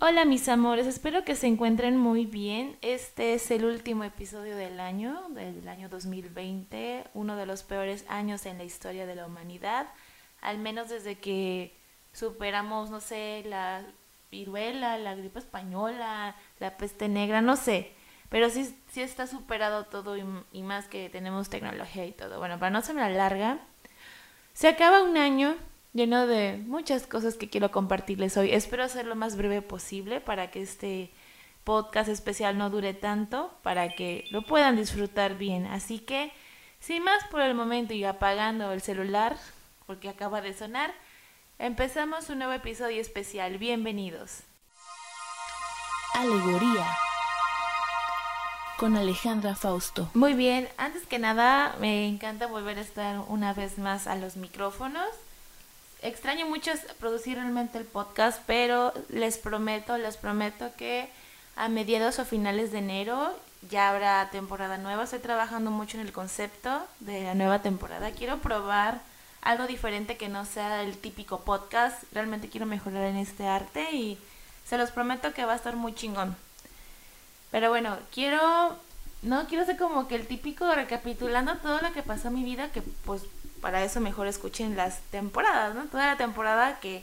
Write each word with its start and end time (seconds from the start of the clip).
Hola 0.00 0.24
mis 0.24 0.48
amores, 0.48 0.86
espero 0.86 1.24
que 1.24 1.34
se 1.34 1.48
encuentren 1.48 1.96
muy 1.96 2.24
bien. 2.24 2.76
Este 2.82 3.34
es 3.34 3.50
el 3.50 3.64
último 3.64 4.04
episodio 4.04 4.54
del 4.54 4.78
año, 4.78 5.26
del 5.30 5.66
año 5.66 5.88
2020, 5.88 7.02
uno 7.14 7.34
de 7.34 7.46
los 7.46 7.64
peores 7.64 8.04
años 8.08 8.46
en 8.46 8.58
la 8.58 8.64
historia 8.64 9.06
de 9.06 9.16
la 9.16 9.26
humanidad, 9.26 9.88
al 10.40 10.58
menos 10.58 10.88
desde 10.88 11.16
que 11.16 11.74
superamos, 12.12 12.90
no 12.90 13.00
sé, 13.00 13.42
la 13.46 13.82
viruela, 14.30 14.98
la 14.98 15.16
gripe 15.16 15.40
española, 15.40 16.36
la 16.60 16.76
peste 16.76 17.08
negra, 17.08 17.40
no 17.40 17.56
sé, 17.56 17.90
pero 18.28 18.50
sí, 18.50 18.72
sí 18.92 19.02
está 19.02 19.26
superado 19.26 19.86
todo 19.86 20.16
y, 20.16 20.62
más 20.62 20.86
que 20.86 21.10
tenemos 21.10 21.48
tecnología 21.48 22.06
y 22.06 22.12
todo. 22.12 22.38
Bueno, 22.38 22.60
para 22.60 22.70
no 22.70 22.82
ser 22.82 22.94
la 22.94 23.10
larga, 23.10 23.58
se 24.52 24.68
acaba 24.68 25.02
un 25.02 25.16
año 25.16 25.56
lleno 25.92 26.26
de 26.26 26.62
muchas 26.66 27.06
cosas 27.06 27.36
que 27.36 27.48
quiero 27.48 27.70
compartirles 27.70 28.36
hoy. 28.36 28.52
Espero 28.52 28.84
hacerlo 28.84 29.10
lo 29.10 29.16
más 29.16 29.36
breve 29.36 29.62
posible 29.62 30.20
para 30.20 30.50
que 30.50 30.62
este 30.62 31.10
podcast 31.64 32.08
especial 32.08 32.56
no 32.56 32.70
dure 32.70 32.94
tanto, 32.94 33.52
para 33.62 33.90
que 33.90 34.26
lo 34.30 34.42
puedan 34.42 34.76
disfrutar 34.76 35.36
bien. 35.36 35.66
Así 35.66 35.98
que, 35.98 36.32
sin 36.80 37.02
más 37.02 37.24
por 37.24 37.40
el 37.40 37.54
momento 37.54 37.94
y 37.94 38.04
apagando 38.04 38.72
el 38.72 38.80
celular, 38.80 39.36
porque 39.86 40.08
acaba 40.08 40.40
de 40.40 40.54
sonar, 40.54 40.94
empezamos 41.58 42.30
un 42.30 42.38
nuevo 42.38 42.52
episodio 42.52 43.00
especial. 43.00 43.58
Bienvenidos. 43.58 44.40
Alegoría 46.14 46.86
con 48.78 48.96
Alejandra 48.96 49.56
Fausto. 49.56 50.08
Muy 50.14 50.34
bien, 50.34 50.68
antes 50.76 51.04
que 51.04 51.18
nada 51.18 51.74
me 51.80 52.06
encanta 52.06 52.46
volver 52.46 52.78
a 52.78 52.82
estar 52.82 53.18
una 53.26 53.52
vez 53.52 53.76
más 53.76 54.06
a 54.06 54.14
los 54.14 54.36
micrófonos 54.36 55.08
extraño 56.02 56.46
mucho 56.46 56.70
producir 56.98 57.36
realmente 57.36 57.78
el 57.78 57.84
podcast, 57.84 58.40
pero 58.46 58.92
les 59.08 59.38
prometo, 59.38 59.98
les 59.98 60.16
prometo 60.16 60.70
que 60.76 61.08
a 61.56 61.68
mediados 61.68 62.18
o 62.18 62.24
finales 62.24 62.70
de 62.70 62.78
enero 62.78 63.34
ya 63.70 63.90
habrá 63.90 64.30
temporada 64.30 64.78
nueva. 64.78 65.04
Estoy 65.04 65.18
trabajando 65.18 65.70
mucho 65.70 65.98
en 65.98 66.06
el 66.06 66.12
concepto 66.12 66.86
de 67.00 67.24
la 67.24 67.34
nueva 67.34 67.62
temporada. 67.62 68.12
Quiero 68.12 68.38
probar 68.38 69.00
algo 69.42 69.66
diferente 69.66 70.16
que 70.16 70.28
no 70.28 70.44
sea 70.44 70.82
el 70.82 70.96
típico 70.96 71.40
podcast. 71.40 72.02
Realmente 72.12 72.48
quiero 72.48 72.66
mejorar 72.66 73.04
en 73.04 73.16
este 73.16 73.46
arte 73.46 73.92
y 73.92 74.18
se 74.64 74.78
los 74.78 74.90
prometo 74.90 75.32
que 75.32 75.44
va 75.44 75.54
a 75.54 75.56
estar 75.56 75.74
muy 75.76 75.94
chingón. 75.94 76.36
Pero 77.50 77.70
bueno, 77.70 77.96
quiero 78.12 78.76
no 79.22 79.46
quiero 79.46 79.64
ser 79.64 79.76
como 79.76 80.06
que 80.06 80.14
el 80.14 80.26
típico 80.26 80.72
recapitulando 80.72 81.56
todo 81.56 81.80
lo 81.80 81.92
que 81.92 82.02
pasó 82.02 82.28
en 82.28 82.34
mi 82.34 82.44
vida, 82.44 82.70
que 82.70 82.82
pues 82.82 83.22
para 83.60 83.84
eso 83.84 84.00
mejor 84.00 84.26
escuchen 84.26 84.76
las 84.76 85.00
temporadas, 85.10 85.74
¿no? 85.74 85.84
Toda 85.86 86.06
la 86.06 86.16
temporada 86.16 86.80
que 86.80 87.02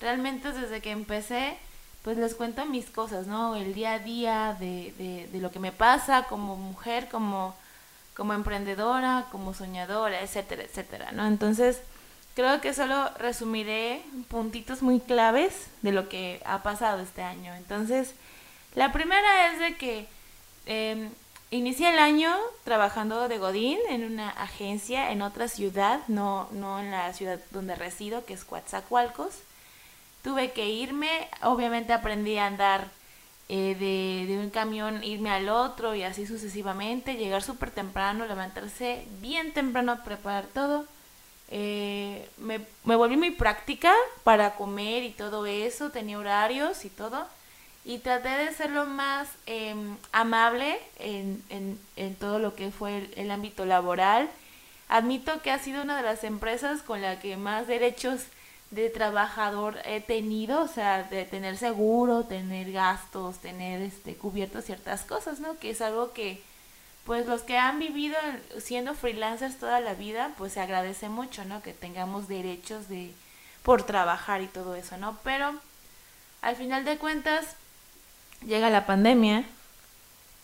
realmente 0.00 0.52
desde 0.52 0.80
que 0.80 0.90
empecé, 0.90 1.56
pues 2.02 2.16
les 2.16 2.34
cuento 2.34 2.64
mis 2.66 2.86
cosas, 2.86 3.26
¿no? 3.26 3.56
El 3.56 3.74
día 3.74 3.94
a 3.94 3.98
día 3.98 4.56
de, 4.58 5.28
de, 5.32 5.40
lo 5.40 5.50
que 5.50 5.58
me 5.58 5.72
pasa 5.72 6.24
como 6.24 6.56
mujer, 6.56 7.08
como, 7.08 7.54
como 8.14 8.32
emprendedora, 8.32 9.26
como 9.32 9.54
soñadora, 9.54 10.20
etcétera, 10.20 10.62
etcétera, 10.62 11.12
¿no? 11.12 11.26
Entonces, 11.26 11.80
creo 12.34 12.60
que 12.60 12.74
solo 12.74 13.10
resumiré 13.18 14.02
puntitos 14.28 14.82
muy 14.82 15.00
claves 15.00 15.68
de 15.82 15.92
lo 15.92 16.08
que 16.08 16.40
ha 16.44 16.62
pasado 16.62 17.02
este 17.02 17.22
año. 17.22 17.54
Entonces, 17.54 18.14
la 18.74 18.92
primera 18.92 19.52
es 19.52 19.58
de 19.60 19.76
que... 19.76 20.08
Eh, 20.66 21.10
Inicié 21.52 21.90
el 21.90 22.00
año 22.00 22.34
trabajando 22.64 23.28
de 23.28 23.38
Godín 23.38 23.78
en 23.88 24.04
una 24.04 24.30
agencia 24.30 25.12
en 25.12 25.22
otra 25.22 25.46
ciudad, 25.46 26.00
no, 26.08 26.48
no 26.50 26.80
en 26.80 26.90
la 26.90 27.12
ciudad 27.12 27.38
donde 27.52 27.76
resido, 27.76 28.24
que 28.24 28.34
es 28.34 28.44
Coatzacoalcos. 28.44 29.42
Tuve 30.24 30.50
que 30.50 30.68
irme, 30.68 31.28
obviamente 31.42 31.92
aprendí 31.92 32.36
a 32.36 32.46
andar 32.46 32.88
eh, 33.48 33.76
de, 33.78 34.26
de, 34.26 34.40
un 34.40 34.50
camión, 34.50 35.04
irme 35.04 35.30
al 35.30 35.48
otro 35.48 35.94
y 35.94 36.02
así 36.02 36.26
sucesivamente, 36.26 37.14
llegar 37.14 37.44
súper 37.44 37.70
temprano, 37.70 38.26
levantarse 38.26 39.06
bien 39.20 39.52
temprano, 39.52 40.02
preparar 40.02 40.46
todo. 40.46 40.84
Eh, 41.48 42.28
me, 42.38 42.60
me 42.82 42.96
volví 42.96 43.16
muy 43.16 43.30
práctica 43.30 43.94
para 44.24 44.56
comer 44.56 45.04
y 45.04 45.10
todo 45.10 45.46
eso, 45.46 45.90
tenía 45.90 46.18
horarios 46.18 46.84
y 46.84 46.90
todo 46.90 47.28
y 47.86 47.98
traté 47.98 48.30
de 48.30 48.52
ser 48.52 48.70
lo 48.70 48.84
más 48.84 49.28
em, 49.46 49.96
amable 50.10 50.76
en, 50.98 51.40
en, 51.50 51.78
en, 51.94 52.16
todo 52.16 52.40
lo 52.40 52.56
que 52.56 52.72
fue 52.72 53.08
el, 53.14 53.30
ámbito 53.30 53.64
laboral. 53.64 54.28
Admito 54.88 55.40
que 55.40 55.52
ha 55.52 55.60
sido 55.60 55.82
una 55.82 55.96
de 55.96 56.02
las 56.02 56.24
empresas 56.24 56.82
con 56.82 57.00
la 57.00 57.20
que 57.20 57.36
más 57.36 57.68
derechos 57.68 58.22
de 58.72 58.90
trabajador 58.90 59.78
he 59.84 60.00
tenido, 60.00 60.62
o 60.62 60.68
sea, 60.68 61.04
de 61.04 61.26
tener 61.26 61.56
seguro, 61.56 62.24
tener 62.24 62.72
gastos, 62.72 63.38
tener 63.38 63.80
este 63.82 64.16
cubierto 64.16 64.62
ciertas 64.62 65.02
cosas, 65.04 65.38
¿no? 65.38 65.56
Que 65.60 65.70
es 65.70 65.80
algo 65.80 66.12
que 66.12 66.42
pues 67.04 67.24
los 67.26 67.42
que 67.42 67.56
han 67.56 67.78
vivido 67.78 68.16
siendo 68.58 68.94
freelancers 68.94 69.58
toda 69.58 69.78
la 69.78 69.94
vida, 69.94 70.32
pues 70.36 70.54
se 70.54 70.60
agradece 70.60 71.08
mucho, 71.08 71.44
¿no? 71.44 71.62
Que 71.62 71.72
tengamos 71.72 72.26
derechos 72.26 72.88
de 72.88 73.12
por 73.62 73.84
trabajar 73.84 74.42
y 74.42 74.48
todo 74.48 74.74
eso, 74.74 74.96
¿no? 74.96 75.16
Pero 75.22 75.54
al 76.42 76.56
final 76.56 76.84
de 76.84 76.98
cuentas 76.98 77.54
llega 78.44 78.70
la 78.70 78.86
pandemia, 78.86 79.44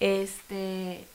este, 0.00 1.06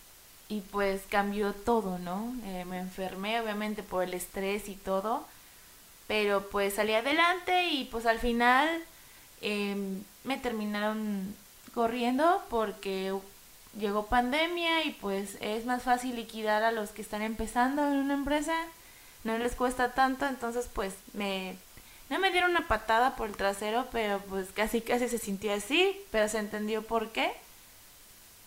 y 0.50 0.62
pues 0.62 1.02
cambió 1.10 1.54
todo, 1.54 2.00
¿no? 2.00 2.34
Eh, 2.46 2.66
me 2.66 2.80
enfermé 2.80 3.40
obviamente 3.42 3.84
por 3.84 4.04
el 4.04 4.14
estrés 4.14 4.70
y 4.70 4.76
todo, 4.76 5.26
pero 6.08 6.50
pues 6.50 6.76
salí 6.76 6.94
adelante 6.94 7.70
y 7.70 7.86
pues 7.86 8.06
al 8.06 8.20
final 8.20 8.70
em, 9.42 10.04
me 10.24 10.38
terminaron 10.38 11.36
corriendo 11.74 12.44
porque 12.50 13.14
llegó 13.78 14.08
pandemia 14.08 14.86
y 14.86 14.92
pues 14.92 15.38
es 15.42 15.66
más 15.66 15.84
fácil 15.84 16.16
liquidar 16.16 16.64
a 16.64 16.72
los 16.72 16.92
que 16.92 17.02
están 17.02 17.22
empezando 17.22 17.86
en 17.88 17.98
una 17.98 18.14
empresa, 18.14 18.56
no 19.24 19.38
les 19.38 19.56
cuesta 19.56 19.94
tanto, 19.94 20.26
entonces 20.26 20.70
pues 20.74 20.94
me 21.14 21.58
no 22.10 22.20
me 22.20 22.32
dieron 22.32 22.52
una 22.52 22.68
patada 22.68 23.16
por 23.16 23.28
el 23.28 23.36
trasero, 23.36 23.88
pero 23.92 24.20
pues 24.30 24.48
casi 24.54 24.82
casi 24.82 25.10
se 25.10 25.18
sintió 25.18 25.54
así, 25.54 25.98
pero 26.12 26.30
se 26.30 26.40
entendió 26.40 26.82
por 26.82 27.12
qué. 27.12 27.34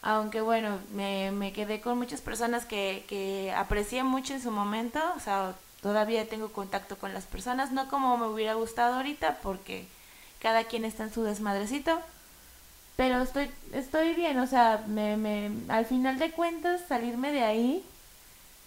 Aunque 0.02 0.40
bueno, 0.40 0.78
me, 0.92 1.30
me 1.30 1.52
quedé 1.52 1.80
con 1.80 1.98
muchas 1.98 2.22
personas 2.22 2.64
que, 2.64 3.04
que 3.08 3.52
aprecié 3.54 4.02
mucho 4.02 4.32
en 4.32 4.42
su 4.42 4.50
momento, 4.50 4.98
o 5.14 5.20
sea, 5.20 5.54
todavía 5.82 6.28
tengo 6.28 6.52
contacto 6.52 6.96
con 6.96 7.12
las 7.12 7.24
personas, 7.24 7.70
no 7.72 7.88
como 7.88 8.16
me 8.16 8.26
hubiera 8.26 8.54
gustado 8.54 8.96
ahorita, 8.96 9.40
porque 9.42 9.86
cada 10.40 10.64
quien 10.64 10.86
está 10.86 11.02
en 11.02 11.12
su 11.12 11.22
desmadrecito, 11.22 12.00
pero 12.96 13.20
estoy, 13.22 13.50
estoy 13.72 14.14
bien, 14.14 14.38
o 14.38 14.46
sea, 14.46 14.84
me, 14.86 15.18
me, 15.18 15.50
al 15.68 15.84
final 15.84 16.18
de 16.18 16.30
cuentas 16.30 16.80
salirme 16.88 17.30
de 17.32 17.44
ahí 17.44 17.84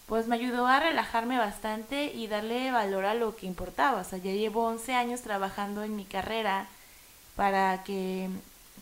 pues 0.08 0.28
me 0.28 0.36
ayudó 0.36 0.68
a 0.68 0.80
relajarme 0.80 1.38
bastante 1.38 2.06
y 2.14 2.28
darle 2.28 2.72
valor 2.72 3.06
a 3.06 3.14
lo 3.14 3.36
que 3.36 3.46
importaba. 3.46 4.02
O 4.02 4.03
sea, 4.03 4.19
ya 4.19 4.31
llevo 4.31 4.66
11 4.66 4.94
años 4.94 5.22
trabajando 5.22 5.84
en 5.84 5.96
mi 5.96 6.06
carrera 6.06 6.68
para 7.36 7.84
que 7.84 8.30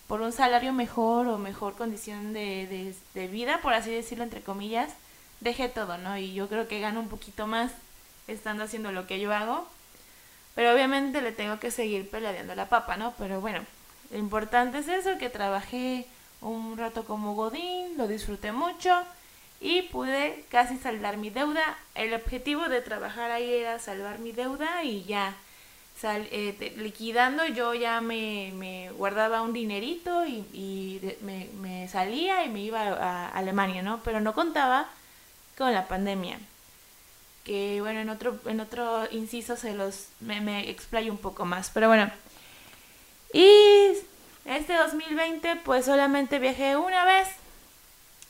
por 0.08 0.22
un 0.22 0.34
salario 0.34 0.74
mejor 0.74 1.28
o 1.28 1.38
mejor 1.38 1.76
condición 1.76 2.34
de, 2.34 2.96
de, 3.14 3.28
vida, 3.28 3.62
por 3.62 3.74
así 3.74 3.92
decirlo, 3.92 4.24
entre 4.24 4.42
comillas, 4.42 4.92
deje 5.40 5.70
todo, 5.70 5.98
¿no? 5.98 6.18
Y 6.18 6.34
yo 6.34 6.50
creo 6.50 6.68
que 6.68 6.82
gano 6.82 7.00
un 7.00 7.08
poquito 7.08 7.48
más 7.48 7.72
estando 8.28 8.64
haciendo 8.64 8.92
lo 8.92 9.08
que 9.08 9.20
yo 9.20 9.34
hago. 9.34 9.68
Pero 10.54 10.74
obviamente 10.74 11.22
le 11.22 11.32
tengo 11.32 11.60
que 11.60 11.72
seguir 11.72 12.10
peleando 12.10 12.56
la 12.56 12.68
papa, 12.68 12.98
¿no? 12.98 13.14
Pero 13.18 13.40
bueno, 13.40 13.62
lo 14.12 14.18
importante 14.18 14.80
es 14.80 14.90
eso, 14.90 15.18
que 15.18 15.30
trabajé 15.30 16.08
un 16.42 16.78
rato 16.78 17.06
como 17.06 17.36
Godín, 17.36 17.96
lo 17.96 18.08
disfruté 18.08 18.52
mucho 18.52 19.06
y 19.62 19.84
pude 19.84 20.44
casi 20.50 20.78
saldar 20.78 21.18
mi 21.18 21.30
deuda. 21.30 21.78
El 21.94 22.14
objetivo 22.16 22.68
de 22.68 22.82
trabajar 22.82 23.30
ahí 23.30 23.54
era 23.54 23.78
salvar 23.78 24.18
mi 24.20 24.32
deuda 24.32 24.84
y 24.84 25.04
ya 25.04 25.36
eh, 26.04 26.74
liquidando 26.78 27.46
yo 27.46 27.76
ya 27.76 28.02
me, 28.02 28.90
guardaba 28.98 29.44
un 29.44 29.54
dinerito 29.54 30.26
y, 30.26 31.00
me, 31.22 31.88
salía 31.88 32.44
y 32.44 32.50
me 32.50 32.62
iba 32.62 32.82
a, 32.82 33.30
Alemania, 33.30 33.84
¿no? 33.84 34.02
Pero 34.04 34.20
no 34.20 34.34
contaba 34.34 34.90
con 35.56 35.72
la 35.74 35.88
pandemia. 35.88 36.40
Que 37.44 37.82
bueno, 37.82 38.00
en 38.00 38.10
otro, 38.10 38.40
en 38.46 38.62
otro 38.62 39.08
inciso 39.12 39.56
se 39.58 39.76
los 39.76 40.08
me, 40.20 40.42
me 40.42 40.72
explayo 40.72 41.12
un 41.12 41.20
poco 41.20 41.46
más. 41.46 41.70
Pero 41.70 41.88
bueno. 41.88 42.12
Y 43.32 43.92
este 44.46 44.74
2020 44.74 45.58
pues 45.58 45.86
solamente 45.86 46.40
viajé 46.40 46.78
una 46.78 47.06
vez 47.06 47.28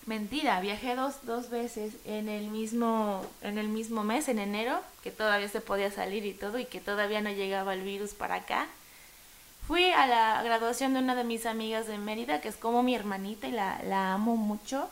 Mentira, 0.06 0.60
viajé 0.62 0.96
dos, 0.96 1.26
dos 1.26 1.50
veces 1.50 1.94
en 2.06 2.28
el 2.28 2.48
mismo 2.48 3.24
en 3.42 3.58
el 3.58 3.68
mismo 3.68 4.04
mes, 4.04 4.28
en 4.30 4.40
enero, 4.40 4.80
que 5.04 5.12
todavía 5.12 5.48
se 5.48 5.62
podía 5.62 5.92
salir 5.92 6.26
y 6.26 6.34
todo 6.34 6.58
y 6.58 6.66
que 6.66 6.80
todavía 6.82 7.22
no 7.22 7.30
llegaba 7.30 7.74
el 7.74 7.84
virus 7.84 8.14
para 8.14 8.36
acá. 8.36 8.68
Fui 9.68 9.92
a 9.92 10.08
la 10.08 10.42
graduación 10.44 10.94
de 10.94 11.00
una 11.00 11.16
de 11.16 11.24
mis 11.24 11.46
amigas 11.46 11.88
de 11.88 11.98
Mérida, 11.98 12.42
que 12.42 12.50
es 12.50 12.56
como 12.56 12.84
mi 12.84 12.96
hermanita 12.96 13.48
y 13.48 13.52
la, 13.52 13.80
la 13.84 14.14
amo 14.14 14.36
mucho. 14.36 14.90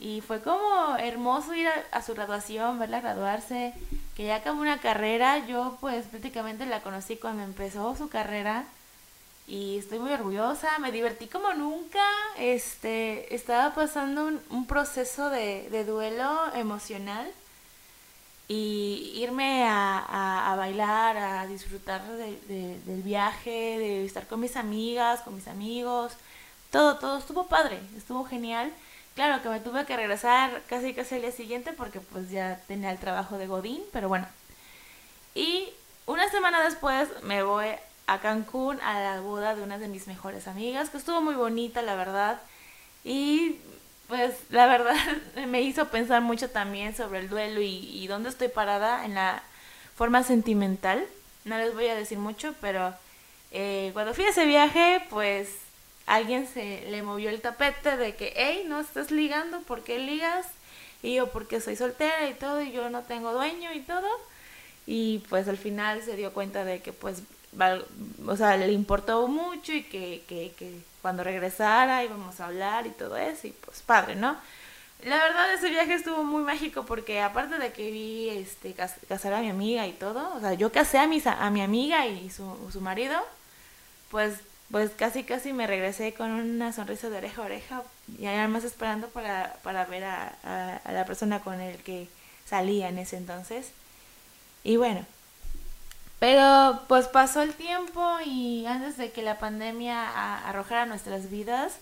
Y 0.00 0.20
fue 0.20 0.40
como 0.42 0.96
hermoso 0.96 1.54
ir 1.54 1.68
a, 1.90 2.02
su 2.02 2.14
graduación, 2.14 2.78
verla 2.78 3.00
graduarse, 3.00 3.74
que 4.16 4.26
ya 4.26 4.36
acabó 4.36 4.60
una 4.60 4.80
carrera. 4.80 5.46
Yo 5.46 5.76
pues 5.80 6.06
prácticamente 6.06 6.66
la 6.66 6.82
conocí 6.82 7.16
cuando 7.16 7.42
empezó 7.42 7.96
su 7.96 8.08
carrera. 8.08 8.64
Y 9.48 9.78
estoy 9.78 9.98
muy 9.98 10.12
orgullosa, 10.12 10.78
me 10.78 10.92
divertí 10.92 11.26
como 11.26 11.54
nunca, 11.54 12.04
este, 12.36 13.34
estaba 13.34 13.74
pasando 13.74 14.30
un, 14.50 14.66
proceso 14.66 15.30
de, 15.30 15.84
duelo 15.86 16.54
emocional 16.54 17.26
y 18.46 19.12
irme 19.16 19.64
a, 19.66 20.54
bailar, 20.58 21.16
a 21.16 21.46
disfrutar 21.46 22.02
del 22.06 23.02
viaje, 23.02 23.78
de 23.78 24.04
estar 24.04 24.26
con 24.26 24.40
mis 24.40 24.54
amigas, 24.54 25.22
con 25.22 25.34
mis 25.34 25.48
amigos, 25.48 26.12
todo, 26.70 26.98
todo 26.98 27.16
estuvo 27.16 27.46
padre, 27.46 27.80
estuvo 27.96 28.24
genial. 28.26 28.70
Claro 29.14 29.42
que 29.42 29.48
me 29.48 29.60
tuve 29.60 29.86
que 29.86 29.96
regresar 29.96 30.62
casi 30.68 30.92
casi 30.92 31.14
al 31.14 31.22
día 31.22 31.32
siguiente 31.32 31.72
porque 31.72 32.00
pues 32.00 32.30
ya 32.30 32.60
tenía 32.68 32.90
el 32.90 32.98
trabajo 32.98 33.38
de 33.38 33.46
Godín, 33.46 33.82
pero 33.92 34.08
bueno. 34.08 34.28
Y 35.34 35.70
una 36.06 36.28
semana 36.30 36.62
después 36.62 37.08
me 37.22 37.42
voy 37.42 37.68
a 38.08 38.20
Cancún 38.20 38.80
a 38.80 39.00
la 39.00 39.20
boda 39.20 39.54
de 39.54 39.62
una 39.62 39.78
de 39.78 39.86
mis 39.86 40.06
mejores 40.06 40.48
amigas, 40.48 40.88
que 40.88 40.96
estuvo 40.96 41.20
muy 41.20 41.34
bonita, 41.34 41.82
la 41.82 41.94
verdad. 41.94 42.40
Y 43.04 43.56
pues 44.08 44.34
la 44.48 44.66
verdad 44.66 44.96
me 45.46 45.60
hizo 45.60 45.88
pensar 45.88 46.22
mucho 46.22 46.50
también 46.50 46.96
sobre 46.96 47.20
el 47.20 47.28
duelo 47.28 47.60
y, 47.60 48.06
dónde 48.08 48.30
estoy 48.30 48.48
parada 48.48 49.04
en 49.04 49.14
la 49.14 49.42
forma 49.94 50.22
sentimental. 50.22 51.06
No 51.44 51.58
les 51.58 51.74
voy 51.74 51.86
a 51.88 51.94
decir 51.94 52.18
mucho, 52.18 52.54
pero 52.62 52.94
eh, 53.52 53.90
cuando 53.92 54.14
fui 54.14 54.24
a 54.24 54.30
ese 54.30 54.46
viaje, 54.46 55.02
pues 55.10 55.50
alguien 56.06 56.48
se 56.48 56.86
le 56.90 57.02
movió 57.02 57.28
el 57.28 57.42
tapete 57.42 57.98
de 57.98 58.16
que, 58.16 58.32
hey, 58.36 58.64
no 58.66 58.80
estás 58.80 59.10
ligando, 59.10 59.60
¿por 59.60 59.82
qué 59.84 59.98
ligas? 59.98 60.46
Y 61.02 61.16
yo, 61.16 61.30
porque 61.30 61.60
soy 61.60 61.76
soltera 61.76 62.26
y 62.26 62.34
todo, 62.34 62.62
y 62.62 62.72
yo 62.72 62.88
no 62.88 63.02
tengo 63.02 63.34
dueño 63.34 63.74
y 63.74 63.80
todo. 63.80 64.08
Y 64.86 65.18
pues 65.28 65.46
al 65.46 65.58
final 65.58 66.02
se 66.02 66.16
dio 66.16 66.32
cuenta 66.32 66.64
de 66.64 66.80
que 66.80 66.94
pues 66.94 67.22
o 68.26 68.36
sea, 68.36 68.56
le 68.56 68.72
importó 68.72 69.26
mucho 69.28 69.72
y 69.72 69.82
que, 69.84 70.22
que, 70.28 70.52
que 70.58 70.80
cuando 71.02 71.24
regresara 71.24 72.04
íbamos 72.04 72.40
a 72.40 72.46
hablar 72.46 72.86
y 72.86 72.90
todo 72.90 73.16
eso, 73.16 73.46
y 73.46 73.52
pues 73.52 73.82
padre, 73.82 74.14
¿no? 74.16 74.36
La 75.04 75.16
verdad 75.16 75.54
ese 75.54 75.70
viaje 75.70 75.94
estuvo 75.94 76.24
muy 76.24 76.42
mágico 76.42 76.84
porque 76.84 77.20
aparte 77.20 77.58
de 77.58 77.72
que 77.72 77.90
vi 77.90 78.30
este 78.30 78.74
casar 78.74 79.32
a 79.32 79.40
mi 79.40 79.48
amiga 79.48 79.86
y 79.86 79.92
todo, 79.92 80.34
o 80.34 80.40
sea, 80.40 80.54
yo 80.54 80.72
casé 80.72 80.98
a 80.98 81.06
mi, 81.06 81.22
a 81.24 81.50
mi 81.50 81.62
amiga 81.62 82.06
y 82.06 82.30
su, 82.30 82.68
su 82.72 82.80
marido, 82.80 83.20
pues 84.10 84.34
pues 84.70 84.90
casi 84.90 85.24
casi 85.24 85.52
me 85.54 85.66
regresé 85.66 86.12
con 86.12 86.30
una 86.30 86.72
sonrisa 86.74 87.08
de 87.08 87.16
oreja 87.18 87.42
a 87.42 87.44
oreja 87.46 87.82
y 88.18 88.26
además 88.26 88.64
esperando 88.64 89.08
para, 89.08 89.56
para 89.62 89.86
ver 89.86 90.04
a, 90.04 90.36
a, 90.44 90.76
a 90.84 90.92
la 90.92 91.06
persona 91.06 91.40
con 91.40 91.60
el 91.60 91.78
que 91.78 92.08
salía 92.44 92.88
en 92.88 92.98
ese 92.98 93.16
entonces. 93.16 93.70
Y 94.64 94.76
bueno, 94.76 95.06
pero 96.18 96.80
pues 96.88 97.06
pasó 97.06 97.42
el 97.42 97.54
tiempo 97.54 98.18
y 98.24 98.66
antes 98.66 98.96
de 98.96 99.12
que 99.12 99.22
la 99.22 99.38
pandemia 99.38 100.48
arrojara 100.48 100.86
nuestras 100.86 101.30
vidas, 101.30 101.78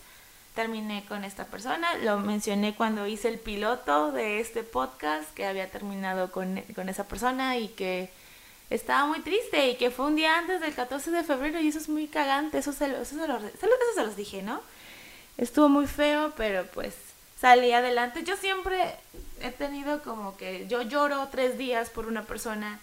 terminé 0.57 1.05
con 1.07 1.23
esta 1.23 1.45
persona. 1.45 1.97
Lo 1.99 2.19
mencioné 2.19 2.75
cuando 2.75 3.07
hice 3.07 3.29
el 3.29 3.39
piloto 3.39 4.11
de 4.11 4.41
este 4.41 4.63
podcast, 4.65 5.33
que 5.35 5.47
había 5.47 5.71
terminado 5.71 6.33
con, 6.33 6.59
esa 6.59 7.05
persona 7.05 7.59
y 7.59 7.69
que 7.69 8.11
estaba 8.71 9.07
muy 9.07 9.21
triste 9.21 9.69
y 9.69 9.77
que 9.77 9.91
fue 9.91 10.07
un 10.07 10.17
día 10.17 10.39
antes 10.39 10.61
del 10.61 10.75
14 10.75 11.11
de 11.13 11.23
febrero 11.23 11.61
y 11.61 11.69
eso 11.69 11.79
es 11.79 11.89
muy 11.89 12.09
cagante, 12.09 12.59
eso 12.59 12.73
se, 12.73 12.87
eso 12.87 13.17
se, 13.17 13.29
los, 13.29 13.43
eso 13.45 13.67
se 13.95 14.05
los 14.05 14.17
dije, 14.17 14.43
¿no? 14.43 14.61
Estuvo 15.37 15.69
muy 15.69 15.87
feo, 15.87 16.33
pero 16.37 16.67
pues 16.73 16.95
salí 17.39 17.73
adelante. 17.73 18.25
Yo 18.25 18.37
siempre 18.37 18.97
he 19.41 19.51
tenido 19.51 20.03
como 20.03 20.37
que 20.39 20.67
yo 20.69 20.83
lloro 20.83 21.29
tres 21.31 21.59
días 21.59 21.91
por 21.91 22.07
una 22.07 22.23
persona 22.23 22.81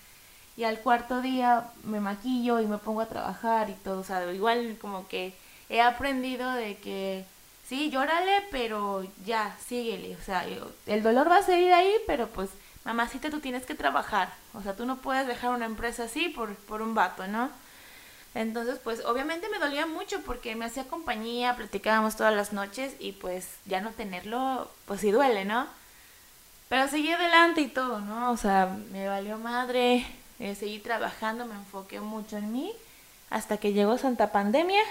y 0.56 0.64
al 0.64 0.80
cuarto 0.80 1.22
día 1.22 1.70
me 1.84 2.00
maquillo 2.00 2.60
y 2.60 2.68
me 2.68 2.78
pongo 2.78 3.02
a 3.02 3.08
trabajar 3.08 3.70
y 3.70 3.74
todo, 3.74 4.00
o 4.00 4.04
sea, 4.04 4.32
igual 4.32 4.78
como 4.80 5.08
que 5.08 5.34
he 5.70 5.82
aprendido 5.82 6.52
de 6.52 6.78
que 6.78 7.26
sí, 7.68 7.90
llórale, 7.90 8.44
pero 8.52 9.06
ya, 9.26 9.56
síguele, 9.66 10.16
o 10.16 10.22
sea, 10.22 10.46
el 10.86 11.04
dolor 11.04 11.30
va 11.30 11.38
a 11.38 11.44
seguir 11.44 11.74
ahí, 11.74 11.94
pero 12.06 12.28
pues 12.28 12.50
mamacita, 12.86 13.30
tú 13.30 13.40
tienes 13.40 13.66
que 13.66 13.76
trabajar, 13.76 14.34
o 14.54 14.62
sea, 14.62 14.76
tú 14.76 14.86
no 14.86 14.98
puedes 14.98 15.28
dejar 15.28 15.52
una 15.52 15.66
empresa 15.66 16.04
así 16.04 16.30
por, 16.30 16.56
por 16.56 16.82
un 16.82 16.94
vato, 16.94 17.28
¿no? 17.28 17.50
Entonces, 18.36 18.80
pues 18.84 19.06
obviamente 19.06 19.48
me 19.50 19.60
dolía 19.60 19.86
mucho 19.86 20.22
porque 20.22 20.56
me 20.56 20.66
hacía 20.66 20.86
compañía, 20.86 21.56
platicábamos 21.56 22.16
todas 22.16 22.36
las 22.36 22.52
noches 22.52 22.96
y 23.00 23.12
pues 23.14 23.48
ya 23.66 23.80
no 23.80 23.92
tenerlo, 23.92 24.70
pues 24.86 25.02
sí 25.02 25.12
duele, 25.12 25.46
¿no? 25.46 25.68
Pero 26.68 26.88
seguí 26.88 27.12
adelante 27.12 27.62
y 27.62 27.68
todo, 27.68 28.00
¿no? 28.00 28.32
O 28.32 28.38
sea, 28.38 28.76
me 28.92 29.08
valió 29.08 29.38
madre, 29.38 30.08
eh, 30.44 30.56
seguí 30.56 30.80
trabajando, 30.80 31.46
me 31.46 31.56
enfoqué 31.56 32.02
mucho 32.02 32.36
en 32.36 32.52
mí, 32.52 32.74
hasta 33.30 33.56
que 33.56 33.72
llegó 33.72 33.98
Santa 33.98 34.34
Pandemia 34.34 34.84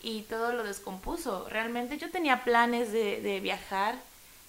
y 0.00 0.22
todo 0.22 0.52
lo 0.52 0.62
descompuso. 0.62 1.48
Realmente 1.48 1.98
yo 1.98 2.08
tenía 2.12 2.44
planes 2.44 2.92
de, 2.92 3.20
de 3.20 3.40
viajar, 3.40 3.96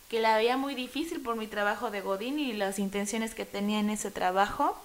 que 0.07 0.19
la 0.19 0.38
veía 0.38 0.57
muy 0.57 0.75
difícil 0.75 1.21
por 1.21 1.36
mi 1.36 1.47
trabajo 1.47 1.89
de 1.89 2.01
Godín 2.01 2.38
y 2.38 2.53
las 2.53 2.77
intenciones 2.77 3.33
que 3.33 3.45
tenía 3.45 3.80
en 3.80 3.89
ese 3.89 4.12
trabajo, 4.12 4.77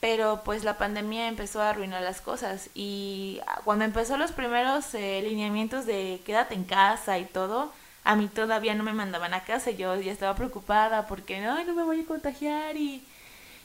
pero 0.00 0.42
pues 0.44 0.64
la 0.64 0.76
pandemia 0.76 1.28
empezó 1.28 1.62
a 1.62 1.70
arruinar 1.70 2.02
las 2.02 2.20
cosas 2.20 2.68
y 2.74 3.40
cuando 3.64 3.86
empezó 3.86 4.18
los 4.18 4.32
primeros 4.32 4.94
eh, 4.94 5.22
lineamientos 5.22 5.86
de 5.86 6.20
quédate 6.26 6.54
en 6.54 6.64
casa 6.64 7.18
y 7.18 7.24
todo, 7.24 7.72
a 8.04 8.16
mí 8.16 8.28
todavía 8.28 8.74
no 8.74 8.84
me 8.84 8.92
mandaban 8.92 9.32
a 9.32 9.44
casa, 9.44 9.70
yo 9.70 9.98
ya 9.98 10.12
estaba 10.12 10.34
preocupada 10.36 11.06
porque 11.06 11.40
no, 11.40 11.64
no 11.64 11.74
me 11.74 11.84
voy 11.84 12.02
a 12.02 12.06
contagiar 12.06 12.76
y 12.76 13.02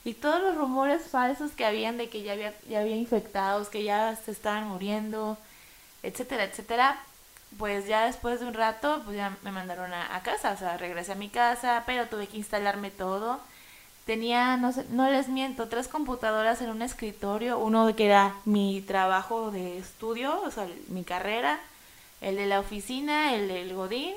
y 0.06 0.14
todos 0.14 0.42
los 0.42 0.56
rumores 0.56 1.04
falsos 1.04 1.52
que 1.52 1.66
habían 1.66 1.98
de 1.98 2.10
que 2.10 2.24
ya 2.24 2.34
había, 2.34 2.54
ya 2.70 2.80
había 2.80 2.96
infectados, 2.96 3.70
que 3.70 3.84
ya 3.84 4.16
se 4.16 4.32
estaban 4.32 4.68
muriendo, 4.68 5.38
etcétera, 6.04 6.46
etcétera, 6.46 7.02
pues 7.58 7.88
ya 7.88 8.06
después 8.06 8.40
de 8.40 8.46
un 8.46 8.54
rato, 8.54 9.02
pues 9.06 9.18
ya 9.18 9.36
me 9.44 9.52
mandaron 9.52 9.94
a, 9.94 10.22
casa, 10.24 10.52
o 10.52 10.58
sea, 10.58 10.78
regresé 10.78 11.14
a 11.14 11.16
mi 11.16 11.30
casa, 11.30 11.84
pero 11.86 12.08
tuve 12.08 12.28
que 12.28 12.38
instalarme 12.38 12.92
todo. 12.92 13.40
Tenía, 14.06 14.58
no, 14.58 14.72
sé, 14.72 14.86
no 14.90 15.10
les 15.10 15.28
miento, 15.28 15.68
tres 15.68 15.88
computadoras 15.88 16.62
en 16.62 16.70
un 16.70 16.82
escritorio, 16.82 17.60
uno 17.60 17.96
que 17.96 18.06
era 18.06 18.36
mi 18.46 18.82
trabajo 18.82 19.52
de 19.52 19.78
estudio, 19.78 20.42
o 20.42 20.52
sea, 20.52 20.68
mi 20.88 21.04
carrera, 21.04 21.60
el 22.22 22.36
de 22.36 22.46
la 22.48 22.60
oficina, 22.60 23.36
el 23.36 23.48
del 23.48 23.74
Godín, 23.74 24.16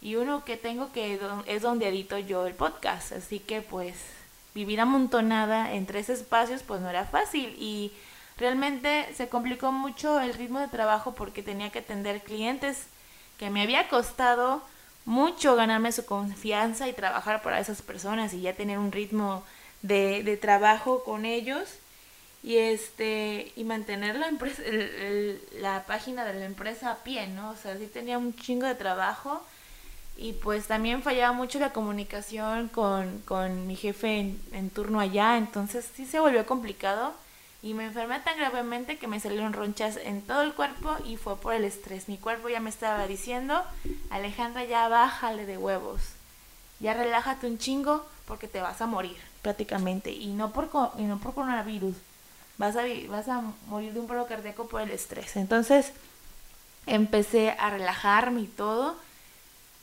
y 0.00 0.16
uno 0.16 0.44
que 0.44 0.56
tengo 0.56 0.92
que 0.92 1.18
es 1.46 1.62
donde 1.62 1.88
edito 1.88 2.18
yo 2.18 2.46
el 2.46 2.54
podcast, 2.54 3.12
así 3.12 3.40
que 3.40 3.62
pues 3.62 3.96
vivir 4.56 4.80
amontonada 4.80 5.74
en 5.74 5.84
tres 5.84 6.08
espacios 6.08 6.62
pues 6.62 6.80
no 6.80 6.88
era 6.88 7.04
fácil. 7.04 7.54
Y 7.58 7.92
realmente 8.38 9.06
se 9.14 9.28
complicó 9.28 9.70
mucho 9.70 10.18
el 10.18 10.32
ritmo 10.32 10.60
de 10.60 10.68
trabajo 10.68 11.14
porque 11.14 11.42
tenía 11.42 11.70
que 11.70 11.80
atender 11.80 12.22
clientes 12.22 12.86
que 13.38 13.50
me 13.50 13.62
había 13.62 13.88
costado 13.88 14.62
mucho 15.04 15.56
ganarme 15.56 15.92
su 15.92 16.06
confianza 16.06 16.88
y 16.88 16.94
trabajar 16.94 17.42
para 17.42 17.60
esas 17.60 17.82
personas 17.82 18.32
y 18.32 18.40
ya 18.40 18.54
tener 18.54 18.78
un 18.78 18.92
ritmo 18.92 19.44
de, 19.82 20.22
de 20.24 20.36
trabajo 20.38 21.04
con 21.04 21.26
ellos 21.26 21.68
y 22.42 22.56
este 22.56 23.52
y 23.56 23.64
mantener 23.64 24.16
la 24.16 24.28
empresa 24.28 24.62
la 25.60 25.84
página 25.84 26.24
de 26.24 26.34
la 26.34 26.46
empresa 26.46 26.92
a 26.92 26.96
pie 27.04 27.26
no 27.26 27.50
o 27.50 27.56
sea 27.56 27.76
sí 27.76 27.86
tenía 27.86 28.18
un 28.18 28.34
chingo 28.34 28.66
de 28.66 28.74
trabajo 28.74 29.42
y 30.16 30.32
pues 30.32 30.66
también 30.66 31.02
fallaba 31.02 31.32
mucho 31.32 31.58
la 31.58 31.72
comunicación 31.72 32.68
con, 32.68 33.18
con 33.20 33.66
mi 33.66 33.76
jefe 33.76 34.34
en, 34.52 34.70
turno 34.70 35.00
allá, 35.00 35.36
entonces 35.36 35.88
sí 35.94 36.06
se 36.06 36.20
volvió 36.20 36.46
complicado 36.46 37.12
y 37.62 37.74
me 37.74 37.84
enfermé 37.84 38.18
tan 38.20 38.38
gravemente 38.38 38.98
que 38.98 39.08
me 39.08 39.20
salieron 39.20 39.52
ronchas 39.52 39.98
en 40.02 40.22
todo 40.22 40.42
el 40.42 40.54
cuerpo 40.54 40.96
y 41.04 41.16
fue 41.16 41.36
por 41.36 41.54
el 41.54 41.64
estrés. 41.64 42.08
Mi 42.08 42.16
cuerpo 42.16 42.48
ya 42.48 42.60
me 42.60 42.70
estaba 42.70 43.06
diciendo, 43.06 43.62
Alejandra, 44.10 44.64
ya 44.64 44.88
bájale 44.88 45.44
de 45.44 45.58
huevos, 45.58 46.00
ya 46.80 46.94
relájate 46.94 47.46
un 47.46 47.58
chingo 47.58 48.06
porque 48.26 48.48
te 48.48 48.60
vas 48.60 48.80
a 48.80 48.86
morir 48.86 49.16
prácticamente 49.42 50.12
y 50.12 50.28
no 50.28 50.52
por, 50.52 50.70
y 50.98 51.02
no 51.02 51.18
por 51.18 51.34
coronavirus, 51.34 51.94
vas 52.56 52.76
a, 52.76 52.84
vas 53.08 53.28
a 53.28 53.42
morir 53.68 53.92
de 53.92 54.00
un 54.00 54.06
paro 54.06 54.26
cardíaco 54.26 54.66
por 54.66 54.80
el 54.80 54.90
estrés. 54.90 55.36
Entonces 55.36 55.92
empecé 56.86 57.50
a 57.50 57.68
relajarme 57.70 58.42
y 58.42 58.46
todo 58.46 58.96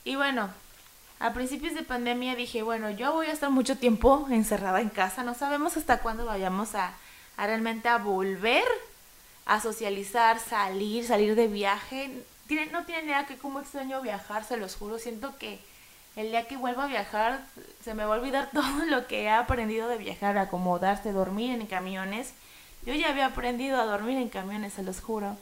y 0.04 0.16
bueno, 0.16 0.50
a 1.18 1.32
principios 1.32 1.74
de 1.74 1.82
pandemia 1.82 2.34
dije, 2.34 2.62
bueno, 2.62 2.90
yo 2.90 3.12
voy 3.12 3.28
a 3.28 3.32
estar 3.32 3.50
mucho 3.50 3.78
tiempo 3.78 4.26
encerrada 4.30 4.82
en 4.82 4.90
casa, 4.90 5.22
no 5.22 5.34
sabemos 5.34 5.76
hasta 5.76 6.00
cuándo 6.00 6.26
vayamos 6.26 6.74
a, 6.74 6.92
realmente 7.38 7.88
a 7.88 7.96
volver 7.96 8.64
a 9.46 9.60
socializar, 9.60 10.38
salir, 10.38 11.06
salir 11.06 11.34
de 11.34 11.48
viaje. 11.48 12.22
No 12.72 12.84
tiene 12.84 13.04
nada 13.04 13.26
que 13.26 13.38
como 13.38 13.60
extraño 13.60 14.02
viajar, 14.02 14.44
se 14.44 14.58
los 14.58 14.76
juro, 14.76 14.98
siento 14.98 15.38
que 15.38 15.60
el 16.16 16.30
día 16.30 16.46
que 16.46 16.58
vuelva 16.58 16.84
a 16.84 16.88
viajar 16.88 17.46
se 17.82 17.94
me 17.94 18.04
va 18.04 18.14
a 18.14 18.18
olvidar 18.18 18.50
todo 18.52 18.84
lo 18.86 19.06
que 19.06 19.22
he 19.22 19.30
aprendido 19.30 19.88
de 19.88 19.96
viajar, 19.96 20.36
acomodarse, 20.36 21.12
dormir 21.12 21.58
en 21.58 21.66
camiones. 21.66 22.34
Yo 22.84 22.92
ya 22.92 23.08
había 23.08 23.26
aprendido 23.26 23.80
a 23.80 23.86
dormir 23.86 24.18
en 24.18 24.28
camiones, 24.28 24.74
se 24.74 24.82
los 24.82 25.00
juro. 25.00 25.38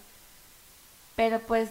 Pero 1.16 1.40
pues 1.40 1.70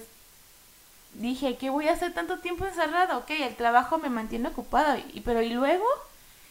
dije, 1.13 1.57
¿qué 1.57 1.69
voy 1.69 1.87
a 1.87 1.93
hacer 1.93 2.13
tanto 2.13 2.39
tiempo 2.39 2.65
encerrado? 2.65 3.19
Ok, 3.19 3.31
el 3.31 3.55
trabajo 3.55 3.97
me 3.97 4.09
mantiene 4.09 4.49
ocupado, 4.49 4.97
y, 5.13 5.21
pero 5.21 5.41
¿y 5.41 5.49
luego? 5.49 5.85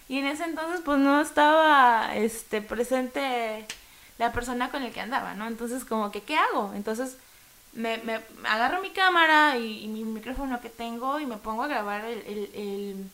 Y 0.09 0.19
en 0.19 0.26
ese 0.26 0.45
entonces 0.45 0.81
pues 0.85 0.99
no 0.99 1.21
estaba 1.21 2.17
este, 2.17 2.62
presente 2.62 3.67
la 4.19 4.33
persona 4.33 4.71
con 4.71 4.83
el 4.83 4.93
que 4.93 5.00
andaba, 5.00 5.35
¿no? 5.35 5.47
Entonces 5.47 5.85
como 5.85 6.11
que, 6.11 6.23
¿qué 6.23 6.37
hago? 6.37 6.73
Entonces 6.75 7.17
me, 7.73 8.00
agarro 8.45 8.83
mi 8.83 8.90
cámara 8.90 9.57
y, 9.57 9.87
mi 9.88 10.05
micrófono 10.05 10.61
que 10.61 10.69
tengo 10.69 11.21
y 11.21 11.26
me 11.26 11.37
pongo 11.37 11.62
a 11.62 11.69
grabar 11.69 12.05
el, 12.05 13.09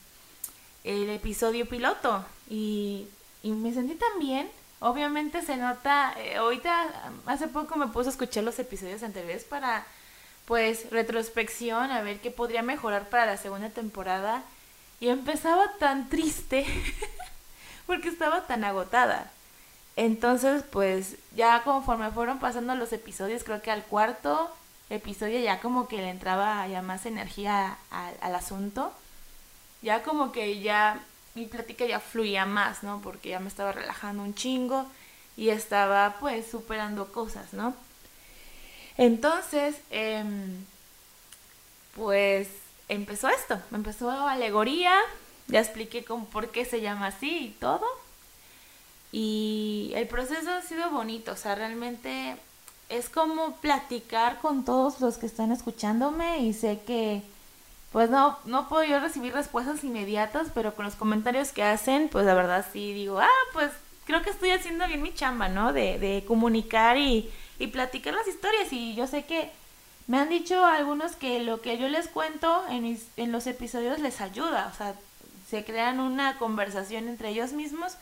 el, 0.84 1.10
episodio 1.10 1.68
piloto. 1.68 2.24
Y, 2.48 3.06
y, 3.42 3.50
me 3.50 3.72
sentí 3.72 3.94
tan 3.94 4.18
bien. 4.18 4.48
Obviamente 4.80 5.42
se 5.42 5.56
nota, 5.56 6.12
eh, 6.18 6.36
ahorita 6.36 7.12
hace 7.26 7.48
poco 7.48 7.76
me 7.76 7.86
puse 7.88 8.08
a 8.08 8.12
escuchar 8.12 8.44
los 8.44 8.58
episodios 8.58 9.02
anteriores 9.02 9.44
para 9.44 9.86
pues 10.46 10.90
retrospección, 10.90 11.90
a 11.90 12.02
ver 12.02 12.20
qué 12.20 12.30
podría 12.30 12.62
mejorar 12.62 13.08
para 13.08 13.26
la 13.26 13.36
segunda 13.36 13.70
temporada. 13.70 14.42
Y 15.00 15.08
empezaba 15.08 15.64
tan 15.78 16.08
triste 16.08 16.64
porque 17.86 18.08
estaba 18.08 18.46
tan 18.46 18.64
agotada. 18.64 19.30
Entonces, 19.96 20.62
pues 20.70 21.16
ya 21.34 21.62
conforme 21.64 22.10
fueron 22.10 22.38
pasando 22.38 22.74
los 22.74 22.92
episodios, 22.92 23.44
creo 23.44 23.62
que 23.62 23.70
al 23.70 23.84
cuarto 23.84 24.50
episodio 24.90 25.40
ya 25.40 25.60
como 25.60 25.88
que 25.88 25.96
le 25.96 26.10
entraba 26.10 26.66
ya 26.68 26.82
más 26.82 27.06
energía 27.06 27.76
al, 27.90 28.34
asunto. 28.34 28.92
Ya 29.82 30.02
como 30.02 30.32
que 30.32 30.60
ya 30.60 31.00
mi 31.34 31.46
plática 31.46 31.86
ya 31.86 32.00
fluía 32.00 32.46
más, 32.46 32.82
¿no? 32.82 33.00
Porque 33.02 33.30
ya 33.30 33.40
me 33.40 33.48
estaba 33.48 33.72
relajando 33.72 34.22
un 34.22 34.34
chingo 34.34 34.86
y 35.36 35.50
estaba 35.50 36.16
pues 36.20 36.46
superando 36.50 37.12
cosas, 37.12 37.52
¿no? 37.52 37.74
Entonces, 38.98 39.76
em, 39.90 40.64
pues 41.94 42.48
empezó 42.88 43.28
esto, 43.28 43.58
empezó 43.72 44.10
alegoría, 44.10 44.94
ya 45.48 45.60
expliqué 45.60 46.04
con 46.04 46.26
por 46.26 46.50
qué 46.50 46.64
se 46.64 46.80
llama 46.80 47.08
así 47.08 47.38
y 47.38 47.50
todo. 47.60 47.84
Y 49.12 49.92
el 49.94 50.06
proceso 50.08 50.50
ha 50.50 50.62
sido 50.62 50.90
bonito, 50.90 51.32
o 51.32 51.36
sea, 51.36 51.54
realmente 51.54 52.36
es 52.88 53.08
como 53.08 53.56
platicar 53.56 54.38
con 54.40 54.64
todos 54.64 55.00
los 55.00 55.18
que 55.18 55.26
están 55.26 55.52
escuchándome 55.52 56.38
y 56.40 56.52
sé 56.52 56.80
que 56.86 57.22
pues 57.92 58.10
no, 58.10 58.36
no 58.44 58.68
puedo 58.68 58.84
yo 58.84 59.00
recibir 59.00 59.32
respuestas 59.32 59.82
inmediatas, 59.82 60.48
pero 60.54 60.74
con 60.74 60.84
los 60.84 60.96
comentarios 60.96 61.52
que 61.52 61.62
hacen, 61.62 62.08
pues 62.10 62.26
la 62.26 62.34
verdad 62.34 62.66
sí 62.72 62.92
digo, 62.92 63.20
ah, 63.20 63.28
pues 63.52 63.70
creo 64.04 64.22
que 64.22 64.30
estoy 64.30 64.50
haciendo 64.50 64.86
bien 64.86 65.02
mi 65.02 65.14
chamba, 65.14 65.48
¿no? 65.48 65.72
De, 65.72 65.98
de 65.98 66.24
comunicar 66.26 66.98
y, 66.98 67.30
y 67.58 67.68
platicar 67.68 68.14
las 68.14 68.26
historias 68.28 68.72
y 68.72 68.94
yo 68.94 69.06
sé 69.06 69.24
que 69.24 69.50
me 70.06 70.18
han 70.18 70.28
dicho 70.28 70.64
algunos 70.64 71.16
que 71.16 71.40
lo 71.40 71.60
que 71.60 71.78
yo 71.78 71.88
les 71.88 72.08
cuento 72.08 72.64
en, 72.68 72.82
mis, 72.82 73.06
en 73.16 73.32
los 73.32 73.46
episodios 73.46 73.98
les 73.98 74.20
ayuda, 74.20 74.70
o 74.72 74.76
sea, 74.76 74.94
se 75.48 75.64
crean 75.64 76.00
una 76.00 76.38
conversación 76.38 77.08
entre 77.08 77.30
ellos 77.30 77.52
mismos 77.52 77.96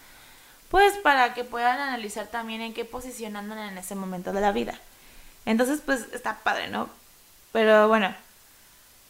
pues 0.71 0.97
para 0.99 1.35
que 1.35 1.45
puedan 1.45 1.79
analizar 1.79 2.27
también 2.27 2.61
en 2.61 2.75
qué 2.75 2.85
posición 2.85 3.37
andan 3.37 3.59
en 3.59 3.79
ese 3.79 3.95
momento 3.95 4.33
de 4.33 4.41
la 4.41 4.51
vida. 4.51 4.79
Entonces, 5.47 5.81
pues 5.85 6.07
está 6.13 6.39
padre, 6.39 6.69
¿no? 6.69 6.89
Pero 7.53 7.87
bueno, 7.87 8.13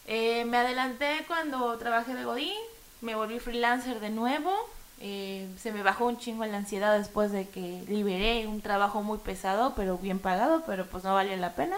eh, 0.05 0.45
me 0.45 0.57
adelanté 0.57 1.23
cuando 1.27 1.75
trabajé 1.77 2.13
de 2.13 2.23
Godín, 2.23 2.53
me 3.01 3.15
volví 3.15 3.39
freelancer 3.39 3.99
de 3.99 4.11
nuevo, 4.11 4.53
eh, 4.99 5.47
se 5.59 5.71
me 5.71 5.83
bajó 5.83 6.05
un 6.05 6.17
chingo 6.17 6.45
la 6.45 6.57
ansiedad 6.57 6.97
después 6.97 7.31
de 7.31 7.47
que 7.47 7.83
liberé 7.87 8.47
un 8.47 8.61
trabajo 8.61 9.03
muy 9.03 9.17
pesado, 9.19 9.73
pero 9.75 9.97
bien 9.97 10.19
pagado, 10.19 10.63
pero 10.65 10.85
pues 10.85 11.03
no 11.03 11.13
valía 11.13 11.37
la 11.37 11.53
pena. 11.53 11.77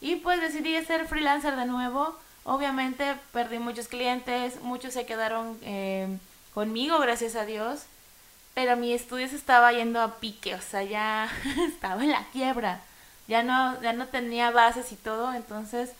Y 0.00 0.16
pues 0.16 0.40
decidí 0.40 0.80
ser 0.84 1.06
freelancer 1.06 1.56
de 1.56 1.66
nuevo. 1.66 2.16
Obviamente 2.44 3.16
perdí 3.32 3.58
muchos 3.58 3.88
clientes, 3.88 4.60
muchos 4.62 4.94
se 4.94 5.06
quedaron 5.06 5.58
eh, 5.62 6.18
conmigo, 6.54 6.98
gracias 6.98 7.36
a 7.36 7.44
Dios 7.44 7.86
pero 8.54 8.76
mi 8.76 8.92
estudio 8.92 9.28
se 9.28 9.36
estaba 9.36 9.72
yendo 9.72 10.00
a 10.00 10.16
pique, 10.18 10.54
o 10.54 10.60
sea, 10.60 10.82
ya 10.82 11.30
estaba 11.68 12.02
en 12.02 12.10
la 12.10 12.26
quiebra, 12.32 12.80
ya 13.28 13.42
no, 13.42 13.80
ya 13.82 13.92
no 13.92 14.06
tenía 14.06 14.50
bases 14.50 14.92
y 14.92 14.96
todo, 14.96 15.32
entonces 15.34 15.92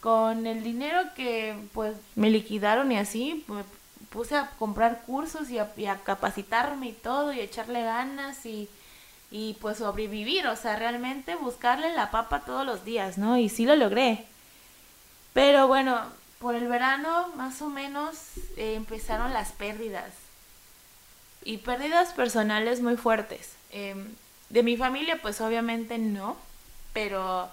con 0.00 0.46
el 0.46 0.62
dinero 0.62 1.00
que 1.16 1.56
pues 1.72 1.96
me 2.14 2.30
liquidaron 2.30 2.92
y 2.92 2.98
así, 2.98 3.44
puse 4.10 4.36
a 4.36 4.50
comprar 4.58 5.02
cursos 5.02 5.50
y 5.50 5.58
a, 5.58 5.96
capacitarme 6.02 6.88
y 6.88 6.92
todo 6.92 7.32
y 7.32 7.40
echarle 7.40 7.82
ganas 7.82 8.44
y, 8.46 8.68
y 9.30 9.54
pues 9.60 9.78
sobrevivir, 9.78 10.46
o 10.46 10.56
sea, 10.56 10.76
realmente 10.76 11.36
buscarle 11.36 11.92
la 11.94 12.10
papa 12.10 12.40
todos 12.40 12.64
los 12.64 12.84
días, 12.84 13.18
¿no? 13.18 13.36
Y 13.36 13.48
sí 13.48 13.64
lo 13.64 13.76
logré. 13.76 14.24
Pero 15.32 15.68
bueno, 15.68 16.00
por 16.38 16.54
el 16.54 16.68
verano 16.68 17.28
más 17.36 17.60
o 17.62 17.68
menos 17.68 18.16
eh, 18.56 18.74
empezaron 18.74 19.32
las 19.32 19.52
pérdidas 19.52 20.12
y 21.44 21.58
pérdidas 21.58 22.12
personales 22.12 22.80
muy 22.80 22.96
fuertes. 22.96 23.52
Em, 23.70 24.14
de 24.48 24.62
mi 24.62 24.76
familia, 24.76 25.20
pues 25.20 25.40
obviamente 25.40 25.98
no, 25.98 26.36
pero 26.92 27.50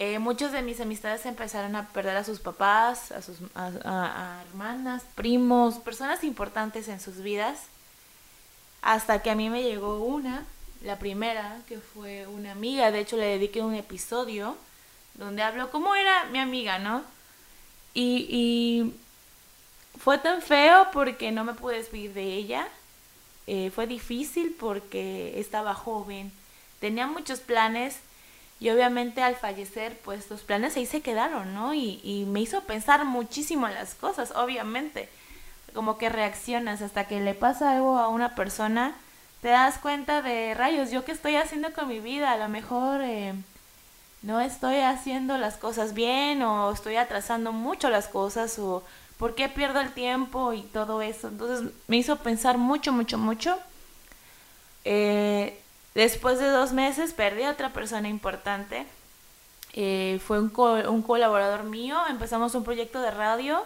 eh, 0.00 0.18
muchos 0.18 0.50
de 0.52 0.62
mis 0.62 0.80
amistades 0.80 1.26
empezaron 1.26 1.76
a 1.76 1.88
perder 1.88 2.16
a 2.16 2.24
sus 2.24 2.40
papás, 2.40 3.12
a 3.12 3.22
sus 3.22 3.36
hermanas, 3.54 5.02
primos, 5.14 5.76
personas 5.76 6.24
importantes 6.24 6.88
en 6.88 7.00
sus 7.00 7.18
vidas, 7.18 7.58
hasta 8.82 9.22
que 9.22 9.30
a 9.30 9.34
mí 9.34 9.50
me 9.50 9.62
llegó 9.62 10.02
una, 10.02 10.44
la 10.82 10.98
primera, 10.98 11.58
que 11.68 11.78
fue 11.78 12.26
una 12.26 12.52
amiga, 12.52 12.90
de 12.90 13.00
hecho 13.00 13.16
le 13.16 13.26
dediqué 13.26 13.60
un 13.60 13.74
episodio 13.74 14.56
donde 15.14 15.42
habló 15.42 15.70
cómo 15.70 15.94
era 15.94 16.24
mi 16.26 16.38
amiga, 16.38 16.78
¿no? 16.78 17.04
Y, 17.92 18.26
y 18.30 18.94
fue 19.98 20.18
tan 20.18 20.40
feo 20.40 20.88
porque 20.92 21.30
no 21.30 21.44
me 21.44 21.54
pude 21.54 21.76
despedir 21.76 22.14
de 22.14 22.24
ella 22.24 22.68
eh, 23.52 23.72
fue 23.74 23.88
difícil 23.88 24.54
porque 24.58 25.40
estaba 25.40 25.74
joven, 25.74 26.30
tenía 26.78 27.08
muchos 27.08 27.40
planes 27.40 27.96
y 28.60 28.70
obviamente 28.70 29.22
al 29.22 29.36
fallecer 29.36 29.98
pues 30.04 30.30
los 30.30 30.42
planes 30.42 30.76
ahí 30.76 30.86
se 30.86 31.00
quedaron, 31.00 31.54
¿no? 31.54 31.74
Y, 31.74 32.00
y 32.04 32.26
me 32.26 32.40
hizo 32.40 32.62
pensar 32.62 33.04
muchísimo 33.04 33.66
las 33.68 33.94
cosas, 33.94 34.32
obviamente, 34.36 35.08
como 35.74 35.98
que 35.98 36.08
reaccionas 36.08 36.82
hasta 36.82 37.06
que 37.08 37.20
le 37.20 37.34
pasa 37.34 37.72
algo 37.72 37.98
a 37.98 38.08
una 38.08 38.34
persona, 38.34 38.94
te 39.42 39.48
das 39.48 39.78
cuenta 39.78 40.22
de 40.22 40.54
rayos, 40.54 40.90
yo 40.90 41.04
qué 41.04 41.12
estoy 41.12 41.36
haciendo 41.36 41.72
con 41.72 41.88
mi 41.88 42.00
vida, 42.00 42.32
a 42.32 42.38
lo 42.38 42.48
mejor... 42.48 43.00
Eh, 43.02 43.34
no 44.22 44.38
estoy 44.38 44.76
haciendo 44.80 45.38
las 45.38 45.56
cosas 45.56 45.94
bien 45.94 46.42
o 46.42 46.70
estoy 46.72 46.96
atrasando 46.96 47.52
mucho 47.52 47.88
las 47.88 48.06
cosas 48.06 48.58
o 48.58 48.84
¿Por 49.20 49.34
qué 49.34 49.50
pierdo 49.50 49.80
el 49.80 49.92
tiempo 49.92 50.54
y 50.54 50.62
todo 50.62 51.02
eso? 51.02 51.28
Entonces 51.28 51.70
me 51.88 51.98
hizo 51.98 52.16
pensar 52.16 52.56
mucho, 52.56 52.90
mucho, 52.90 53.18
mucho. 53.18 53.58
Eh, 54.86 55.60
después 55.94 56.38
de 56.38 56.48
dos 56.48 56.72
meses 56.72 57.12
perdí 57.12 57.42
a 57.42 57.50
otra 57.50 57.70
persona 57.70 58.08
importante. 58.08 58.86
Eh, 59.72 60.20
fue 60.26 60.40
un, 60.40 60.52
un 60.88 61.02
colaborador 61.02 61.64
mío. 61.64 61.98
Empezamos 62.08 62.54
un 62.54 62.64
proyecto 62.64 63.00
de 63.00 63.10
radio 63.10 63.64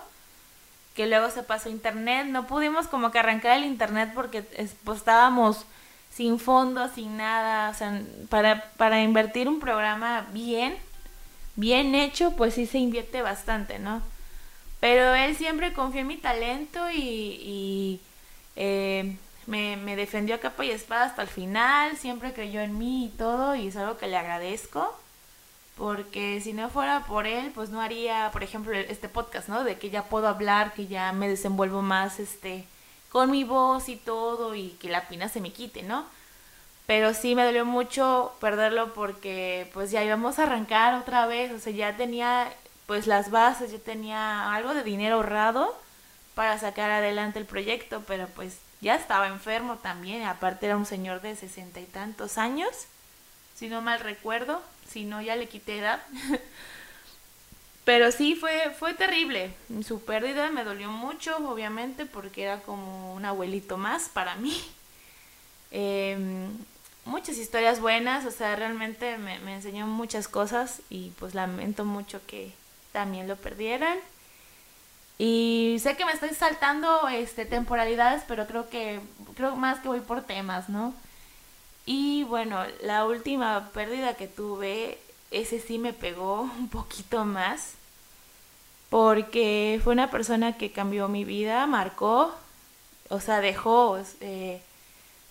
que 0.95 1.07
luego 1.07 1.31
se 1.31 1.43
pasó 1.43 1.69
a 1.69 1.73
internet. 1.73 2.27
No 2.27 2.47
pudimos 2.47 2.89
como 2.89 3.11
que 3.11 3.19
arrancar 3.19 3.59
el 3.59 3.65
internet 3.65 4.13
porque 4.15 4.43
pues, 4.43 4.99
estábamos 4.99 5.67
sin 6.11 6.39
fondos, 6.39 6.93
sin 6.95 7.17
nada. 7.17 7.71
O 7.71 7.75
sea, 7.75 8.01
para, 8.29 9.03
invertir 9.03 9.49
un 9.49 9.61
programa 9.61 10.27
bien, 10.33 10.77
bien 11.57 11.95
hecho, 11.95 12.33
pues 12.33 12.55
sí 12.55 12.67
se 12.67 12.79
invierte 12.79 13.23
bastante, 13.23 13.79
¿no? 13.79 14.03
Pero 14.81 15.15
él 15.15 15.37
siempre 15.37 15.73
confió 15.73 16.03
en 16.03 16.07
mi 16.07 16.17
talento 16.17 16.91
y, 16.93 18.01
eh, 18.57 19.17
me, 19.47 19.97
defendió 19.97 20.37
a 20.37 20.39
capa 20.39 20.65
y 20.65 20.71
espada 20.71 21.05
hasta 21.07 21.23
el 21.23 21.29
final, 21.29 21.97
siempre 21.97 22.33
creyó 22.33 22.61
en 22.61 22.79
mí 22.79 23.07
y 23.07 23.09
todo, 23.11 23.55
y 23.55 23.69
es 23.69 23.77
algo 23.77 23.97
que 23.99 24.07
le 24.07 24.17
agradezco, 24.17 24.97
porque 25.77 26.41
si 26.41 26.53
no 26.53 26.71
fuera 26.71 27.05
por 27.07 27.27
él, 27.27 27.51
pues 27.55 27.71
no 27.71 27.81
haría, 27.81 28.31
por 28.33 28.43
ejemplo, 28.43 28.73
este 28.75 29.09
podcast, 29.09 29.49
¿no? 29.49 29.65
De 29.65 29.79
que 29.79 29.91
ya 29.91 30.05
puedo 30.05 30.29
hablar, 30.29 30.73
que 30.75 30.87
ya 30.87 31.13
me 31.13 31.29
desenvuelvo 31.29 31.83
más, 31.83 32.21
este, 32.21 32.65
con 33.11 33.31
mi 33.31 33.45
voz 33.45 33.89
y 33.89 33.97
todo, 33.97 34.55
y 34.55 34.71
que 34.81 34.89
la 34.89 35.09
pina 35.09 35.29
se 35.29 35.41
me 35.41 35.53
quite, 35.53 35.83
¿no? 35.83 36.07
Pero 36.87 37.15
sí 37.15 37.35
me 37.35 37.45
dolió 37.45 37.65
mucho 37.65 38.35
perderlo 38.41 38.93
porque 38.95 39.71
pues 39.73 39.91
ya 39.91 40.05
íbamos 40.05 40.39
a 40.39 40.45
arrancar 40.45 40.95
otra 40.95 41.27
vez, 41.27 41.53
o 41.53 41.59
sea, 41.59 41.73
ya 41.73 41.97
tenía 41.97 42.53
pues 42.87 43.07
las 43.07 43.31
bases, 43.31 43.73
yo 43.73 43.81
tenía 43.81 44.55
algo 44.55 44.75
de 44.75 44.83
dinero 44.83 45.17
ahorrado 45.17 45.75
para 46.35 46.59
sacar 46.59 46.91
adelante 46.91 47.39
el 47.39 47.47
proyecto, 47.47 48.03
pero 48.07 48.27
pues 48.29 48.59
ya 48.85 48.95
estaba 48.95 49.27
enfermo 49.27 49.79
también, 49.79 50.23
aparte 50.23 50.67
era 50.67 50.77
un 50.77 50.87
señor 50.87 51.21
de 51.21 51.35
sesenta 51.35 51.81
y 51.81 51.87
tantos 51.87 52.39
años, 52.39 52.71
si 53.57 53.69
no 53.69 53.83
mal 53.83 53.99
recuerdo, 53.99 54.63
si 54.89 55.05
no 55.05 55.21
ya 55.21 55.35
le 55.35 55.49
quité 55.49 55.79
edad. 55.79 56.01
pero 57.85 58.13
sí 58.13 58.37
fue, 58.37 58.71
fue 58.79 58.95
terrible, 58.95 59.53
su 59.85 60.05
pérdida 60.05 60.51
me 60.51 60.63
dolió 60.63 60.89
mucho, 60.91 61.37
obviamente, 61.39 62.07
porque 62.07 62.45
era 62.45 62.61
como 62.61 63.15
un 63.15 63.25
abuelito 63.25 63.77
más 63.77 64.09
para 64.09 64.37
mí. 64.37 64.57
Em, 65.77 66.57
muchas 67.05 67.37
historias 67.37 67.81
buenas, 67.81 68.25
o 68.27 68.31
sea, 68.31 68.55
realmente 68.55 69.19
me, 69.19 69.41
me 69.41 69.57
enseñó 69.57 69.89
muchas 69.89 70.29
cosas 70.29 70.83
y 70.89 71.11
pues 71.19 71.35
lamento 71.35 71.85
mucho 71.85 72.25
que, 72.29 72.53
también 72.95 73.27
lo 73.27 73.35
perdieran. 73.37 73.99
Y 75.19 75.77
sé 75.81 75.97
que 75.97 76.05
me 76.05 76.13
estoy 76.13 76.31
saltando 76.31 77.09
este 77.09 77.45
temporalidades, 77.45 78.25
pero 78.27 78.47
creo 78.47 78.69
que 78.69 79.01
creo 79.37 79.57
más 79.57 79.81
que 79.81 79.89
voy 79.89 80.01
por 80.01 80.23
temas, 80.23 80.69
¿no? 80.69 80.95
Y 81.87 82.25
bueno, 82.25 82.65
la 82.83 83.05
última 83.05 83.71
pérdida 83.73 84.15
que 84.15 84.27
tuve, 84.27 84.99
ese 85.31 85.61
sí 85.61 85.79
me 85.79 85.93
pegó 85.93 86.43
un 86.59 86.69
poquito 86.69 87.25
más, 87.25 87.75
porque 88.91 89.81
fue 89.83 89.93
una 89.93 90.11
persona 90.11 90.57
que 90.57 90.73
cambió 90.73 91.09
mi 91.09 91.25
vida, 91.25 91.67
marcó, 91.67 92.35
o 93.09 93.21
sea, 93.21 93.41
dejó, 93.41 93.99
eh, 94.21 94.63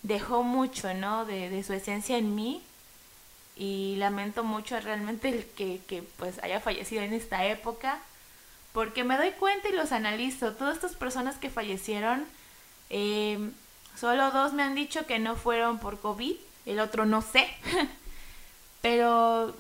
dejó 0.04 0.44
mucho, 0.44 0.94
¿no? 0.94 1.26
De, 1.26 1.64
su 1.64 1.74
esencia 1.74 2.18
en 2.18 2.36
mí. 2.36 2.62
Y 3.56 3.96
lamento 3.98 4.44
mucho 4.44 4.80
realmente 4.80 5.30
el 5.30 5.46
que, 5.46 5.80
que 5.88 6.02
pues 6.18 6.42
haya 6.44 6.60
fallecido 6.60 7.04
en 7.04 7.14
esta 7.14 7.46
época, 7.46 8.00
porque 8.74 9.04
me 9.04 9.18
doy 9.18 9.32
cuenta 9.32 9.70
y 9.70 9.74
los 9.74 9.92
analizo. 9.92 10.54
Todas 10.54 10.76
estas 10.76 10.96
personas 10.96 11.38
que 11.38 11.50
fallecieron, 11.50 12.26
eh, 12.90 13.52
Solo 13.96 14.32
dos 14.32 14.54
me 14.54 14.64
han 14.64 14.76
dicho 14.76 15.06
que 15.06 15.20
no 15.20 15.36
fueron 15.36 15.78
por 15.80 16.00
COVID, 16.00 16.36
el 16.66 16.80
otro 16.80 17.06
no 17.06 17.22
sé. 17.22 17.48
Pero 18.82 19.56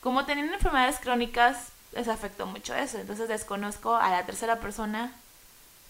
como 0.00 0.24
tenían 0.24 0.52
enfermedades 0.52 0.98
crónicas, 1.00 1.68
les 1.92 2.08
afectó 2.08 2.46
mucho 2.46 2.74
eso. 2.74 2.98
Entonces 2.98 3.28
desconozco 3.28 3.96
a 3.96 4.10
la 4.10 4.24
tercera 4.24 4.60
persona 4.60 5.12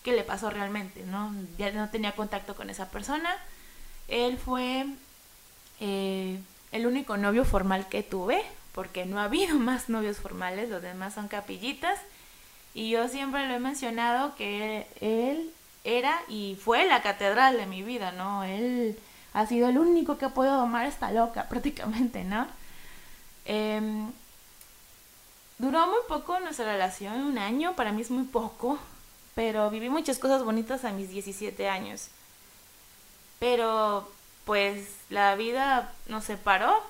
qué 0.02 0.12
le 0.12 0.24
pasó 0.24 0.50
realmente, 0.50 1.04
¿no? 1.04 1.32
Ya 1.58 1.70
no 1.70 1.90
tenía 1.90 2.12
contacto 2.12 2.56
con 2.56 2.70
esa 2.70 2.90
persona. 2.90 3.30
Él 4.08 4.38
fue 4.38 4.86
eh, 5.80 6.40
el 6.72 6.86
único 6.86 7.16
novio 7.18 7.44
formal 7.44 7.88
que 7.88 8.02
tuve, 8.02 8.42
porque 8.72 9.04
no 9.04 9.20
ha 9.20 9.24
habido 9.24 9.58
más 9.58 9.88
novios 9.88 10.16
formales, 10.16 10.70
los 10.70 10.82
demás 10.82 11.14
son 11.14 11.28
capillitas. 11.28 12.00
Y 12.74 12.90
yo 12.90 13.08
siempre 13.08 13.46
lo 13.48 13.54
he 13.54 13.58
mencionado 13.60 14.34
que 14.34 14.86
él 15.00 15.52
era 15.84 16.22
y 16.28 16.56
fue 16.62 16.86
la 16.86 17.02
catedral 17.02 17.56
de 17.56 17.66
mi 17.66 17.82
vida, 17.82 18.12
¿no? 18.12 18.44
Él 18.44 18.98
ha 19.34 19.46
sido 19.46 19.68
el 19.68 19.78
único 19.78 20.18
que 20.18 20.26
ha 20.26 20.34
podido 20.34 20.56
domar 20.56 20.86
esta 20.86 21.10
loca, 21.10 21.46
prácticamente, 21.48 22.24
¿no? 22.24 22.46
Em, 23.44 24.10
duró 25.58 25.86
muy 25.86 26.00
poco 26.08 26.38
nuestra 26.40 26.66
relación, 26.66 27.20
un 27.24 27.38
año, 27.38 27.74
para 27.74 27.92
mí 27.92 28.02
es 28.02 28.10
muy 28.10 28.24
poco, 28.24 28.78
pero 29.34 29.70
viví 29.70 29.88
muchas 29.88 30.18
cosas 30.18 30.44
bonitas 30.44 30.84
a 30.84 30.92
mis 30.92 31.10
17 31.10 31.68
años. 31.68 32.08
Pero, 33.38 34.08
pues, 34.44 34.88
la 35.10 35.34
vida 35.34 35.92
nos 36.06 36.24
separó, 36.24 36.80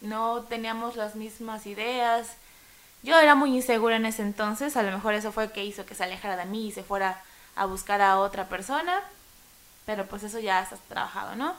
no 0.00 0.42
teníamos 0.44 0.96
las 0.96 1.16
mismas 1.16 1.66
ideas. 1.66 2.28
Yo 3.02 3.18
era 3.18 3.34
muy 3.34 3.54
insegura 3.54 3.96
en 3.96 4.06
ese 4.06 4.22
entonces, 4.22 4.76
a 4.76 4.82
lo 4.82 4.92
mejor 4.92 5.14
eso 5.14 5.32
fue 5.32 5.52
que 5.52 5.64
hizo 5.64 5.86
que 5.86 5.94
se 5.94 6.04
alejara 6.04 6.36
de 6.36 6.44
mí 6.44 6.68
y 6.68 6.72
se 6.72 6.82
fuera 6.82 7.22
a 7.56 7.64
buscar 7.64 8.02
a 8.02 8.18
otra 8.18 8.48
persona, 8.48 9.00
pero 9.86 10.06
pues 10.06 10.22
eso 10.22 10.38
ya 10.38 10.62
está 10.62 10.76
trabajado, 10.88 11.34
¿no? 11.36 11.54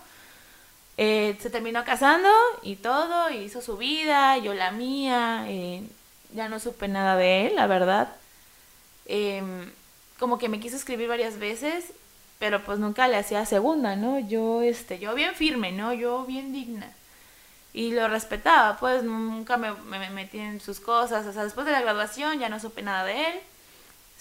Eh, 0.98 1.38
se 1.42 1.50
terminó 1.50 1.84
casando 1.84 2.30
y 2.62 2.76
todo, 2.76 3.32
hizo 3.32 3.62
su 3.62 3.78
vida, 3.78 4.38
yo 4.38 4.54
la 4.54 4.72
mía, 4.72 5.46
eh, 5.48 5.84
ya 6.34 6.48
no 6.48 6.60
supe 6.60 6.88
nada 6.88 7.16
de 7.16 7.48
él, 7.48 7.56
la 7.56 7.68
verdad. 7.68 8.16
Em, 9.06 9.72
como 10.20 10.38
que 10.38 10.50
me 10.50 10.60
quiso 10.60 10.76
escribir 10.76 11.08
varias 11.10 11.40
veces, 11.40 11.94
pero 12.40 12.64
pues 12.64 12.80
nunca 12.80 13.08
le 13.08 13.18
hacía 13.18 13.46
segunda, 13.46 13.96
¿no? 13.96 14.20
Yo, 14.20 14.62
este, 14.62 15.00
yo 15.00 15.16
bien 15.16 15.34
firme, 15.36 15.72
¿no? 15.72 15.94
Yo 15.94 16.26
bien 16.26 16.54
digna. 16.54 16.92
Y 17.74 17.92
lo 17.94 18.08
respetaba, 18.08 18.78
pues 18.78 19.04
nunca 19.04 19.58
me, 19.58 19.72
me 19.74 20.10
metí 20.10 20.40
en 20.40 20.60
sus 20.60 20.80
cosas, 20.80 21.26
o 21.26 21.34
sea, 21.34 21.44
después 21.44 21.66
de 21.66 21.72
la 21.72 21.82
graduación 21.82 22.40
ya 22.40 22.50
no 22.50 22.60
supe 22.60 22.82
nada 22.82 23.06
de 23.06 23.28
él 23.28 23.42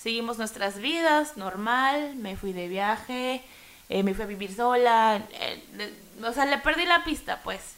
seguimos 0.03 0.39
nuestras 0.39 0.79
vidas, 0.79 1.37
normal, 1.37 2.15
me 2.17 2.37
fui 2.37 2.53
de 2.53 2.69
viaje, 2.69 3.43
eh, 3.89 4.03
me 4.03 4.15
fui 4.15 4.25
a 4.25 4.27
vivir 4.27 4.55
sola, 4.55 5.23
eh, 5.33 5.95
o 6.25 6.33
sea, 6.33 6.47
le 6.47 6.59
perdí 6.59 6.87
la 6.87 7.05
pista, 7.05 7.41
pues. 7.45 7.75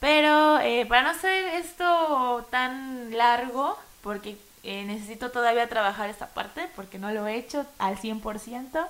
Pero 0.00 0.58
eh, 0.60 0.84
para 0.86 1.02
no 1.02 1.10
hacer 1.10 1.44
esto 1.54 2.46
tan 2.50 3.16
largo, 3.16 3.78
porque 4.02 4.36
necesito 4.64 5.30
todavía 5.30 5.68
trabajar 5.68 6.10
esta 6.10 6.26
parte, 6.28 6.68
porque 6.74 6.98
no 6.98 7.12
lo 7.12 7.26
he 7.28 7.36
hecho 7.36 7.66
al 7.78 7.96
100%, 7.98 8.84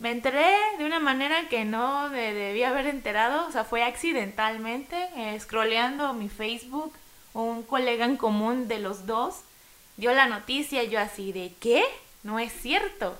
me 0.00 0.10
enteré 0.10 0.56
de 0.78 0.84
una 0.84 0.98
manera 0.98 1.48
que 1.48 1.64
no 1.64 2.08
debía 2.08 2.70
haber 2.70 2.86
enterado, 2.86 3.46
o 3.46 3.52
sea, 3.52 3.64
fue 3.64 3.84
accidentalmente, 3.84 4.96
scrolleando 5.38 6.14
mi 6.14 6.28
Facebook, 6.28 6.92
un 7.34 7.62
colega 7.62 8.06
en 8.06 8.16
común 8.16 8.66
de 8.66 8.80
los 8.80 9.06
dos 9.06 9.42
dio 10.00 10.12
la 10.14 10.26
noticia 10.26 10.82
yo 10.84 10.98
así 10.98 11.30
de 11.30 11.52
¿qué? 11.60 11.84
No 12.22 12.38
es 12.38 12.52
cierto. 12.52 13.16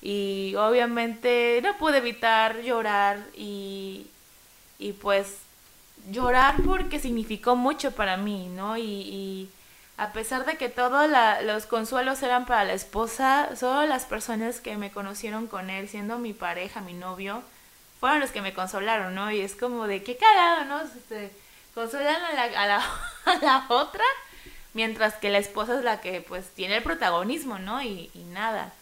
Y 0.00 0.54
obviamente 0.54 1.60
no 1.62 1.76
pude 1.76 1.98
evitar 1.98 2.62
llorar 2.62 3.18
y, 3.36 4.06
y 4.78 4.92
pues 4.92 5.38
llorar 6.10 6.54
porque 6.64 7.00
significó 7.00 7.56
mucho 7.56 7.90
para 7.90 8.16
mí, 8.16 8.46
¿no? 8.46 8.78
Y 8.78 9.50
a 9.98 10.12
pesar 10.12 10.46
de 10.46 10.56
que 10.56 10.68
todos 10.68 11.10
los 11.42 11.66
consuelos 11.66 12.22
eran 12.22 12.46
para 12.46 12.64
la 12.64 12.72
esposa, 12.72 13.54
solo 13.56 13.86
las 13.86 14.04
personas 14.06 14.60
que 14.60 14.76
me 14.76 14.90
conocieron 14.90 15.46
con 15.46 15.68
él, 15.68 15.88
siendo 15.88 16.18
mi 16.18 16.32
pareja, 16.32 16.80
mi 16.80 16.94
novio, 16.94 17.42
fueron 18.00 18.20
los 18.20 18.30
que 18.30 18.40
me 18.40 18.54
consolaron, 18.54 19.14
¿no? 19.14 19.30
Y 19.30 19.40
es 19.40 19.56
como 19.56 19.86
de 19.86 20.02
qué 20.02 20.16
cagado, 20.16 20.64
¿no? 20.64 20.80
Este, 20.80 21.32
consolan 21.74 22.22
a 22.22 22.32
la, 22.32 22.42
a 22.44 22.66
la, 22.66 22.84
a 23.26 23.36
la 23.44 23.66
otra 23.68 24.04
mientras 24.78 25.14
que 25.14 25.30
la 25.30 25.38
esposa 25.38 25.76
es 25.76 25.84
la 25.84 26.00
que 26.00 26.20
pues 26.20 26.50
tiene 26.50 26.76
el 26.76 26.82
protagonismo, 26.84 27.58
¿no? 27.58 27.82
Y, 27.82 28.10
nada. 28.32 28.72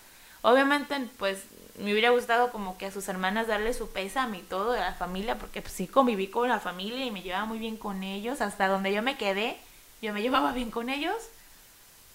Obviamente 0.43 0.95
pues 1.19 1.45
me 1.79 1.93
hubiera 1.93 2.11
gustado 2.11 2.51
como 2.51 2.77
que 2.77 2.87
a 2.87 2.91
sus 2.91 3.09
hermanas 3.09 3.47
darle 3.47 3.73
su 3.73 3.91
pésame 3.91 4.39
y 4.39 4.43
todo 4.43 4.73
de 4.73 4.81
la 4.81 4.93
familia, 4.93 5.39
porque 5.39 5.63
pues 5.63 5.73
sí 5.73 5.87
conviví 5.87 6.29
con 6.29 6.49
la 6.49 6.61
familia 6.61 7.05
y 7.05 7.11
me 7.11 7.23
llevaba 7.23 7.47
muy 7.47 7.59
bien 7.59 7.79
con 7.79 8.03
ellos, 8.03 8.43
hasta 8.43 8.69
donde 8.69 8.93
yo 8.93 9.03
me 9.03 9.17
quedé, 9.17 9.57
yo 10.03 10.13
me 10.13 10.23
llevaba 10.23 10.53
bien 10.53 10.71
con 10.71 10.89
ellos. 10.89 11.17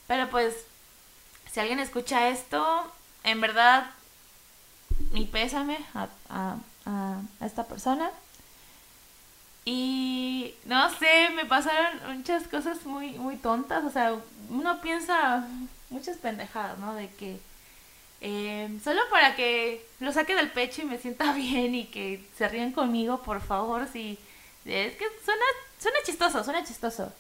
Pero 0.07 0.29
pues, 0.29 0.55
si 1.51 1.59
alguien 1.59 1.79
escucha 1.79 2.29
esto, 2.29 2.91
en 3.23 3.41
verdad, 3.41 3.91
mi 5.11 5.25
pésame 5.25 5.77
a, 5.93 6.07
a, 6.29 6.55
a 6.85 7.45
esta 7.45 7.65
persona. 7.65 8.11
Y 9.63 10.55
no 10.65 10.89
sé, 10.97 11.29
me 11.35 11.45
pasaron 11.45 12.17
muchas 12.17 12.47
cosas 12.47 12.85
muy, 12.85 13.11
muy 13.11 13.37
tontas. 13.37 13.83
O 13.85 13.91
sea, 13.91 14.15
uno 14.49 14.81
piensa 14.81 15.47
muchas 15.89 16.17
pendejadas, 16.17 16.79
¿no? 16.79 16.95
De 16.95 17.09
que 17.09 17.39
eh, 18.21 18.69
solo 18.83 19.01
para 19.09 19.35
que 19.35 19.85
lo 19.99 20.11
saque 20.11 20.35
del 20.35 20.51
pecho 20.51 20.81
y 20.83 20.85
me 20.85 20.99
sienta 20.99 21.33
bien 21.35 21.75
y 21.75 21.85
que 21.85 22.23
se 22.37 22.47
ríen 22.47 22.71
conmigo, 22.71 23.21
por 23.21 23.41
favor. 23.41 23.87
Si, 23.91 24.17
es 24.65 24.95
que 24.95 25.05
suena, 25.25 25.45
suena 25.79 25.97
chistoso, 26.05 26.43
suena 26.43 26.63
chistoso. 26.63 27.11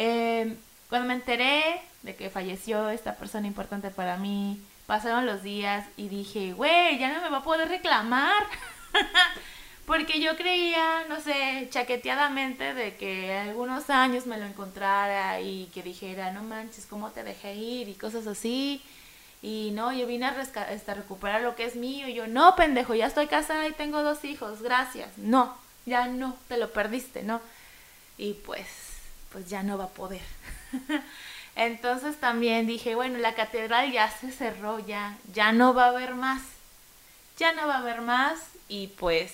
Eh, 0.00 0.56
cuando 0.88 1.08
me 1.08 1.14
enteré 1.14 1.82
de 2.02 2.14
que 2.14 2.30
falleció 2.30 2.88
esta 2.88 3.16
persona 3.16 3.48
importante 3.48 3.90
para 3.90 4.16
mí, 4.16 4.62
pasaron 4.86 5.26
los 5.26 5.42
días 5.42 5.84
y 5.96 6.08
dije, 6.08 6.52
güey, 6.52 6.98
ya 6.98 7.12
no 7.12 7.20
me 7.20 7.28
va 7.28 7.38
a 7.38 7.42
poder 7.42 7.68
reclamar. 7.68 8.46
Porque 9.86 10.20
yo 10.20 10.36
creía, 10.36 11.04
no 11.08 11.20
sé, 11.20 11.66
chaqueteadamente 11.70 12.74
de 12.74 12.94
que 12.96 13.36
algunos 13.36 13.90
años 13.90 14.26
me 14.26 14.38
lo 14.38 14.44
encontrara 14.44 15.40
y 15.40 15.66
que 15.74 15.82
dijera, 15.82 16.30
no 16.30 16.44
manches, 16.44 16.86
¿cómo 16.86 17.10
te 17.10 17.24
dejé 17.24 17.56
ir? 17.56 17.88
Y 17.88 17.94
cosas 17.94 18.26
así. 18.28 18.80
Y 19.42 19.70
no, 19.72 19.92
yo 19.92 20.06
vine 20.06 20.26
a 20.26 20.42
este, 20.70 20.94
recuperar 20.94 21.40
lo 21.40 21.56
que 21.56 21.64
es 21.64 21.74
mío. 21.74 22.06
Y 22.06 22.14
yo, 22.14 22.28
no, 22.28 22.54
pendejo, 22.54 22.94
ya 22.94 23.06
estoy 23.06 23.26
casada 23.26 23.66
y 23.66 23.72
tengo 23.72 24.02
dos 24.04 24.24
hijos, 24.24 24.62
gracias. 24.62 25.18
No, 25.18 25.56
ya 25.86 26.06
no, 26.06 26.36
te 26.46 26.56
lo 26.56 26.72
perdiste, 26.72 27.24
¿no? 27.24 27.40
Y 28.16 28.34
pues, 28.34 28.66
pues 29.32 29.48
ya 29.48 29.62
no 29.62 29.78
va 29.78 29.84
a 29.84 29.88
poder. 29.88 30.22
Entonces 31.56 32.16
también 32.18 32.66
dije, 32.66 32.94
bueno, 32.94 33.18
la 33.18 33.34
catedral 33.34 33.90
ya 33.90 34.10
se 34.10 34.30
cerró, 34.30 34.78
ya, 34.78 35.16
ya 35.32 35.52
no 35.52 35.74
va 35.74 35.86
a 35.86 35.88
haber 35.88 36.14
más. 36.14 36.42
Ya 37.36 37.52
no 37.52 37.66
va 37.66 37.76
a 37.76 37.78
haber 37.78 38.00
más 38.00 38.38
y 38.68 38.88
pues 38.88 39.32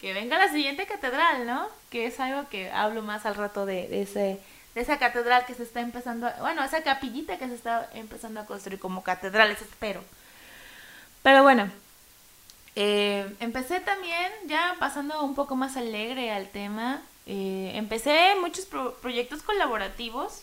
que 0.00 0.12
venga 0.12 0.38
la 0.38 0.52
siguiente 0.52 0.86
catedral, 0.86 1.46
¿no? 1.46 1.66
Que 1.90 2.06
es 2.06 2.20
algo 2.20 2.48
que 2.48 2.70
hablo 2.70 3.02
más 3.02 3.24
al 3.24 3.34
rato 3.34 3.64
de, 3.64 4.02
ese 4.02 4.40
de 4.74 4.80
esa 4.80 4.98
catedral 4.98 5.46
que 5.46 5.54
se 5.54 5.62
está 5.62 5.80
empezando, 5.80 6.28
bueno, 6.40 6.62
esa 6.64 6.82
capillita 6.82 7.38
que 7.38 7.46
se 7.46 7.54
está 7.54 7.88
empezando 7.94 8.40
a 8.40 8.46
construir 8.46 8.80
como 8.80 9.02
catedral, 9.02 9.50
eso 9.50 9.64
espero. 9.64 10.02
Pero 11.22 11.42
bueno, 11.42 11.70
eh, 12.76 13.34
empecé 13.40 13.80
también 13.80 14.30
ya 14.46 14.74
pasando 14.78 15.22
un 15.22 15.34
poco 15.34 15.56
más 15.56 15.76
alegre 15.76 16.32
al 16.32 16.48
tema. 16.48 17.00
Eh, 17.26 17.72
empecé 17.74 18.34
muchos 18.40 18.66
proyectos 19.00 19.42
colaborativos. 19.42 20.42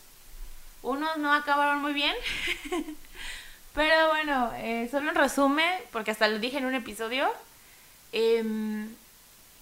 Unos 0.82 1.16
no 1.18 1.32
acabaron 1.32 1.80
muy 1.80 1.92
bien. 1.92 2.14
Pero 3.74 4.08
bueno, 4.08 4.52
eh, 4.56 4.88
solo 4.90 5.10
en 5.10 5.16
resumen, 5.16 5.70
porque 5.92 6.10
hasta 6.10 6.28
lo 6.28 6.38
dije 6.38 6.58
en 6.58 6.66
un 6.66 6.74
episodio. 6.74 7.30
Eh, 8.12 8.44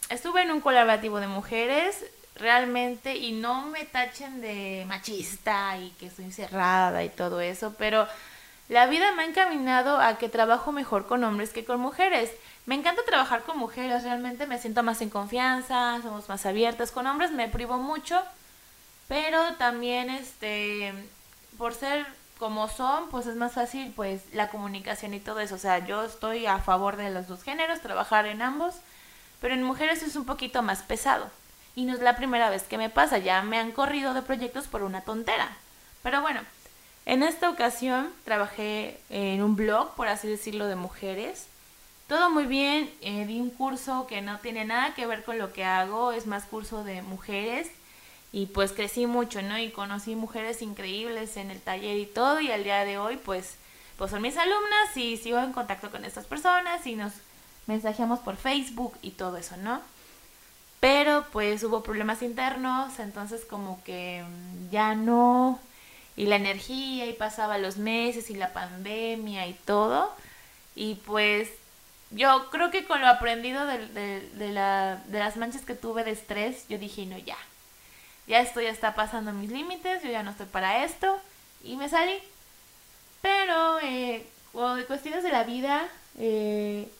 estuve 0.08 0.42
en 0.42 0.50
un 0.50 0.60
colaborativo 0.60 1.20
de 1.20 1.28
mujeres 1.28 2.04
realmente 2.36 3.16
y 3.16 3.32
no 3.32 3.66
me 3.66 3.84
tachen 3.84 4.40
de 4.40 4.84
machista 4.88 5.76
y 5.78 5.90
que 5.90 6.06
estoy 6.06 6.32
cerrada 6.32 7.04
y 7.04 7.10
todo 7.10 7.40
eso, 7.40 7.74
pero 7.78 8.08
la 8.68 8.86
vida 8.86 9.12
me 9.12 9.22
ha 9.22 9.26
encaminado 9.26 10.00
a 10.00 10.16
que 10.18 10.28
trabajo 10.28 10.72
mejor 10.72 11.06
con 11.06 11.22
hombres 11.24 11.50
que 11.50 11.64
con 11.64 11.80
mujeres. 11.80 12.30
Me 12.70 12.76
encanta 12.76 13.02
trabajar 13.04 13.42
con 13.42 13.58
mujeres, 13.58 14.04
realmente 14.04 14.46
me 14.46 14.56
siento 14.56 14.84
más 14.84 15.02
en 15.02 15.10
confianza, 15.10 16.00
somos 16.02 16.28
más 16.28 16.46
abiertas. 16.46 16.92
Con 16.92 17.04
hombres 17.08 17.32
me 17.32 17.48
privo 17.48 17.78
mucho, 17.78 18.22
pero 19.08 19.54
también 19.54 20.08
este 20.08 20.94
por 21.58 21.74
ser 21.74 22.06
como 22.38 22.68
son, 22.68 23.08
pues 23.08 23.26
es 23.26 23.34
más 23.34 23.54
fácil 23.54 23.92
pues 23.96 24.22
la 24.32 24.50
comunicación 24.50 25.14
y 25.14 25.18
todo 25.18 25.40
eso. 25.40 25.56
O 25.56 25.58
sea, 25.58 25.84
yo 25.84 26.04
estoy 26.04 26.46
a 26.46 26.60
favor 26.60 26.94
de 26.94 27.10
los 27.10 27.26
dos 27.26 27.42
géneros, 27.42 27.80
trabajar 27.80 28.26
en 28.26 28.40
ambos, 28.40 28.76
pero 29.40 29.54
en 29.54 29.64
mujeres 29.64 30.04
es 30.04 30.14
un 30.14 30.24
poquito 30.24 30.62
más 30.62 30.82
pesado. 30.82 31.28
Y 31.74 31.86
no 31.86 31.94
es 31.94 32.00
la 32.00 32.14
primera 32.14 32.50
vez 32.50 32.62
que 32.62 32.78
me 32.78 32.88
pasa, 32.88 33.18
ya 33.18 33.42
me 33.42 33.58
han 33.58 33.72
corrido 33.72 34.14
de 34.14 34.22
proyectos 34.22 34.68
por 34.68 34.84
una 34.84 35.00
tontera. 35.00 35.48
Pero 36.04 36.20
bueno, 36.20 36.40
en 37.04 37.24
esta 37.24 37.50
ocasión 37.50 38.12
trabajé 38.24 39.00
en 39.10 39.42
un 39.42 39.56
blog, 39.56 39.96
por 39.96 40.06
así 40.06 40.28
decirlo, 40.28 40.68
de 40.68 40.76
mujeres 40.76 41.49
todo 42.10 42.28
muy 42.28 42.46
bien, 42.46 42.90
eh, 43.02 43.24
di 43.24 43.38
un 43.40 43.50
curso 43.50 44.08
que 44.08 44.20
no 44.20 44.40
tiene 44.40 44.64
nada 44.64 44.94
que 44.94 45.06
ver 45.06 45.22
con 45.22 45.38
lo 45.38 45.52
que 45.52 45.62
hago, 45.62 46.10
es 46.10 46.26
más 46.26 46.44
curso 46.44 46.82
de 46.82 47.02
mujeres 47.02 47.70
y 48.32 48.46
pues 48.46 48.72
crecí 48.72 49.06
mucho, 49.06 49.42
¿no? 49.42 49.56
Y 49.60 49.70
conocí 49.70 50.16
mujeres 50.16 50.60
increíbles 50.60 51.36
en 51.36 51.52
el 51.52 51.60
taller 51.60 51.96
y 51.98 52.06
todo 52.06 52.40
y 52.40 52.50
al 52.50 52.64
día 52.64 52.84
de 52.84 52.98
hoy 52.98 53.16
pues, 53.16 53.54
pues 53.96 54.10
son 54.10 54.22
mis 54.22 54.36
alumnas 54.36 54.96
y 54.96 55.18
sigo 55.18 55.38
en 55.38 55.52
contacto 55.52 55.92
con 55.92 56.04
estas 56.04 56.26
personas 56.26 56.84
y 56.84 56.96
nos 56.96 57.12
mensajeamos 57.68 58.18
por 58.18 58.34
Facebook 58.34 58.98
y 59.02 59.12
todo 59.12 59.36
eso, 59.36 59.56
¿no? 59.58 59.80
Pero 60.80 61.24
pues 61.30 61.62
hubo 61.62 61.84
problemas 61.84 62.22
internos, 62.22 62.98
entonces 62.98 63.44
como 63.44 63.84
que 63.84 64.24
mm, 64.28 64.70
ya 64.70 64.96
no, 64.96 65.60
y 66.16 66.26
la 66.26 66.34
energía 66.34 67.06
y 67.06 67.12
pasaba 67.12 67.56
los 67.58 67.76
meses 67.76 68.30
y 68.30 68.34
la 68.34 68.52
pandemia 68.52 69.46
y 69.46 69.54
todo, 69.54 70.12
y 70.74 70.96
pues 71.06 71.59
yo 72.10 72.50
creo 72.50 72.70
que 72.70 72.84
con 72.84 73.00
lo 73.00 73.06
aprendido 73.06 73.66
de, 73.66 74.28
de, 74.30 74.50
la, 74.50 74.96
de 75.06 75.18
las 75.18 75.36
manchas 75.36 75.62
que 75.62 75.74
tuve 75.74 76.04
de 76.04 76.10
estrés, 76.10 76.66
yo 76.68 76.76
dije, 76.78 77.06
no, 77.06 77.16
ya, 77.18 77.36
ya 78.26 78.40
esto 78.40 78.60
ya 78.60 78.70
está 78.70 78.94
pasando 78.94 79.32
mis 79.32 79.50
límites, 79.50 80.02
yo 80.02 80.10
ya 80.10 80.22
no 80.22 80.32
estoy 80.32 80.46
para 80.46 80.84
esto, 80.84 81.20
y 81.62 81.76
me 81.76 81.88
salí. 81.88 82.18
Pero, 83.22 83.78
eh, 83.80 84.26
de 84.76 84.84
cuestiones 84.86 85.22
de 85.22 85.30
la 85.30 85.44
vida, 85.44 85.88
eh, 86.18 86.90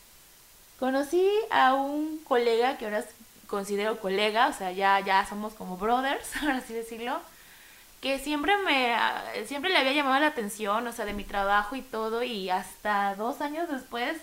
conocí 0.79 1.29
a 1.49 1.73
un 1.73 2.19
colega 2.23 2.77
que 2.77 2.85
ahora 2.85 3.03
considero 3.47 3.99
colega, 3.99 4.47
o 4.47 4.53
sea, 4.53 4.71
ya, 4.71 4.99
ya 5.01 5.25
somos 5.27 5.53
como 5.53 5.75
brothers, 5.75 6.31
por 6.41 6.51
así 6.51 6.73
decirlo, 6.73 7.19
que 7.99 8.17
siempre 8.17 8.55
me, 8.57 8.95
siempre 9.45 9.71
le 9.71 9.77
había 9.77 9.91
llamado 9.91 10.21
la 10.21 10.27
atención, 10.27 10.87
o 10.87 10.93
sea, 10.93 11.03
de 11.05 11.13
mi 11.13 11.25
trabajo 11.25 11.75
y 11.75 11.81
todo, 11.81 12.23
y 12.23 12.49
hasta 12.49 13.13
dos 13.15 13.41
años 13.41 13.69
después 13.69 14.17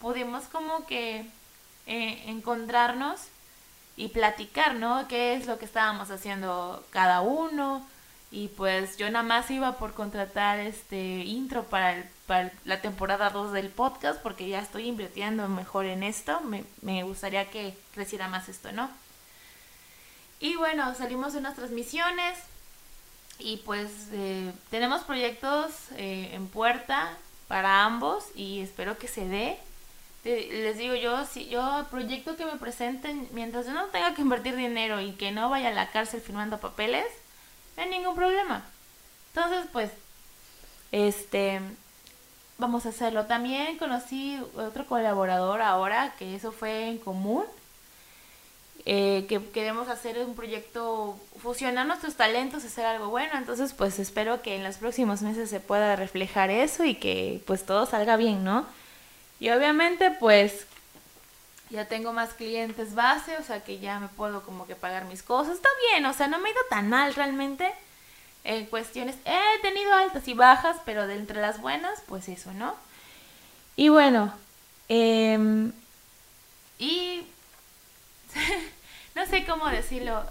pudimos 0.00 0.44
como 0.44 0.86
que 0.86 1.26
eh, 1.86 2.22
encontrarnos 2.26 3.20
y 3.96 4.08
platicar, 4.08 4.74
¿no? 4.74 5.06
¿Qué 5.08 5.34
es 5.34 5.46
lo 5.46 5.58
que 5.58 5.64
estábamos 5.64 6.10
haciendo 6.10 6.84
cada 6.90 7.20
uno? 7.20 7.86
Y 8.30 8.48
pues 8.48 8.96
yo 8.96 9.08
nada 9.10 9.22
más 9.22 9.50
iba 9.50 9.78
por 9.78 9.94
contratar 9.94 10.58
este 10.58 10.98
intro 10.98 11.64
para, 11.64 12.04
para 12.26 12.50
la 12.64 12.80
temporada 12.80 13.30
2 13.30 13.52
del 13.52 13.68
podcast 13.68 14.20
porque 14.20 14.48
ya 14.48 14.58
estoy 14.58 14.88
invirtiendo 14.88 15.48
mejor 15.48 15.84
en 15.86 16.02
esto. 16.02 16.40
Me, 16.40 16.64
me 16.82 17.04
gustaría 17.04 17.48
que 17.50 17.76
creciera 17.92 18.26
más 18.26 18.48
esto, 18.48 18.72
¿no? 18.72 18.90
Y 20.40 20.56
bueno, 20.56 20.94
salimos 20.94 21.32
de 21.32 21.38
unas 21.38 21.54
transmisiones 21.54 22.36
y 23.38 23.58
pues 23.58 23.90
eh, 24.12 24.52
tenemos 24.70 25.02
proyectos 25.02 25.70
eh, 25.96 26.30
en 26.32 26.48
puerta 26.48 27.16
para 27.48 27.84
ambos 27.84 28.24
y 28.34 28.60
espero 28.60 28.98
que 28.98 29.08
se 29.08 29.26
dé 29.28 29.58
les 30.24 30.78
digo 30.78 30.94
yo, 30.94 31.26
si 31.26 31.48
yo 31.48 31.86
proyecto 31.90 32.36
que 32.36 32.46
me 32.46 32.56
presenten, 32.56 33.28
mientras 33.32 33.66
yo 33.66 33.72
no 33.72 33.86
tenga 33.86 34.14
que 34.14 34.22
invertir 34.22 34.56
dinero 34.56 35.00
y 35.00 35.12
que 35.12 35.32
no 35.32 35.50
vaya 35.50 35.68
a 35.68 35.72
la 35.72 35.90
cárcel 35.90 36.22
firmando 36.22 36.58
papeles, 36.58 37.06
no 37.76 37.82
hay 37.82 37.90
ningún 37.90 38.14
problema. 38.14 38.64
Entonces, 39.34 39.66
pues, 39.72 39.90
este, 40.92 41.60
vamos 42.56 42.86
a 42.86 42.90
hacerlo. 42.90 43.26
También 43.26 43.76
conocí 43.78 44.40
otro 44.56 44.86
colaborador 44.86 45.60
ahora, 45.60 46.14
que 46.18 46.34
eso 46.34 46.52
fue 46.52 46.88
en 46.88 46.98
común, 46.98 47.44
eh, 48.86 49.26
que 49.28 49.44
queremos 49.50 49.88
hacer 49.88 50.18
un 50.24 50.34
proyecto, 50.34 51.18
fusionar 51.42 51.86
nuestros 51.86 52.14
talentos, 52.14 52.64
hacer 52.64 52.86
algo 52.86 53.08
bueno. 53.08 53.32
Entonces, 53.36 53.72
pues 53.72 53.98
espero 53.98 54.40
que 54.40 54.56
en 54.56 54.64
los 54.64 54.76
próximos 54.76 55.20
meses 55.20 55.50
se 55.50 55.60
pueda 55.60 55.96
reflejar 55.96 56.50
eso 56.50 56.84
y 56.84 56.94
que 56.94 57.42
pues 57.46 57.66
todo 57.66 57.86
salga 57.86 58.16
bien, 58.16 58.44
¿no? 58.44 58.66
Y 59.40 59.50
obviamente 59.50 60.10
pues 60.12 60.66
ya 61.70 61.86
tengo 61.86 62.12
más 62.12 62.34
clientes 62.34 62.94
base, 62.94 63.36
o 63.36 63.42
sea 63.42 63.64
que 63.64 63.78
ya 63.78 63.98
me 63.98 64.08
puedo 64.08 64.42
como 64.42 64.66
que 64.66 64.76
pagar 64.76 65.04
mis 65.06 65.22
cosas. 65.22 65.56
Está 65.56 65.68
bien, 65.90 66.06
o 66.06 66.12
sea, 66.12 66.28
no 66.28 66.38
me 66.38 66.48
he 66.48 66.52
ido 66.52 66.62
tan 66.70 66.88
mal 66.88 67.14
realmente. 67.14 67.72
En 68.44 68.66
cuestiones, 68.66 69.16
he 69.24 69.60
tenido 69.62 69.92
altas 69.94 70.28
y 70.28 70.34
bajas, 70.34 70.76
pero 70.84 71.06
de 71.06 71.16
entre 71.16 71.40
las 71.40 71.60
buenas, 71.60 72.02
pues 72.06 72.28
eso, 72.28 72.52
¿no? 72.52 72.74
Y 73.76 73.88
bueno, 73.88 74.32
em, 74.88 75.72
y 76.78 77.26
no 79.14 79.26
sé 79.26 79.44
cómo 79.46 79.68
decirlo. 79.68 80.22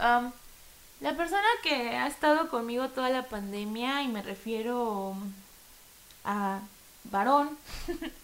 la 1.02 1.18
persona 1.18 1.48
que 1.64 1.98
ha 1.98 2.08
estado 2.08 2.50
conmigo 2.50 2.90
toda 2.90 3.10
la 3.10 3.24
pandemia, 3.24 4.04
y 4.04 4.08
me 4.08 4.22
refiero 4.22 5.16
a 6.24 6.60
varón, 7.06 7.58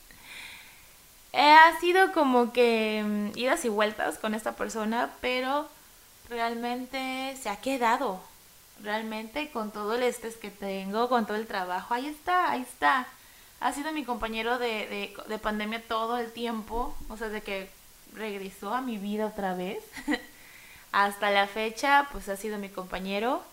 ha 1.34 1.80
sido 1.80 2.12
como 2.12 2.52
que 2.54 3.04
mm, 3.06 3.38
idas 3.38 3.64
y 3.66 3.70
vueltas 3.70 4.18
con 4.18 4.34
esta 4.34 4.56
persona, 4.56 5.12
pero 5.22 5.70
realmente 6.30 7.38
se 7.42 7.50
ha 7.50 7.58
quedado. 7.58 8.22
Realmente 8.82 9.52
con 9.52 9.72
todo 9.72 9.96
el 9.96 10.04
estrés 10.04 10.38
que 10.38 10.52
tengo, 10.52 11.10
con 11.10 11.26
todo 11.26 11.36
el 11.36 11.48
trabajo, 11.48 11.94
ahí 11.94 12.08
está, 12.08 12.52
ahí 12.52 12.62
está. 12.62 13.08
Ha 13.60 13.74
sido 13.74 13.92
mi 13.92 14.06
compañero 14.06 14.58
de, 14.58 15.14
de, 15.28 15.38
pandemia 15.38 15.84
todo 15.86 16.18
el 16.18 16.32
tiempo, 16.32 16.96
o 17.10 17.18
sea, 17.18 17.28
de 17.28 17.42
que 17.42 17.70
regresó 18.14 18.74
a 18.74 18.82
mi 18.82 18.98
vida 18.98 19.26
otra 19.26 19.54
vez. 19.54 19.84
Hasta 20.94 21.30
la 21.30 21.46
fecha, 21.48 22.08
pues 22.14 22.30
ha 22.30 22.38
sido 22.38 22.58
mi 22.58 22.70
compañero. 22.70 23.44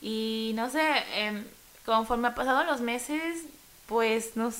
Y 0.00 0.52
no 0.54 0.70
sé, 0.70 0.82
eh, 1.14 1.44
conforme 1.84 2.28
ha 2.28 2.34
pasado 2.36 2.62
los 2.62 2.80
meses, 2.80 3.42
pues 3.86 4.36
nos 4.36 4.54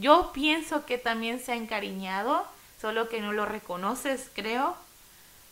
yo 0.00 0.32
pienso 0.32 0.86
que 0.86 0.98
también 0.98 1.40
se 1.40 1.52
ha 1.52 1.56
encariñado, 1.56 2.46
solo 2.80 3.08
que 3.08 3.20
no 3.20 3.32
lo 3.32 3.46
reconoces, 3.46 4.30
creo. 4.34 4.76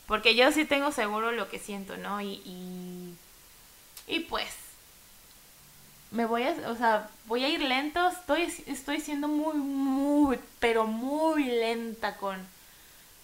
Porque 0.06 0.34
yo 0.34 0.50
sí 0.50 0.64
tengo 0.64 0.90
seguro 0.92 1.30
lo 1.32 1.48
que 1.48 1.58
siento, 1.58 1.96
¿no? 1.96 2.20
Y, 2.20 3.14
y, 4.06 4.20
pues, 4.20 4.52
me 6.10 6.26
voy 6.26 6.42
a, 6.42 6.56
o 6.68 6.74
sea, 6.74 7.08
voy 7.26 7.44
a 7.44 7.48
ir 7.48 7.62
lento, 7.62 8.08
estoy, 8.08 8.52
estoy 8.66 9.00
siendo 9.00 9.28
muy, 9.28 9.54
muy, 9.54 10.40
pero 10.58 10.86
muy 10.86 11.44
lenta 11.44 12.16
con, 12.16 12.36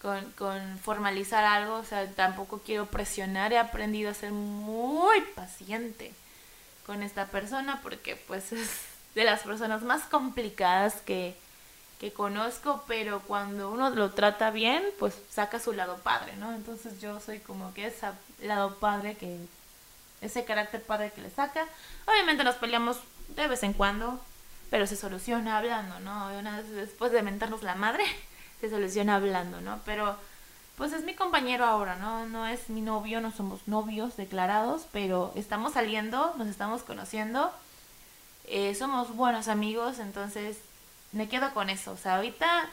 con, 0.01 0.31
con 0.33 0.79
formalizar 0.79 1.43
algo, 1.45 1.75
o 1.75 1.85
sea, 1.85 2.09
tampoco 2.13 2.61
quiero 2.65 2.87
presionar, 2.87 3.53
he 3.53 3.59
aprendido 3.59 4.11
a 4.11 4.15
ser 4.15 4.31
muy 4.31 5.21
paciente 5.35 6.13
con 6.87 7.03
esta 7.03 7.27
persona 7.27 7.81
porque 7.83 8.15
pues 8.15 8.53
es 8.53 8.71
de 9.17 9.25
las 9.25 9.43
personas 9.43 9.83
más 9.83 10.03
complicadas 10.03 10.97
que, 11.01 11.35
que 11.99 12.13
conozco, 12.13 12.85
pero 12.87 13.21
cuando 13.21 13.71
uno 13.71 13.89
lo 13.89 14.11
trata 14.11 14.51
bien, 14.51 14.85
pues 14.99 15.15
saca 15.31 15.59
su 15.59 15.73
lado 15.73 15.97
padre, 15.97 16.37
¿no? 16.37 16.53
Entonces 16.53 17.01
yo 17.01 17.19
soy 17.19 17.41
como 17.41 17.73
que 17.73 17.87
ese 17.87 18.09
lado 18.43 18.75
padre 18.75 19.17
que, 19.17 19.39
ese 20.21 20.45
carácter 20.45 20.83
padre 20.83 21.13
que 21.15 21.23
le 21.23 21.31
saca. 21.31 21.65
Obviamente 22.07 22.45
nos 22.45 22.57
peleamos 22.57 22.99
de 23.29 23.49
vez 23.49 23.63
en 23.63 23.73
cuando, 23.73 24.21
pero 24.69 24.87
se 24.87 24.97
soluciona 24.97 25.57
hablando, 25.57 25.99
¿no? 26.01 26.39
Una 26.39 26.59
vez 26.59 26.71
después 26.73 27.11
de 27.11 27.23
mentarnos 27.23 27.63
la 27.63 27.75
madre, 27.75 28.05
se 28.61 28.69
soluciona 28.69 29.17
hablando, 29.17 29.63
¿no? 29.63 29.81
Pero 29.87 30.15
pues 30.77 30.93
es 30.93 31.05
mi 31.05 31.15
compañero 31.15 31.65
ahora, 31.65 31.97
¿no? 31.97 32.27
No 32.27 32.47
es 32.47 32.69
mi 32.69 32.83
novio, 32.83 33.23
no 33.23 33.33
somos 33.33 33.67
novios 33.67 34.19
declarados, 34.19 34.87
pero 34.93 35.33
estamos 35.37 35.73
saliendo, 35.73 36.35
nos 36.37 36.49
estamos 36.49 36.83
conociendo 36.83 37.51
eh, 38.49 38.75
somos 38.75 39.15
buenos 39.17 39.49
amigos, 39.49 39.99
entonces 39.99 40.59
me 41.13 41.29
quedo 41.29 41.53
con 41.55 41.71
eso. 41.71 41.93
O 41.93 41.97
sea, 41.97 42.17
ahorita 42.17 42.69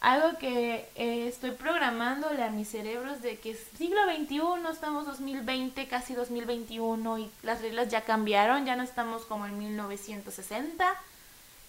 algo 0.00 0.38
que 0.38 0.88
eh, 0.94 1.26
estoy 1.28 1.52
programándole 1.52 2.42
a 2.42 2.50
mis 2.50 2.68
cerebros 2.68 3.22
de 3.22 3.38
que 3.38 3.54
siglo 3.78 3.98
XXI, 4.04 4.70
estamos 4.70 5.06
2020, 5.06 5.88
casi 5.88 6.14
2021 6.14 7.18
y 7.18 7.30
las 7.42 7.62
reglas 7.62 7.88
ya 7.88 8.02
cambiaron, 8.02 8.66
ya 8.66 8.76
no 8.76 8.82
estamos 8.82 9.24
como 9.24 9.46
en 9.46 9.58
1960, 9.58 10.94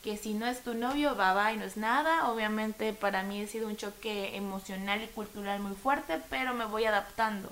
que 0.03 0.17
si 0.17 0.33
no 0.33 0.45
es 0.45 0.61
tu 0.61 0.73
novio, 0.73 1.15
va, 1.15 1.33
va 1.33 1.53
y 1.53 1.57
no 1.57 1.65
es 1.65 1.77
nada. 1.77 2.29
Obviamente 2.29 2.93
para 2.93 3.23
mí 3.23 3.41
ha 3.41 3.47
sido 3.47 3.67
un 3.67 3.77
choque 3.77 4.35
emocional 4.35 5.01
y 5.01 5.07
cultural 5.07 5.59
muy 5.59 5.75
fuerte, 5.75 6.21
pero 6.29 6.53
me 6.53 6.65
voy 6.65 6.85
adaptando 6.85 7.49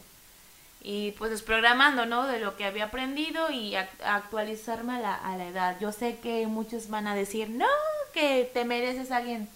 y 0.88 1.14
pues 1.14 1.32
desprogramando, 1.32 2.06
¿no? 2.06 2.28
De 2.28 2.40
lo 2.40 2.56
que 2.56 2.64
había 2.64 2.86
aprendido 2.86 3.50
y 3.50 3.76
actualizarme 3.76 4.98
a 4.98 5.00
la, 5.00 5.16
a 5.16 5.36
la 5.36 5.48
edad. 5.48 5.78
Yo 5.80 5.92
sé 5.92 6.20
que 6.20 6.46
muchos 6.46 6.90
van 6.90 7.08
a 7.08 7.16
decir, 7.16 7.50
no, 7.50 7.66
que 8.14 8.48
te 8.54 8.66
mereces 8.66 9.10
alguien 9.10 9.50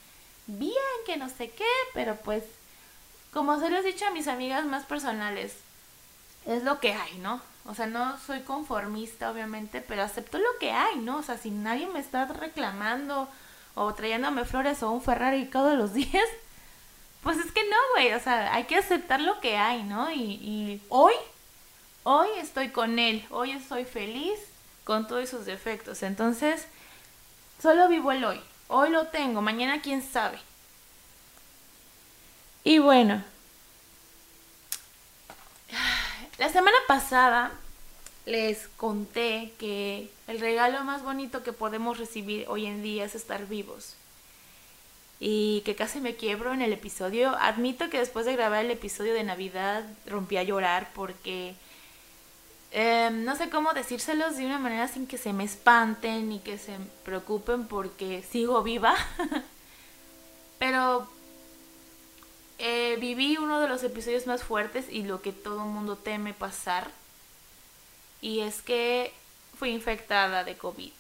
bien, 0.48 0.74
que 1.06 1.18
no 1.18 1.30
sé 1.30 1.52
qué, 1.52 1.70
pero 1.94 2.16
pues, 2.16 2.44
como 3.32 3.60
se 3.60 3.70
los 3.70 3.86
he 3.86 3.90
dicho 3.90 4.08
a 4.08 4.12
mis 4.12 4.28
amigas 4.28 4.66
más 4.66 4.86
personales, 4.86 5.54
es 6.48 6.64
lo 6.64 6.80
que 6.80 6.94
hay, 6.94 7.20
¿no? 7.20 7.40
O 7.66 7.76
sea, 7.76 7.86
no 7.86 8.18
soy 8.18 8.40
conformista, 8.40 9.30
obviamente, 9.30 9.82
pero 9.82 10.02
acepto 10.02 10.40
lo 10.40 10.58
que 10.60 10.72
hay, 10.72 10.98
¿no? 10.98 11.18
O 11.18 11.22
sea, 11.22 11.38
si 11.38 11.52
nadie 11.52 11.86
me 11.86 12.00
está 12.00 12.26
reclamando 12.26 13.30
o 13.76 13.94
trayéndome 13.94 14.46
flores 14.46 14.82
o 14.82 14.90
un 14.90 15.04
Ferrari 15.04 15.46
todos 15.46 15.78
los 15.78 15.94
días, 16.00 16.26
pues 17.24 17.38
es 17.38 17.52
que 17.52 17.64
no, 17.64 17.78
güey. 17.94 18.14
O 18.14 18.20
sea, 18.20 18.54
hay 18.54 18.66
que 18.66 18.78
aceptar 18.78 19.20
lo 19.22 19.40
que 19.40 19.58
hay, 19.58 19.84
¿no? 19.84 20.12
Y, 20.12 20.82
hoy, 20.90 21.14
hoy 22.04 22.28
estoy 22.38 22.70
con 22.70 23.00
él, 23.00 23.26
hoy 23.30 23.52
estoy 23.52 23.86
feliz 23.86 24.40
con 24.84 25.08
todos 25.08 25.30
sus 25.30 25.46
defectos. 25.46 26.04
Entonces, 26.04 26.66
solo 27.62 27.88
vivo 27.88 28.12
el 28.12 28.24
hoy. 28.24 28.42
Hoy 28.68 28.90
lo 28.90 29.08
tengo, 29.08 29.42
mañana 29.42 29.82
quién 29.82 30.02
sabe. 30.02 30.40
Y 32.64 32.80
bueno, 32.80 33.24
la 36.38 36.50
semana 36.50 36.78
pasada 36.88 37.52
les 38.26 38.68
conté 38.78 39.54
que 39.58 40.12
el 40.28 40.40
regalo 40.40 40.84
más 40.84 41.02
bonito 41.02 41.42
que 41.42 41.52
podemos 41.52 41.98
recibir 41.98 42.46
hoy 42.48 42.68
en 42.68 42.84
día 42.84 43.06
es 43.06 43.16
estar 43.16 43.48
vivos. 43.48 43.96
Y 45.20 45.62
que 45.66 45.76
casi 45.76 46.00
me 46.00 46.16
quiebro 46.16 46.54
en 46.54 46.62
el 46.62 46.72
episodio. 46.72 47.36
Admito 47.40 47.90
que 47.90 48.00
después 48.00 48.26
de 48.26 48.34
grabar 48.34 48.64
el 48.64 48.72
episodio 48.72 49.14
de 49.14 49.24
Navidad 49.24 49.86
rompí 50.06 50.38
a 50.38 50.44
llorar 50.44 50.92
porque 50.94 51.56
Em, 52.72 53.24
no 53.26 53.36
sé 53.36 53.50
cómo 53.50 53.74
decírselos 53.74 54.38
de 54.38 54.46
una 54.46 54.60
manera 54.60 54.88
sin 54.88 55.08
que 55.08 55.18
se 55.18 55.34
me 55.34 55.44
espanten 55.44 56.32
y 56.32 56.40
que 56.40 56.58
se 56.58 56.78
preocupen 57.04 57.68
porque 57.68 58.24
sigo 58.24 58.62
viva. 58.64 58.96
Pero 60.60 61.10
eh, 62.60 62.98
viví 63.00 63.38
uno 63.38 63.60
de 63.60 63.68
los 63.68 63.84
episodios 63.84 64.28
más 64.28 64.44
fuertes 64.44 64.86
y 64.90 65.04
lo 65.04 65.22
que 65.22 65.32
todo 65.32 65.64
el 65.64 65.70
mundo 65.70 65.96
teme 65.96 66.34
pasar. 66.34 66.92
Y 68.22 68.42
es 68.42 68.62
que 68.62 69.14
fui 69.58 69.70
infectada 69.72 70.44
de 70.44 70.58
COVID. 70.58 70.92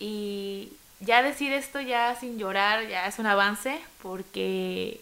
Y 0.00 0.72
ya 1.02 1.22
decir 1.22 1.52
esto 1.52 1.80
ya 1.80 2.16
sin 2.18 2.38
llorar 2.38 2.88
ya 2.88 3.06
es 3.06 3.18
un 3.18 3.26
avance 3.26 3.80
porque 4.02 5.00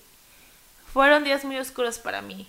fueron 0.93 1.25
días 1.25 1.45
muy 1.45 1.57
oscuros 1.59 1.99
para 1.99 2.23
mí 2.23 2.47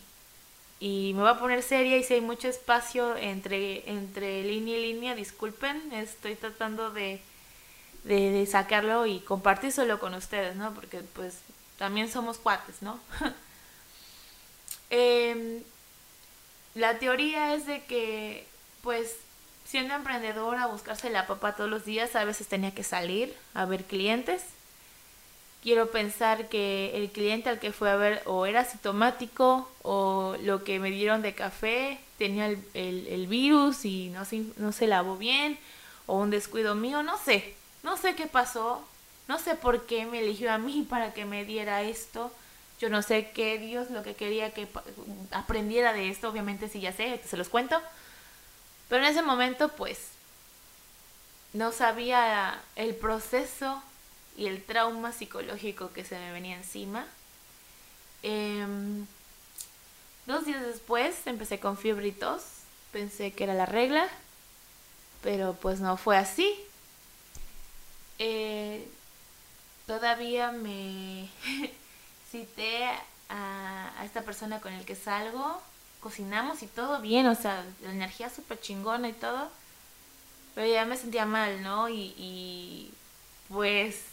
y 0.82 1.14
me 1.14 1.22
voy 1.22 1.30
a 1.30 1.38
poner 1.38 1.62
seria 1.62 1.96
y 1.96 2.04
si 2.04 2.16
hay 2.16 2.22
mucho 2.22 2.48
espacio 2.48 3.16
entre, 3.16 3.88
entre 3.88 4.44
línea 4.44 4.80
y 4.80 4.94
línea, 4.94 5.14
disculpen, 5.14 5.94
estoy 5.94 6.34
tratando 6.34 6.90
de, 6.90 7.22
de, 8.04 8.48
sacarlo 8.48 9.06
y 9.06 9.20
compartírselo 9.20 10.00
con 10.00 10.16
ustedes, 10.16 10.56
¿no? 10.56 10.74
Porque 10.74 11.02
pues 11.14 11.38
también 11.78 12.10
somos 12.12 12.40
cuates, 12.40 12.82
¿no? 12.82 13.00
Em, 14.94 15.64
la 16.76 17.00
teoría 17.00 17.54
es 17.54 17.66
de 17.66 17.86
que 17.86 18.46
pues 18.82 19.16
siendo 19.72 19.96
emprendedora, 19.96 20.68
buscarse 20.68 21.10
la 21.10 21.26
papa 21.26 21.56
todos 21.56 21.70
los 21.70 21.86
días, 21.86 22.16
a 22.16 22.26
veces 22.26 22.48
tenía 22.48 22.76
que 22.76 22.84
salir 22.84 23.34
a 23.54 23.66
ver 23.66 23.86
clientes 23.86 24.44
quiero 25.62 25.92
pensar 25.92 26.50
que 26.50 26.92
el 26.96 27.12
cliente 27.12 27.50
al 27.50 27.60
que 27.60 27.72
fue 27.72 27.90
a 27.90 27.96
ver 27.96 28.22
o 28.26 28.46
era 28.46 28.66
sintomático 28.66 29.70
o 29.84 30.36
lo 30.42 30.64
que 30.64 30.80
me 30.80 30.92
dieron 30.92 31.22
de 31.22 31.34
café 31.34 32.00
tenía 32.18 32.48
el, 32.48 32.64
el, 32.74 33.28
virus 33.28 33.86
y 33.86 34.10
no 34.10 34.26
se, 34.26 34.44
no 34.58 34.72
se 34.72 34.88
lavó 34.88 35.18
bien 35.18 35.58
o 36.08 36.18
un 36.18 36.30
descuido 36.30 36.76
mío, 36.76 37.04
no 37.04 37.18
sé, 37.18 37.56
no 37.84 37.96
sé 37.98 38.16
qué 38.16 38.28
pasó, 38.28 38.84
no 39.28 39.40
sé 39.40 39.56
por 39.56 39.86
qué 39.86 40.06
me 40.06 40.20
eligió 40.20 40.52
a 40.52 40.58
mí 40.58 40.86
para 40.90 41.14
que 41.14 41.26
me 41.26 41.46
diera 41.46 41.84
esto. 41.84 42.32
Yo 42.80 42.90
no 42.90 43.04
sé 43.04 43.30
qué 43.32 43.60
Dios 43.60 43.92
lo 43.92 44.02
que 44.02 44.16
quería 44.16 44.52
que 44.52 44.68
aprendiera 45.30 45.94
de 45.94 46.10
esto, 46.10 46.30
obviamente 46.30 46.68
sí 46.68 46.80
ya 46.80 46.92
sé, 46.92 47.22
se 47.24 47.38
los 47.38 47.48
cuento. 47.48 47.80
Pero 48.92 49.06
en 49.06 49.12
ese 49.12 49.22
momento 49.22 49.70
pues 49.70 50.00
no 51.54 51.72
sabía 51.72 52.62
el 52.76 52.94
proceso 52.94 53.82
y 54.36 54.48
el 54.48 54.62
trauma 54.62 55.14
psicológico 55.14 55.94
que 55.94 56.04
se 56.04 56.20
me 56.20 56.34
venía 56.34 56.58
encima. 56.58 57.08
Em, 58.22 59.08
dos 60.26 60.44
días 60.44 60.62
después 60.62 61.26
empecé 61.26 61.58
con 61.58 61.78
fiebritos, 61.78 62.44
pensé 62.92 63.32
que 63.32 63.46
era 63.46 63.54
la 63.54 63.66
regla, 63.66 64.10
pero 65.24 65.54
pues 65.54 65.80
no 65.80 65.96
fue 65.96 66.18
así. 66.18 66.54
Eh, 68.20 68.86
todavía 69.88 70.52
me 70.52 71.30
cité 72.30 72.88
a, 73.30 73.94
a, 73.98 74.04
esta 74.04 74.24
persona 74.24 74.60
con 74.60 74.74
el 74.74 74.84
que 74.84 74.98
salgo, 74.98 75.62
cocinamos 76.02 76.64
y 76.64 76.68
todo 76.68 77.02
bien, 77.02 77.28
o 77.28 77.36
sea, 77.36 77.64
la 77.84 77.92
energía 77.92 78.30
súper 78.30 78.60
chingona 78.60 79.10
y 79.10 79.14
todo, 79.14 79.50
pero 80.56 80.68
ya 80.68 80.86
me 80.86 80.98
sentía 80.98 81.26
mal, 81.26 81.62
¿no? 81.64 81.90
Y, 81.90 82.14
y 82.18 82.94
pues 83.50 84.04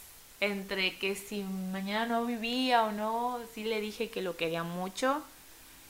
entre 0.41 0.97
que 0.97 1.15
si 1.15 1.43
mañana 1.43 2.05
no 2.05 2.25
vivía 2.25 2.83
o 2.83 2.91
no, 2.91 3.39
sí 3.53 3.63
le 3.63 3.81
dije 3.81 4.09
que 4.09 4.21
lo 4.21 4.37
quería 4.37 4.63
mucho. 4.63 5.21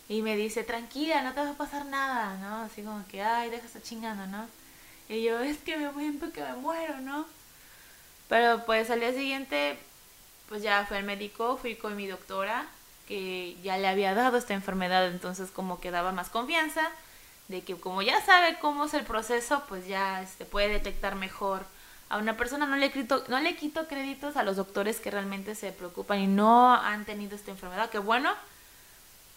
Y 0.10 0.24
me 0.24 0.36
dice, 0.36 0.64
tranquila, 0.64 1.22
no 1.22 1.34
te 1.34 1.42
va 1.42 1.52
a 1.52 1.54
pasar 1.58 1.86
nada, 1.86 2.36
¿no? 2.38 2.64
Así 2.64 2.82
como 2.82 3.06
que, 3.08 3.22
ay, 3.22 3.52
deja 3.52 3.68
estar 3.68 3.84
chingando, 3.84 4.26
¿no? 4.28 4.48
Y 5.08 5.24
yo, 5.24 5.40
es 5.40 5.58
que 5.60 5.78
me 5.78 5.90
voy 5.90 6.18
que 6.34 6.42
me 6.42 6.56
muero, 6.56 7.00
¿no? 7.02 7.26
Pero 8.28 8.66
pues 8.66 8.90
al 8.90 9.02
día 9.02 9.14
siguiente, 9.14 9.78
pues 10.48 10.64
ya 10.64 10.86
fui 10.88 10.98
al 10.98 11.04
médico, 11.04 11.58
fui 11.58 11.76
con 11.76 11.96
mi 11.96 12.08
doctora, 12.08 12.68
que 13.10 13.58
ya 13.64 13.80
le 13.80 13.88
había 13.88 14.14
dado 14.14 14.38
esta 14.38 14.54
enfermedad, 14.54 15.08
entonces 15.08 15.50
como 15.50 15.82
que 15.82 15.90
daba 15.90 16.12
más 16.12 16.30
confianza 16.30 16.88
de 17.48 17.64
que 17.64 17.76
como 17.76 18.04
ya 18.04 18.24
sabe 18.24 18.58
cómo 18.62 18.86
es 18.86 18.94
el 18.94 19.04
proceso, 19.04 19.64
pues 19.68 19.88
ya 19.88 20.20
se 20.20 20.24
este, 20.24 20.46
puede 20.46 20.70
detectar 20.70 21.16
mejor 21.16 21.66
a 22.08 22.20
una 22.20 22.38
persona, 22.38 22.68
no 22.68 22.76
le, 22.78 22.92
quito, 22.92 23.24
no 23.28 23.40
le 23.40 23.56
quito 23.56 23.88
créditos 23.88 24.38
a 24.38 24.44
los 24.44 24.56
doctores 24.56 25.00
que 25.00 25.10
realmente 25.10 25.56
se 25.56 25.72
preocupan 25.72 26.20
y 26.20 26.28
no 26.28 26.74
han 26.74 27.06
tenido 27.06 27.36
esta 27.36 27.50
enfermedad, 27.50 27.90
que 27.90 27.98
bueno, 27.98 28.32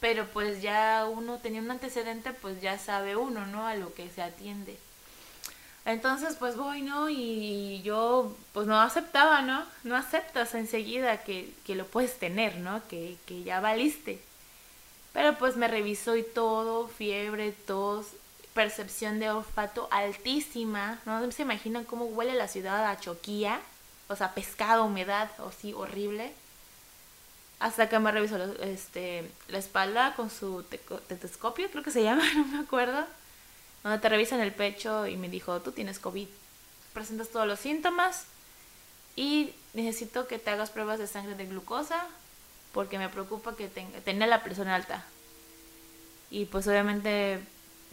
pero 0.00 0.26
pues 0.26 0.60
ya 0.60 1.06
uno 1.10 1.38
tenía 1.38 1.62
un 1.62 1.70
antecedente, 1.70 2.32
pues 2.32 2.60
ya 2.60 2.78
sabe 2.78 3.16
uno, 3.16 3.46
¿no? 3.46 3.66
A 3.66 3.74
lo 3.74 3.94
que 3.94 4.10
se 4.10 4.20
atiende. 4.20 4.78
Entonces, 5.84 6.36
pues 6.36 6.56
voy, 6.56 6.82
¿no? 6.82 7.08
Y 7.10 7.82
yo, 7.82 8.36
pues 8.52 8.66
no 8.66 8.80
aceptaba, 8.80 9.42
¿no? 9.42 9.64
No 9.82 9.96
aceptas 9.96 10.54
enseguida 10.54 11.24
que, 11.24 11.52
que 11.64 11.74
lo 11.74 11.86
puedes 11.86 12.18
tener, 12.18 12.56
¿no? 12.58 12.86
Que, 12.88 13.16
que 13.26 13.42
ya 13.42 13.60
valiste. 13.60 14.20
Pero 15.12 15.36
pues 15.38 15.56
me 15.56 15.68
revisó 15.68 16.16
y 16.16 16.22
todo, 16.22 16.88
fiebre, 16.88 17.52
tos, 17.52 18.06
percepción 18.54 19.18
de 19.18 19.30
olfato 19.30 19.88
altísima, 19.90 21.00
¿no? 21.04 21.30
Se 21.32 21.42
imaginan 21.42 21.84
cómo 21.84 22.06
huele 22.06 22.34
la 22.34 22.48
ciudad 22.48 22.86
a 22.86 23.00
choquía, 23.00 23.60
o 24.08 24.16
sea, 24.16 24.34
pescado, 24.34 24.84
humedad, 24.84 25.30
o 25.38 25.50
sí, 25.52 25.72
horrible. 25.74 26.32
Hasta 27.58 27.88
que 27.88 27.98
me 27.98 28.10
revisó 28.10 28.36
este, 28.60 29.30
la 29.48 29.58
espalda 29.58 30.14
con 30.16 30.30
su 30.30 30.64
tetoscopio, 30.64 31.70
creo 31.70 31.82
que 31.82 31.90
se 31.90 32.02
llama, 32.02 32.24
no 32.34 32.44
me 32.46 32.58
acuerdo. 32.60 33.06
Donde 33.82 33.98
te 33.98 34.08
revisan 34.08 34.40
el 34.40 34.52
pecho 34.52 35.06
y 35.06 35.16
me 35.16 35.28
dijo, 35.28 35.60
tú 35.60 35.72
tienes 35.72 35.98
COVID. 35.98 36.28
Presentas 36.92 37.30
todos 37.30 37.46
los 37.46 37.58
síntomas 37.58 38.26
y 39.16 39.52
necesito 39.74 40.26
que 40.26 40.38
te 40.38 40.50
hagas 40.50 40.70
pruebas 40.70 40.98
de 40.98 41.06
sangre 41.06 41.34
de 41.34 41.46
glucosa 41.46 42.06
porque 42.72 42.98
me 42.98 43.08
preocupa 43.08 43.56
que 43.56 43.68
tenga, 43.68 44.26
la 44.26 44.42
presión 44.42 44.68
alta. 44.68 45.04
Y 46.30 46.46
pues 46.46 46.66
obviamente 46.66 47.40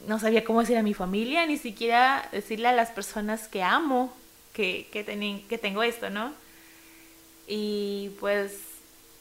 no 0.08 0.19
sabía 0.19 0.45
cómo 0.45 0.62
decir 0.62 0.78
a 0.78 0.84
mi 0.84 0.93
familia, 0.93 1.45
ni 1.45 1.58
siquiera 1.58 2.30
decirle 2.32 2.69
a 2.69 2.73
las 2.73 2.91
personas 2.91 3.47
que 3.47 3.63
amo 3.63 4.13
que, 4.54 4.88
que, 4.91 5.04
que 5.47 5.58
tengo 5.58 5.84
esto, 5.84 6.10
¿no? 6.10 6.34
Y 7.47 8.12
pues 8.19 8.54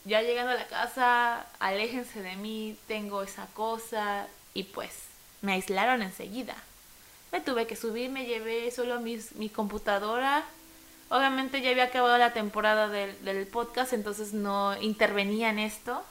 ya 0.05 0.23
llegando 0.23 0.53
a 0.53 0.55
la 0.55 0.67
casa, 0.69 1.47
aléjense 1.59 2.23
de 2.23 2.37
mí, 2.37 2.77
tengo 2.87 3.23
esa 3.23 3.47
cosa, 3.47 4.29
y 4.55 4.65
pues 4.65 5.08
me 5.43 5.53
aislaron 5.53 6.03
enseguida. 6.03 6.57
Me 7.33 7.41
tuve 7.41 7.67
que 7.67 7.77
subir, 7.77 8.11
me 8.11 8.27
llevé 8.27 8.71
solo 8.71 9.01
mis, 9.01 9.35
mi 9.37 9.49
computadora. 9.49 10.45
Obviamente 11.11 11.61
ya 11.61 11.71
había 11.71 11.85
acabado 11.85 12.17
la 12.19 12.33
temporada 12.33 12.89
del, 12.89 13.25
del 13.25 13.47
podcast, 13.47 13.93
entonces 13.93 14.33
no 14.33 14.81
intervenía 14.81 15.51
en 15.51 15.59
esto. 15.59 16.03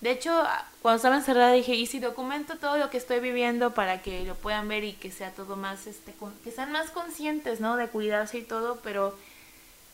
De 0.00 0.10
hecho, 0.10 0.42
cuando 0.80 0.96
estaba 0.96 1.16
encerrada 1.16 1.52
dije, 1.52 1.74
¿y 1.74 1.86
si 1.86 2.00
documento 2.00 2.56
todo 2.56 2.78
lo 2.78 2.88
que 2.88 2.96
estoy 2.96 3.20
viviendo 3.20 3.74
para 3.74 4.00
que 4.00 4.24
lo 4.24 4.34
puedan 4.34 4.66
ver 4.66 4.82
y 4.84 4.94
que 4.94 5.10
sea 5.10 5.30
todo 5.32 5.56
más, 5.56 5.86
este, 5.86 6.14
que 6.42 6.50
sean 6.50 6.72
más 6.72 6.90
conscientes, 6.90 7.60
¿no? 7.60 7.76
De 7.76 7.88
cuidarse 7.88 8.38
y 8.38 8.42
todo, 8.42 8.80
pero 8.82 9.14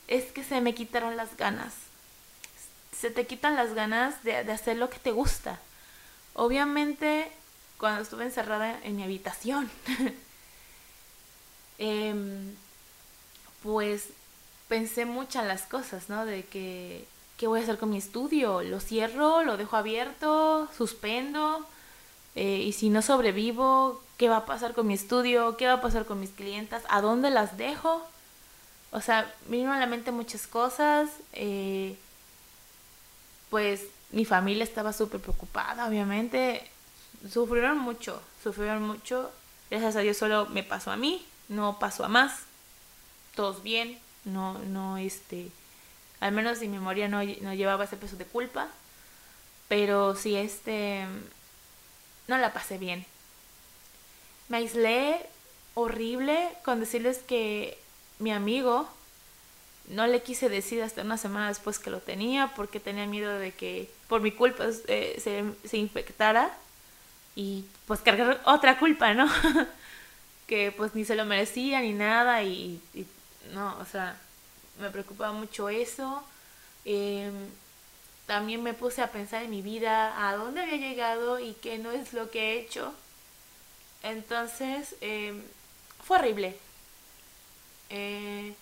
es 0.06 0.26
que 0.26 0.44
se 0.44 0.60
me 0.60 0.74
quitaron 0.74 1.16
las 1.16 1.36
ganas. 1.36 1.74
Se 2.96 3.10
te 3.10 3.26
quitan 3.26 3.56
las 3.56 3.74
ganas 3.74 4.22
de, 4.22 4.36
hacer 4.36 4.76
lo 4.76 4.90
que 4.90 5.00
te 5.00 5.10
gusta. 5.10 5.58
Obviamente, 6.34 7.30
cuando 7.78 8.02
estuve 8.02 8.24
encerrada 8.24 8.78
en 8.82 8.96
mi 8.96 9.02
habitación, 9.02 9.70
em, 11.78 12.54
pues 13.62 14.08
pensé 14.68 15.04
muchas 15.04 15.46
las 15.46 15.62
cosas, 15.62 16.08
¿no? 16.08 16.24
De 16.24 16.44
que, 16.44 17.06
¿qué 17.36 17.46
voy 17.46 17.60
a 17.60 17.62
hacer 17.62 17.78
con 17.78 17.90
mi 17.90 17.98
estudio? 17.98 18.62
¿Lo 18.62 18.80
cierro? 18.80 19.42
¿Lo 19.42 19.56
dejo 19.56 19.76
abierto? 19.76 20.68
¿Suspendo? 20.76 21.66
Eh, 22.34 22.62
y 22.66 22.72
si 22.72 22.90
no 22.90 23.02
sobrevivo, 23.02 24.02
¿qué 24.18 24.28
va 24.28 24.38
a 24.38 24.46
pasar 24.46 24.74
con 24.74 24.86
mi 24.86 24.94
estudio? 24.94 25.56
¿Qué 25.56 25.66
va 25.66 25.74
a 25.74 25.80
pasar 25.80 26.04
con 26.04 26.20
mis 26.20 26.30
clientas? 26.30 26.82
¿A 26.88 27.00
dónde 27.00 27.30
las 27.30 27.56
dejo? 27.56 28.06
O 28.90 29.00
sea, 29.00 29.32
vino 29.46 29.72
a 29.72 29.78
la 29.78 29.86
mente 29.86 30.10
muchas 30.12 30.46
cosas. 30.46 31.10
Eh, 31.32 31.96
pues 33.50 33.84
mi 34.10 34.24
familia 34.24 34.64
estaba 34.64 34.92
súper 34.92 35.20
preocupada, 35.20 35.86
obviamente. 35.86 36.70
Sufrieron 37.30 37.78
mucho, 37.78 38.22
sufrieron 38.42 38.82
mucho. 38.82 39.30
Gracias 39.70 39.96
a 39.96 40.00
Dios 40.00 40.16
solo 40.16 40.46
me 40.46 40.62
pasó 40.62 40.90
a 40.90 40.96
mí, 40.96 41.26
no 41.48 41.78
pasó 41.78 42.04
a 42.04 42.08
más. 42.08 42.40
Todos 43.34 43.62
bien, 43.62 43.98
no, 44.24 44.58
no, 44.60 44.96
este, 44.96 45.50
al 46.20 46.32
menos 46.32 46.60
mi 46.60 46.68
memoria 46.68 47.08
no, 47.08 47.22
no 47.22 47.54
llevaba 47.54 47.84
ese 47.84 47.96
peso 47.96 48.16
de 48.16 48.24
culpa. 48.24 48.68
Pero 49.68 50.14
sí, 50.14 50.36
este, 50.36 51.04
no 52.28 52.38
la 52.38 52.52
pasé 52.52 52.78
bien. 52.78 53.04
Me 54.48 54.58
aislé 54.58 55.26
horrible 55.74 56.50
con 56.64 56.80
decirles 56.80 57.18
que 57.18 57.78
mi 58.18 58.32
amigo 58.32 58.88
no 59.88 60.06
le 60.06 60.22
quise 60.22 60.48
decir 60.48 60.82
hasta 60.82 61.02
una 61.02 61.18
semana 61.18 61.48
después 61.48 61.78
que 61.78 61.90
lo 61.90 62.00
tenía 62.00 62.52
porque 62.56 62.80
tenía 62.80 63.06
miedo 63.06 63.38
de 63.38 63.52
que 63.52 63.90
por 64.08 64.20
mi 64.20 64.32
culpa 64.32 64.66
eh, 64.88 65.20
se, 65.22 65.44
se, 65.68 65.76
infectara 65.76 66.56
y 67.36 67.66
pues 67.86 68.00
cargar 68.00 68.40
otra 68.44 68.78
culpa, 68.78 69.14
¿no? 69.14 69.30
que 70.48 70.72
pues 70.72 70.94
ni 70.94 71.04
se 71.04 71.14
lo 71.14 71.24
merecía 71.24 71.80
ni 71.80 71.92
nada 71.92 72.42
y, 72.42 72.80
no, 73.52 73.76
o 73.78 73.84
sea, 73.84 74.18
me 74.80 74.90
preocupaba 74.90 75.32
mucho 75.32 75.68
eso. 75.68 76.24
Em, 76.84 77.34
también 78.26 78.62
me 78.62 78.74
puse 78.74 79.02
a 79.02 79.12
pensar 79.12 79.42
en 79.42 79.50
mi 79.50 79.62
vida, 79.62 80.28
a 80.28 80.34
dónde 80.36 80.62
había 80.62 80.78
llegado 80.78 81.38
y 81.38 81.52
qué 81.54 81.78
no 81.78 81.92
es 81.92 82.12
lo 82.12 82.30
que 82.30 82.54
he 82.54 82.60
hecho. 82.60 82.94
Entonces, 84.02 84.96
em, 85.00 85.42
fue 86.04 86.18
horrible. 86.18 86.56
Eh, 87.90 88.54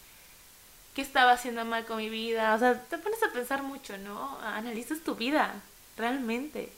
¿Qué 0.95 1.03
estaba 1.03 1.33
haciendo 1.33 1.65
mal 1.65 1.85
con 1.87 1.99
mi 1.99 2.09
vida? 2.09 2.55
O 2.55 2.59
sea, 2.59 2.81
te 2.83 2.99
pones 2.99 3.23
a 3.23 3.33
pensar 3.33 3.63
mucho, 3.63 3.99
¿no? 3.99 4.39
Analizas 4.41 5.01
tu 5.01 5.15
vida, 5.17 5.55
realmente. 5.97 6.73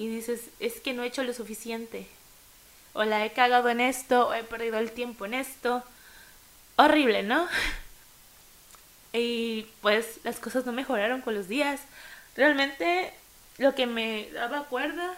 Y 0.00 0.08
dices, 0.08 0.48
es 0.60 0.80
que 0.80 0.94
no 0.94 1.02
he 1.02 1.08
hecho 1.08 1.22
lo 1.24 1.34
suficiente. 1.34 2.06
O 2.94 3.04
la 3.04 3.22
he 3.22 3.34
cagado 3.34 3.68
en 3.68 3.80
esto, 3.80 4.28
o 4.28 4.32
he 4.32 4.42
perdido 4.42 4.78
el 4.78 4.92
tiempo 4.92 5.26
en 5.26 5.34
esto. 5.34 5.84
Horrible, 6.76 7.22
¿no? 7.22 7.46
Y 9.12 9.66
pues 9.82 10.20
las 10.24 10.38
cosas 10.38 10.64
no 10.64 10.72
mejoraron 10.72 11.20
con 11.20 11.34
los 11.34 11.48
días. 11.48 11.82
Realmente 12.34 13.12
lo 13.58 13.74
que 13.74 13.86
me 13.86 14.30
daba 14.32 14.64
cuerda 14.68 15.14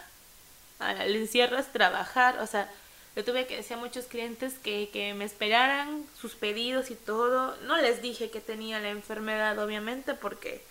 al 0.79 1.15
encierro 1.15 1.57
es 1.59 1.71
trabajar. 1.71 2.39
O 2.39 2.47
sea, 2.47 2.69
yo 3.15 3.23
tuve 3.23 3.47
que 3.47 3.55
decir 3.55 3.77
a 3.77 3.79
muchos 3.79 4.07
clientes 4.07 4.55
que, 4.55 4.89
que 4.91 5.13
me 5.13 5.23
esperaran 5.23 6.03
sus 6.19 6.35
pedidos 6.35 6.91
y 6.91 6.95
todo. 6.95 7.55
No 7.67 7.77
les 7.77 8.01
dije 8.01 8.31
que 8.31 8.41
tenía 8.41 8.81
la 8.81 8.89
enfermedad, 8.89 9.57
obviamente, 9.59 10.13
porque 10.13 10.61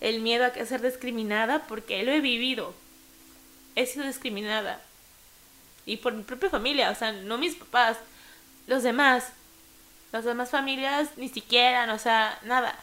el 0.00 0.20
miedo 0.20 0.46
a 0.46 0.66
ser 0.66 0.82
discriminada, 0.82 1.68
porque 1.68 2.02
lo 2.02 2.10
he 2.10 2.20
vivido. 2.20 2.74
He 3.76 3.86
sido 3.86 4.06
discriminada. 4.06 4.80
Y 5.84 5.98
por 5.98 6.12
mi 6.12 6.24
propia 6.24 6.50
familia, 6.50 6.90
o 6.90 6.94
sea, 6.94 7.12
no 7.12 7.38
mis 7.38 7.54
papás, 7.54 7.98
los 8.66 8.82
demás. 8.82 9.28
Las 10.12 10.24
demás 10.24 10.50
familias 10.50 11.10
ni 11.16 11.28
siquiera, 11.28 11.92
o 11.92 11.98
sea, 11.98 12.38
nada. 12.42 12.76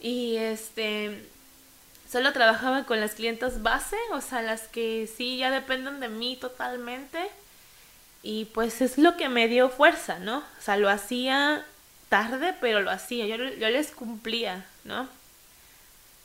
Y 0.00 0.36
este, 0.36 1.28
solo 2.10 2.32
trabajaba 2.32 2.84
con 2.84 3.00
las 3.00 3.14
clientas 3.14 3.62
base, 3.62 3.96
o 4.12 4.20
sea, 4.20 4.42
las 4.42 4.68
que 4.68 5.08
sí 5.14 5.38
ya 5.38 5.50
dependen 5.50 6.00
de 6.00 6.08
mí 6.08 6.36
totalmente. 6.36 7.18
Y 8.22 8.46
pues 8.46 8.80
es 8.80 8.98
lo 8.98 9.16
que 9.16 9.28
me 9.28 9.48
dio 9.48 9.68
fuerza, 9.68 10.18
¿no? 10.18 10.38
O 10.38 10.62
sea, 10.62 10.76
lo 10.76 10.88
hacía 10.88 11.64
tarde, 12.08 12.54
pero 12.60 12.80
lo 12.80 12.90
hacía, 12.90 13.26
yo, 13.26 13.36
yo 13.36 13.68
les 13.70 13.90
cumplía, 13.90 14.64
¿no? 14.84 15.08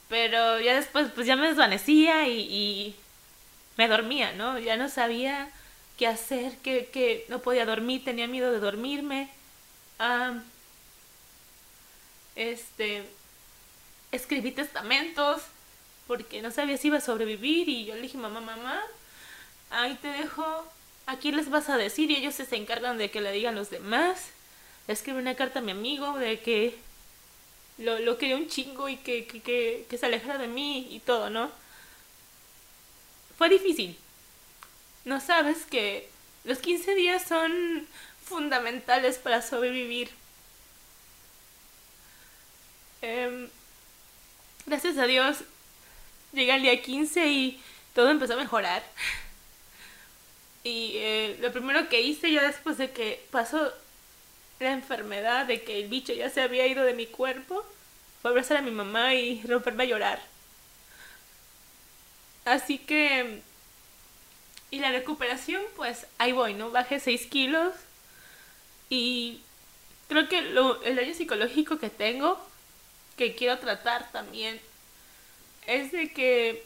Pero 0.10 0.60
ya 0.60 0.76
después, 0.76 1.10
pues 1.14 1.26
ya 1.26 1.36
me 1.36 1.48
desvanecía 1.48 2.28
y, 2.28 2.40
y 2.40 2.96
me 3.78 3.88
dormía, 3.88 4.34
¿no? 4.34 4.60
Ya 4.60 4.78
no 4.78 4.90
sabía 4.90 5.50
qué 5.98 6.08
hacer, 6.08 6.58
que, 6.58 6.88
que 6.88 7.26
no 7.30 7.40
podía 7.40 7.66
dormir, 7.66 8.04
tenía 8.04 8.28
miedo 8.28 8.52
de 8.52 8.60
dormirme. 8.60 9.30
Ah, 10.00 10.42
este, 12.36 13.04
escribí 14.12 14.52
testamentos, 14.52 15.42
porque 16.08 16.42
no 16.42 16.52
sabía 16.52 16.78
si 16.78 16.88
iba 16.88 16.98
a 16.98 17.02
sobrevivir 17.02 17.68
y 17.70 17.86
yo 17.86 17.96
le 17.96 18.02
dije, 18.02 18.18
mamá, 18.18 18.40
mamá, 18.42 18.82
ahí 19.70 19.96
te 20.02 20.08
dejo, 20.08 20.46
aquí 21.06 21.32
les 21.32 21.50
vas 21.50 21.70
a 21.70 21.78
decir 21.78 22.10
y 22.12 22.16
ellos 22.16 22.36
se 22.36 22.56
encargan 22.56 22.98
de 22.98 23.12
que 23.12 23.22
le 23.22 23.32
digan 23.32 23.56
los 23.56 23.70
demás. 23.70 24.30
Escribí 24.88 25.20
una 25.20 25.36
carta 25.36 25.60
a 25.60 25.62
mi 25.62 25.72
amigo 25.72 26.18
de 26.18 26.40
que 26.40 26.78
lo, 27.78 28.00
lo 28.00 28.18
quería 28.18 28.38
un 28.38 28.48
chingo 28.48 28.88
y 28.90 28.98
que, 28.98 29.26
que, 29.28 29.42
que, 29.42 29.86
que 29.90 29.98
se 29.98 30.06
alejara 30.06 30.38
de 30.38 30.48
mí 30.48 30.88
y 30.92 31.00
todo, 31.00 31.30
¿no? 31.30 31.52
Fue 33.38 33.50
difícil. 33.50 33.98
No 35.06 35.22
sabes 35.22 35.66
que 35.70 36.10
los 36.44 36.60
15 36.60 36.96
días 36.96 37.24
son 37.28 37.88
fundamentales 38.24 39.18
para 39.18 39.42
sobrevivir. 39.42 40.10
Eh, 43.02 43.50
gracias 44.66 44.98
a 44.98 45.06
Dios 45.06 45.44
Llega 46.34 46.56
el 46.56 46.62
día 46.62 46.82
15 46.82 47.28
y 47.28 47.62
todo 47.94 48.10
empezó 48.10 48.34
a 48.34 48.38
mejorar. 48.38 48.84
Y 50.64 50.94
eh, 50.98 51.38
lo 51.40 51.52
primero 51.54 51.88
que 51.88 52.02
hice 52.02 52.32
ya 52.32 52.44
después 52.44 52.78
de 52.78 52.92
que 52.92 53.26
pasó 53.32 53.72
la 54.60 54.72
enfermedad, 54.72 55.46
de 55.46 55.64
que 55.64 55.80
el 55.80 55.88
bicho 55.88 56.14
ya 56.14 56.30
se 56.30 56.42
había 56.42 56.68
ido 56.68 56.84
de 56.84 56.94
mi 56.94 57.06
cuerpo, 57.06 57.66
fue 58.22 58.32
abrazar 58.32 58.58
a 58.58 58.62
mi 58.62 58.72
mamá 58.72 59.14
y 59.14 59.42
romperme 59.44 59.84
a 59.84 59.88
llorar. 59.88 60.22
Así 62.48 62.78
que... 62.80 63.42
Y 64.70 64.80
la 64.80 64.92
recuperación, 64.92 65.62
pues 65.76 66.08
ahí 66.18 66.34
voy, 66.34 66.54
¿no? 66.54 66.72
Bajé 66.72 67.00
6 67.00 67.28
kilos 67.28 67.74
y 68.90 69.42
creo 70.10 70.28
que 70.28 70.42
lo, 70.42 70.82
el 70.84 70.98
daño 70.98 71.14
psicológico 71.14 71.80
que 71.80 71.90
tengo, 71.90 72.38
que 73.16 73.34
quiero 73.36 73.60
tratar 73.60 74.12
también 74.12 74.60
es 75.68 75.92
de 75.92 76.12
que 76.12 76.64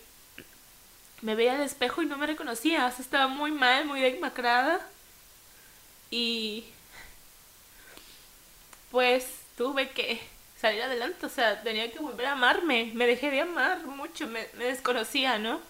me 1.22 1.36
veía 1.36 1.56
al 1.56 1.62
espejo 1.62 2.02
y 2.02 2.06
no 2.06 2.18
me 2.18 2.28
reconocía. 2.28 2.86
O 2.86 2.92
sea, 2.92 3.00
estaba 3.02 3.28
muy 3.28 3.52
mal, 3.52 3.86
muy 3.86 4.00
demacrada. 4.00 4.88
Y 6.10 6.66
pues 8.92 9.26
tuve 9.58 9.90
que 9.90 10.22
salir 10.60 10.82
adelante. 10.82 11.26
O 11.26 11.30
sea, 11.30 11.62
tenía 11.64 11.92
que 11.92 12.00
volver 12.00 12.28
a 12.28 12.34
amarme. 12.34 12.92
Me 12.94 13.08
dejé 13.08 13.32
de 13.32 13.42
amar 13.42 13.86
mucho. 13.86 14.28
Me, 14.28 14.46
desconocía, 14.58 15.40
¿no? 15.40 15.62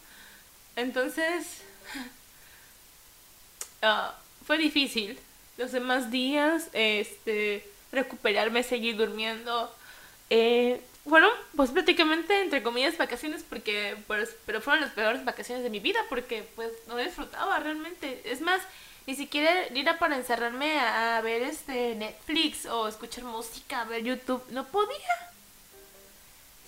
Entonces, 0.76 1.62
ah, 3.82 4.16
fue 4.46 4.58
difícil. 4.58 5.18
Los 5.58 5.72
demás 5.72 6.12
días, 6.12 6.70
este, 6.74 7.66
recuperarme, 7.92 8.64
seguir 8.64 8.98
durmiendo. 8.98 9.74
Eh, 10.30 10.82
bueno, 11.04 11.28
pues 11.56 11.72
prácticamente 11.72 12.42
entre 12.42 12.62
comillas 12.62 12.98
vacaciones 12.98 13.44
porque 13.48 13.98
pues, 14.08 14.36
pero 14.46 14.62
fueron 14.62 14.82
las 14.82 14.92
peores 14.92 15.26
vacaciones 15.26 15.64
de 15.64 15.70
mi 15.70 15.80
vida 15.80 16.00
porque 16.10 16.44
pues 16.56 16.70
no 16.88 16.98
disfrutaba 16.98 17.60
realmente. 17.60 18.22
Es 18.26 18.42
más, 18.42 18.62
ni 19.08 19.16
siquiera 19.16 19.66
era 19.74 19.98
para 19.98 20.16
encerrarme 20.16 20.80
a, 20.80 21.20
ver 21.22 21.42
este 21.42 21.96
Netflix 21.96 22.66
o 22.66 22.88
escuchar 22.88 23.24
música, 23.24 23.84
ver 23.86 24.04
YouTube, 24.04 24.44
no 24.50 24.68
podía. 24.68 25.31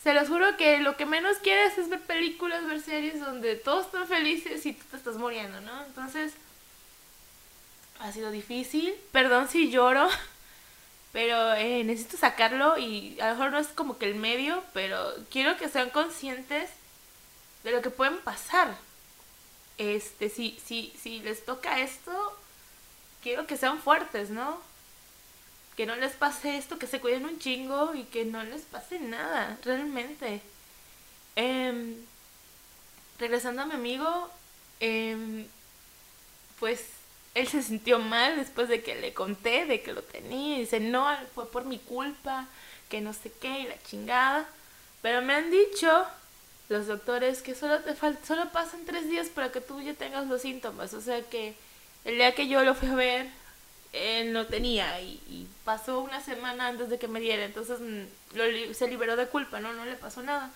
Se 0.03 0.13
los 0.13 0.27
juro 0.27 0.57
que 0.57 0.79
lo 0.79 0.97
que 0.97 1.05
menos 1.05 1.37
quieres 1.37 1.77
es 1.77 1.89
ver 1.89 2.01
películas, 2.01 2.67
ver 2.67 2.81
series 2.81 3.21
donde 3.21 3.55
todos 3.55 3.85
están 3.85 4.07
felices 4.07 4.65
y 4.65 4.73
tú 4.73 4.83
te 4.91 4.97
estás 4.97 5.15
muriendo, 5.15 5.61
¿no? 5.61 5.85
Entonces, 5.85 6.33
ha 7.99 8.11
sido 8.11 8.29
difícil. 8.29 8.93
Perdón 9.13 9.47
si 9.47 9.71
lloro. 9.71 10.09
pero 11.13 11.53
eh, 11.53 11.83
necesito 11.83 12.17
sacarlo 12.17 12.77
y 12.77 13.17
a 13.21 13.27
lo 13.27 13.35
mejor 13.35 13.51
no 13.51 13.59
es 13.59 13.67
como 13.67 13.99
que 13.99 14.09
el 14.09 14.15
medio, 14.15 14.63
pero 14.73 15.13
quiero 15.29 15.55
que 15.57 15.69
sean 15.69 15.91
conscientes 15.91 16.71
de 17.63 17.71
lo 17.71 17.81
que 17.81 17.91
pueden 17.91 18.17
pasar. 18.17 18.75
Este, 19.77 20.29
si, 20.29 20.59
si, 20.65 20.91
si 21.01 21.19
les 21.19 21.45
toca 21.45 21.79
esto, 21.79 22.11
quiero 23.21 23.45
que 23.45 23.57
sean 23.57 23.79
fuertes, 23.79 24.31
¿no? 24.31 24.59
Que 25.75 25.85
no 25.85 25.95
les 25.95 26.13
pase 26.13 26.57
esto, 26.57 26.77
que 26.77 26.87
se 26.87 26.99
cuiden 26.99 27.25
un 27.25 27.39
chingo 27.39 27.95
y 27.95 28.03
que 28.03 28.25
no 28.25 28.43
les 28.43 28.61
pase 28.61 28.99
nada, 28.99 29.57
realmente. 29.63 30.41
Eh, 31.35 31.95
regresando 33.17 33.63
a 33.63 33.65
mi 33.65 33.73
amigo, 33.73 34.29
eh, 34.79 35.47
pues 36.59 36.83
él 37.35 37.47
se 37.47 37.63
sintió 37.63 37.99
mal 37.99 38.35
después 38.35 38.69
de 38.69 38.83
que 38.83 38.95
le 38.95 39.13
conté 39.13 39.65
de 39.65 39.81
que 39.81 39.93
lo 39.93 40.03
tenía 40.03 40.57
y 40.57 40.61
dice, 40.61 40.79
no, 40.79 41.07
fue 41.33 41.49
por 41.49 41.65
mi 41.65 41.79
culpa, 41.79 42.47
que 42.89 43.01
no 43.01 43.13
sé 43.13 43.31
qué 43.41 43.61
y 43.61 43.67
la 43.67 43.81
chingada. 43.83 44.47
Pero 45.01 45.21
me 45.21 45.33
han 45.33 45.49
dicho 45.49 46.05
los 46.69 46.87
doctores 46.87 47.41
que 47.41 47.55
solo 47.55 47.79
te 47.79 47.95
solo 48.25 48.51
pasan 48.51 48.85
tres 48.85 49.09
días 49.09 49.27
para 49.29 49.51
que 49.51 49.61
tú 49.61 49.81
ya 49.81 49.93
tengas 49.93 50.27
los 50.27 50.41
síntomas. 50.41 50.93
O 50.93 51.01
sea 51.01 51.21
que 51.23 51.55
el 52.05 52.15
día 52.15 52.35
que 52.35 52.47
yo 52.47 52.63
lo 52.63 52.75
fui 52.75 52.89
a 52.89 52.95
ver, 52.95 53.29
él 53.93 54.33
no 54.33 54.45
tenía 54.47 54.99
y, 55.01 55.47
pasó 55.63 56.01
una 56.01 56.19
semana 56.21 56.67
antes 56.67 56.89
de 56.89 56.99
que 56.99 57.07
me 57.07 57.21
diera. 57.21 57.45
Entonces 57.45 57.79
mm, 57.79 58.73
se 58.73 58.87
liberó 58.89 59.15
de 59.15 59.27
culpa, 59.27 59.61
¿no? 59.61 59.71
No 59.73 59.85
le 59.85 59.95
pasó 59.95 60.21
nada. 60.21 60.51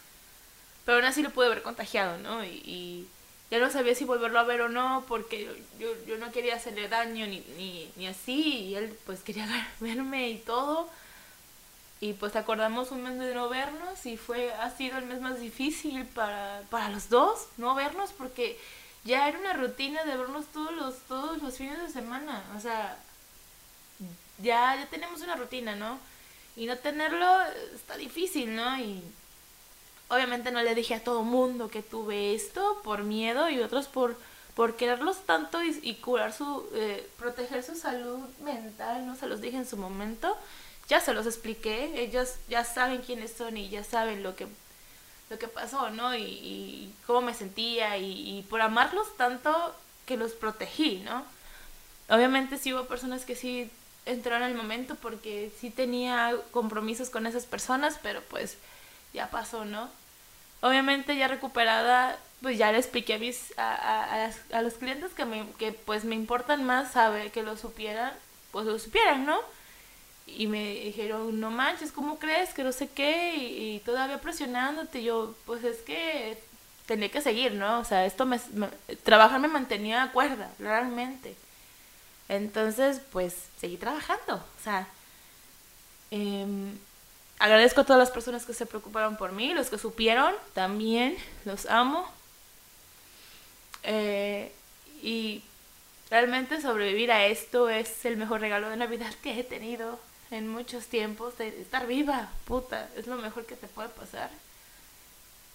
Pero 0.85 0.97
aún 0.97 1.05
así 1.05 1.23
lo 1.23 1.29
pude 1.29 1.47
haber 1.47 1.61
contagiado, 1.61 2.17
¿no? 2.17 2.43
y 2.43 3.07
ya 3.49 3.59
no 3.59 3.69
sabía 3.69 3.95
si 3.95 4.03
volverlo 4.03 4.39
a 4.39 4.43
ver 4.43 4.61
o 4.61 4.69
no, 4.69 5.05
porque 5.07 5.63
yo, 5.79 5.87
yo 6.05 6.17
no 6.17 6.31
quería 6.31 6.55
hacerle 6.55 6.89
daño 6.89 7.25
ni, 7.27 7.39
ni, 7.55 7.89
ni, 7.95 8.07
así, 8.07 8.65
y 8.65 8.75
él 8.75 8.97
pues 9.05 9.21
quería 9.21 9.47
verme 9.79 10.29
y 10.29 10.37
todo. 10.39 10.89
Y 11.99 12.13
pues 12.13 12.35
acordamos 12.35 12.91
un 12.91 13.03
mes 13.03 13.17
de 13.17 13.33
no 13.33 13.49
vernos 13.49 14.05
y 14.05 14.17
fue, 14.17 14.53
ha 14.53 14.69
sido 14.69 14.97
el 14.97 15.05
mes 15.05 15.19
más 15.19 15.39
difícil 15.39 16.05
para, 16.05 16.61
para 16.69 16.89
los 16.89 17.09
dos, 17.09 17.47
no 17.57 17.73
vernos, 17.73 18.11
porque 18.11 18.59
ya 19.03 19.27
era 19.27 19.39
una 19.39 19.53
rutina 19.53 20.03
de 20.03 20.15
vernos 20.17 20.45
todos 20.47 20.73
los, 20.73 20.99
todos 21.07 21.41
los 21.41 21.57
fines 21.57 21.81
de 21.81 21.89
semana. 21.89 22.43
O 22.55 22.59
sea, 22.59 22.99
ya, 24.39 24.75
ya 24.75 24.87
tenemos 24.89 25.21
una 25.21 25.35
rutina, 25.35 25.75
¿no? 25.75 25.99
Y 26.55 26.65
no 26.65 26.77
tenerlo 26.77 27.41
está 27.75 27.97
difícil, 27.97 28.55
¿no? 28.55 28.79
Y 28.79 29.03
obviamente 30.09 30.51
no 30.51 30.61
le 30.61 30.75
dije 30.75 30.95
a 30.95 31.03
todo 31.03 31.23
mundo 31.23 31.69
que 31.69 31.81
tuve 31.81 32.33
esto 32.33 32.81
por 32.83 33.03
miedo 33.03 33.49
y 33.49 33.59
otros 33.59 33.87
por, 33.87 34.17
por 34.55 34.75
quererlos 34.75 35.25
tanto 35.25 35.63
y, 35.63 35.95
curar 35.95 36.33
su, 36.33 36.67
eh, 36.73 37.07
proteger 37.17 37.63
su 37.63 37.75
salud 37.75 38.19
mental, 38.43 39.05
no 39.05 39.15
se 39.15 39.27
los 39.27 39.41
dije 39.41 39.57
en 39.57 39.67
su 39.67 39.77
momento. 39.77 40.37
Ya 40.89 41.01
se 41.01 41.13
los 41.13 41.25
expliqué, 41.25 42.01
ellos 42.01 42.35
ya 42.47 42.63
saben 42.63 43.01
quiénes 43.01 43.33
son 43.33 43.57
y 43.57 43.69
ya 43.69 43.83
saben 43.83 44.23
lo 44.23 44.35
que, 44.35 44.47
lo 45.29 45.37
que 45.37 45.47
pasó, 45.47 45.89
¿no? 45.89 46.15
Y, 46.15 46.93
cómo 47.05 47.21
me 47.21 47.33
sentía 47.33 47.97
y, 47.97 48.39
y, 48.39 48.43
por 48.43 48.61
amarlos 48.61 49.15
tanto 49.17 49.75
que 50.05 50.15
los 50.15 50.31
protegí, 50.31 50.99
¿no? 50.99 51.25
Obviamente 52.09 52.57
sí 52.57 52.73
hubo 52.73 52.85
personas 52.85 53.25
que 53.25 53.35
sí 53.35 53.69
entraron 54.07 54.43
en 54.43 54.51
el 54.51 54.57
momento 54.57 54.95
porque 54.95 55.51
sí 55.59 55.69
tenía 55.69 56.35
compromisos 56.51 57.09
con 57.09 57.27
esas 57.27 57.45
personas, 57.45 57.99
pero 58.01 58.21
pues 58.29 58.57
ya 59.13 59.29
pasó, 59.29 59.65
¿no? 59.65 59.89
Obviamente 60.61 61.15
ya 61.15 61.27
recuperada, 61.27 62.17
pues 62.41 62.57
ya 62.57 62.71
le 62.71 62.79
expliqué 62.79 63.15
a, 63.15 63.19
mis, 63.19 63.53
a, 63.57 64.31
a, 64.51 64.61
los 64.61 64.73
clientes 64.75 65.13
que, 65.13 65.25
me, 65.25 65.45
que 65.59 65.71
pues 65.71 66.03
me 66.03 66.15
importan 66.15 66.63
más 66.63 66.93
saber 66.93 67.31
que 67.31 67.43
lo 67.43 67.57
supieran, 67.57 68.13
pues 68.51 68.65
lo 68.65 68.79
supieran, 68.79 69.25
¿no? 69.25 69.39
Y 70.25 70.47
me 70.47 70.73
dijeron, 70.73 71.39
no 71.39 71.51
manches, 71.51 71.91
¿cómo 71.91 72.19
crees? 72.19 72.53
Que 72.53 72.63
no 72.63 72.71
sé 72.71 72.89
qué, 72.89 73.35
y, 73.35 73.79
todavía 73.85 74.19
presionándote, 74.19 75.03
yo, 75.03 75.35
pues 75.45 75.63
es 75.63 75.77
que 75.79 76.37
tenía 76.85 77.09
que 77.09 77.21
seguir, 77.21 77.53
¿no? 77.53 77.79
O 77.79 77.85
sea, 77.85 78.05
esto 78.05 78.25
me, 78.25 78.39
trabajar 79.03 79.39
me 79.39 79.47
mantenía 79.47 80.03
a 80.03 80.11
cuerda, 80.11 80.51
realmente. 80.59 81.35
Entonces, 82.29 83.01
pues, 83.11 83.35
seguí 83.59 83.77
trabajando, 83.77 84.35
o 84.35 84.63
sea, 84.63 84.87
eh, 86.11 86.45
agradezco 87.39 87.81
a 87.81 87.83
todas 87.85 87.99
las 87.99 88.11
personas 88.11 88.45
que 88.45 88.53
se 88.53 88.65
preocuparon 88.65 89.17
por 89.17 89.31
mí, 89.31 89.53
los 89.53 89.69
que 89.69 89.77
supieron 89.77 90.33
también, 90.53 91.17
los 91.45 91.65
amo. 91.67 92.07
Eh, 93.83 94.51
y 95.01 95.43
realmente 96.09 96.61
sobrevivir 96.61 97.11
a 97.11 97.25
esto 97.25 97.69
es 97.69 98.05
el 98.05 98.17
mejor 98.17 98.41
regalo 98.41 98.69
de 98.69 98.77
Navidad 98.77 99.13
que 99.21 99.39
he 99.39 99.43
tenido 99.43 99.99
en 100.31 100.47
muchos 100.47 100.87
tiempos. 100.87 101.37
De 101.37 101.47
estar 101.61 101.87
viva, 101.87 102.29
puta, 102.45 102.89
es 102.95 103.07
lo 103.07 103.15
mejor 103.15 103.45
que 103.45 103.55
te 103.55 103.67
puede 103.67 103.89
pasar. 103.89 104.29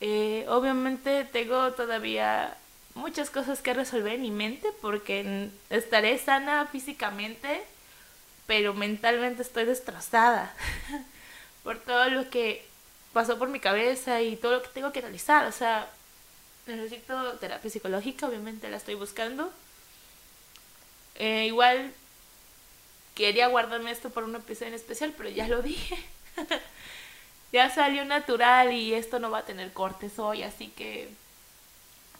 Eh, 0.00 0.46
obviamente 0.48 1.24
tengo 1.24 1.72
todavía 1.72 2.56
muchas 2.94 3.30
cosas 3.30 3.60
que 3.62 3.74
resolver 3.74 4.14
en 4.14 4.22
mi 4.22 4.30
mente 4.30 4.68
porque 4.80 5.48
estaré 5.70 6.18
sana 6.18 6.66
físicamente, 6.66 7.62
pero 8.46 8.74
mentalmente 8.74 9.42
estoy 9.42 9.64
destrozada. 9.64 10.54
por 11.62 11.78
todo 11.78 12.10
lo 12.10 12.28
que 12.28 12.64
pasó 13.12 13.38
por 13.38 13.48
mi 13.48 13.60
cabeza 13.60 14.20
y 14.22 14.36
todo 14.36 14.52
lo 14.52 14.62
que 14.62 14.68
tengo 14.68 14.92
que 14.92 15.00
realizar. 15.00 15.46
O 15.46 15.52
sea, 15.52 15.88
necesito 16.66 17.34
terapia 17.38 17.70
psicológica, 17.70 18.26
obviamente 18.26 18.68
la 18.68 18.76
estoy 18.76 18.94
buscando. 18.94 19.52
Eh, 21.16 21.46
igual 21.46 21.92
quería 23.14 23.48
guardarme 23.48 23.90
esto 23.90 24.10
por 24.10 24.24
un 24.24 24.34
episodio 24.34 24.68
en 24.68 24.74
especial, 24.74 25.14
pero 25.16 25.28
ya 25.28 25.46
lo 25.48 25.62
dije. 25.62 25.98
ya 27.52 27.70
salió 27.70 28.04
natural 28.04 28.72
y 28.72 28.94
esto 28.94 29.18
no 29.18 29.30
va 29.30 29.38
a 29.38 29.44
tener 29.44 29.72
cortes 29.72 30.18
hoy, 30.18 30.42
así 30.42 30.68
que 30.68 31.10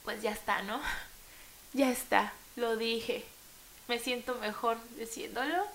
pues 0.05 0.23
ya 0.23 0.33
está, 0.33 0.63
¿no? 0.63 0.81
Ya 1.75 1.91
está, 1.91 2.35
lo 2.57 2.77
dije. 2.77 3.25
Me 3.89 3.99
siento 3.99 4.35
mejor 4.35 4.77
diciéndolo 4.99 5.67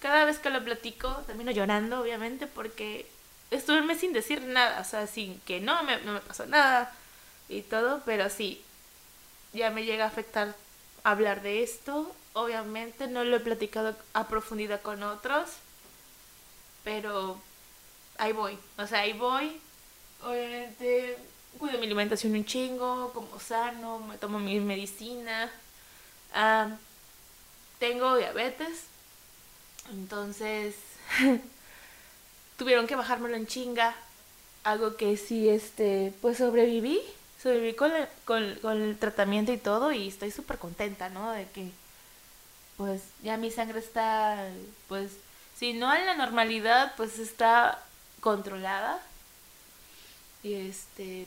cada 0.00 0.24
vez 0.24 0.38
que 0.38 0.50
lo 0.50 0.62
platico 0.64 1.10
termino 1.26 1.50
llorando, 1.50 2.00
obviamente, 2.00 2.46
porque 2.46 3.06
estuve 3.50 3.82
mes 3.82 4.00
sin 4.00 4.12
decir 4.12 4.42
nada, 4.42 4.80
o 4.80 4.84
sea, 4.84 5.06
sin 5.06 5.40
que 5.40 5.60
no 5.60 5.82
me, 5.82 5.98
no 6.02 6.12
me 6.12 6.20
pasó 6.20 6.46
nada 6.46 6.92
y 7.48 7.62
todo, 7.62 8.02
pero 8.04 8.30
sí, 8.30 8.62
ya 9.52 9.70
me 9.70 9.84
llega 9.84 10.04
a 10.04 10.08
afectar 10.08 10.54
hablar 11.04 11.42
de 11.42 11.62
esto. 11.62 12.14
Obviamente 12.34 13.08
no 13.08 13.24
lo 13.24 13.36
he 13.36 13.40
platicado 13.40 13.96
a 14.12 14.28
profundidad 14.28 14.82
con 14.82 15.02
otros, 15.02 15.50
pero 16.84 17.40
ahí 18.18 18.32
voy, 18.32 18.58
o 18.76 18.86
sea, 18.86 19.00
ahí 19.00 19.12
voy. 19.12 19.60
Obviamente 20.22 21.16
cuido 21.58 21.78
mi 21.78 21.86
alimentación 21.86 22.34
un 22.34 22.44
chingo, 22.44 23.12
como 23.12 23.38
sano, 23.40 24.00
me 24.00 24.18
tomo 24.18 24.38
mi 24.38 24.58
medicina. 24.60 25.50
Tengo 27.78 28.16
diabetes, 28.16 28.84
entonces, 29.90 30.74
tuvieron 32.56 32.86
que 32.86 32.96
bajármelo 32.96 33.36
en 33.36 33.46
chinga. 33.46 33.94
Algo 34.64 34.96
que 34.96 35.16
sí, 35.16 35.48
este, 35.48 36.12
pues 36.20 36.38
sobreviví. 36.38 37.00
Sobreviví 37.42 37.74
con 37.74 37.92
el, 37.92 38.08
con, 38.24 38.82
el 38.82 38.98
tratamiento 38.98 39.52
y 39.52 39.58
todo 39.58 39.92
y 39.92 40.08
estoy 40.08 40.30
súper 40.30 40.58
contenta, 40.58 41.08
¿no? 41.08 41.30
De 41.30 41.46
que, 41.46 41.70
pues, 42.76 43.02
ya 43.22 43.36
mi 43.36 43.50
sangre 43.50 43.78
está, 43.78 44.50
pues, 44.88 45.12
si 45.56 45.72
no 45.72 45.94
en 45.94 46.06
la 46.06 46.16
normalidad, 46.16 46.94
pues 46.96 47.18
está 47.18 47.82
controlada. 48.20 49.00
Y 50.42 50.54
este, 50.54 51.26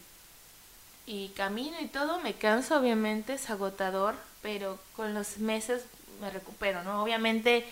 y 1.05 1.29
camino 1.29 1.77
y 1.81 1.87
todo, 1.87 2.19
me 2.19 2.33
canso, 2.33 2.77
obviamente, 2.77 3.33
es 3.33 3.49
agotador, 3.49 4.15
pero 4.41 4.79
con 4.95 5.13
los 5.13 5.37
meses 5.39 5.83
me 6.21 6.29
recupero, 6.29 6.83
¿no? 6.83 7.03
Obviamente 7.03 7.65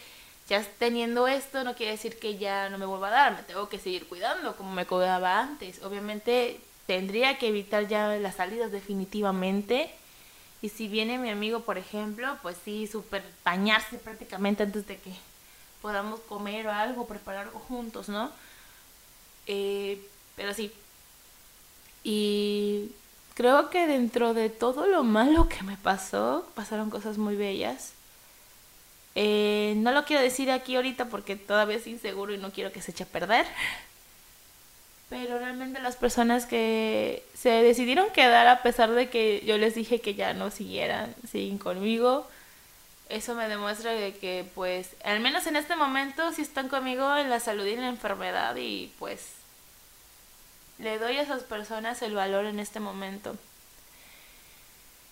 ya 0.50 0.64
teniendo 0.80 1.28
esto 1.28 1.64
no 1.64 1.76
quiere 1.76 1.92
decir 1.92 2.18
que 2.18 2.38
ya 2.40 2.70
no 2.70 2.80
me 2.80 2.88
vuelva 2.88 3.10
a 3.10 3.12
dar, 3.12 3.36
me 3.36 3.44
tengo 3.44 3.70
que 3.70 3.78
seguir 3.78 4.08
cuidando 4.08 4.56
como 4.58 4.72
me 4.74 4.88
cuidaba 4.88 5.40
antes. 5.40 5.84
Obviamente 5.84 6.60
tendría 6.88 7.38
que 7.38 7.50
evitar 7.50 7.88
ya 7.88 8.08
las 8.18 8.38
salidas 8.38 8.72
definitivamente. 8.72 9.92
Y 10.62 10.70
si 10.70 10.88
viene 10.88 11.20
mi 11.20 11.30
amigo, 11.30 11.62
por 11.62 11.78
ejemplo, 11.78 12.36
pues 12.42 12.58
sí, 12.66 12.88
super 12.88 13.24
bañarse 13.46 13.98
prácticamente 14.00 14.64
antes 14.64 14.88
de 14.88 14.98
que 14.98 15.14
podamos 15.84 16.20
comer 16.22 16.68
o 16.68 16.72
algo, 16.72 17.08
preparar 17.08 17.46
algo 17.46 17.60
juntos, 17.60 18.10
¿no? 18.10 18.32
Eh, 19.46 20.02
pero 20.36 20.54
sí. 20.54 20.72
Y 22.04 22.92
creo 23.40 23.70
que 23.70 23.88
dentro 23.88 24.34
de 24.34 24.50
todo 24.50 24.86
lo 24.86 25.06
malo 25.06 25.48
que 25.48 25.64
me 25.64 25.78
pasó, 25.78 26.46
pasaron 26.56 26.90
cosas 26.90 27.18
muy 27.18 27.38
bellas. 27.38 27.94
Eh, 29.16 29.76
no 29.78 29.94
lo 29.94 30.04
quiero 30.04 30.22
decir 30.22 30.52
aquí 30.52 30.76
ahorita 30.76 31.06
porque 31.06 31.38
todavía 31.38 31.78
es 31.78 31.88
inseguro 31.88 32.34
y 32.34 32.38
no 32.38 32.52
quiero 32.52 32.74
que 32.74 32.82
se 32.82 32.92
eche 32.92 33.06
a 33.06 33.08
perder. 33.08 33.46
Pero 35.10 35.40
realmente 35.40 35.80
las 35.80 35.96
personas 35.96 36.46
que 36.46 37.24
se 37.34 37.50
decidieron 37.64 38.10
quedar 38.10 38.46
a 38.50 38.62
pesar 38.62 38.92
de 38.92 39.10
que 39.10 39.42
yo 39.46 39.58
les 39.58 39.74
dije 39.74 40.02
que 40.02 40.16
ya 40.16 40.34
no 40.34 40.52
siguieran, 40.52 41.16
siguen 41.32 41.60
conmigo, 41.60 42.28
eso 43.08 43.36
me 43.36 43.48
demuestra 43.48 43.94
de 43.94 44.18
que 44.18 44.52
pues 44.54 44.98
al 45.06 45.22
menos 45.22 45.48
en 45.48 45.56
este 45.56 45.78
momento 45.78 46.34
sí 46.34 46.42
están 46.42 46.68
conmigo 46.68 47.16
en 47.16 47.30
la 47.30 47.40
salud 47.40 47.66
y 47.66 47.72
en 47.72 47.82
la 47.82 47.88
enfermedad 47.88 48.58
y 48.58 48.92
pues 49.00 49.39
le 50.80 50.98
doy 50.98 51.18
a 51.18 51.22
esas 51.22 51.44
personas 51.44 52.02
el 52.02 52.16
valor 52.16 52.46
en 52.46 52.60
este 52.60 52.80
momento. 52.80 53.36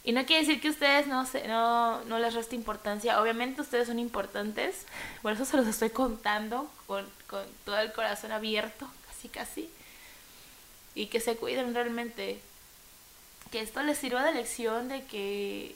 Y 0.03 0.13
no 0.13 0.26
quiere 0.26 0.45
decir 0.45 0.61
que 0.61 0.70
ustedes 0.70 1.07
no, 1.07 1.26
se, 1.26 1.47
no, 1.47 2.03
no 2.05 2.18
les 2.18 2.34
reste 2.34 2.55
importancia. 2.55 3.22
Obviamente 3.22 3.61
ustedes 3.61 3.88
son 3.88 3.99
importantes. 3.99 4.86
Por 5.22 5.34
eso 5.34 5.43
se 5.43 5.57
los 5.57 5.68
estoy 5.68 5.89
contando 5.89 6.72
con, 6.88 7.05
con 7.28 7.43
todo 7.65 7.78
el 7.80 7.91
corazón 7.91 8.32
abierto, 8.32 8.88
casi 9.07 9.28
casi. 9.28 9.70
Y 10.95 11.07
que 11.07 11.20
se 11.20 11.36
cuiden 11.36 11.74
realmente. 11.74 12.39
Que 13.51 13.59
esto 13.59 13.84
les 13.84 13.97
sirva 13.97 14.24
de 14.24 14.34
lección 14.34 14.88
de 14.88 15.03
que 15.05 15.76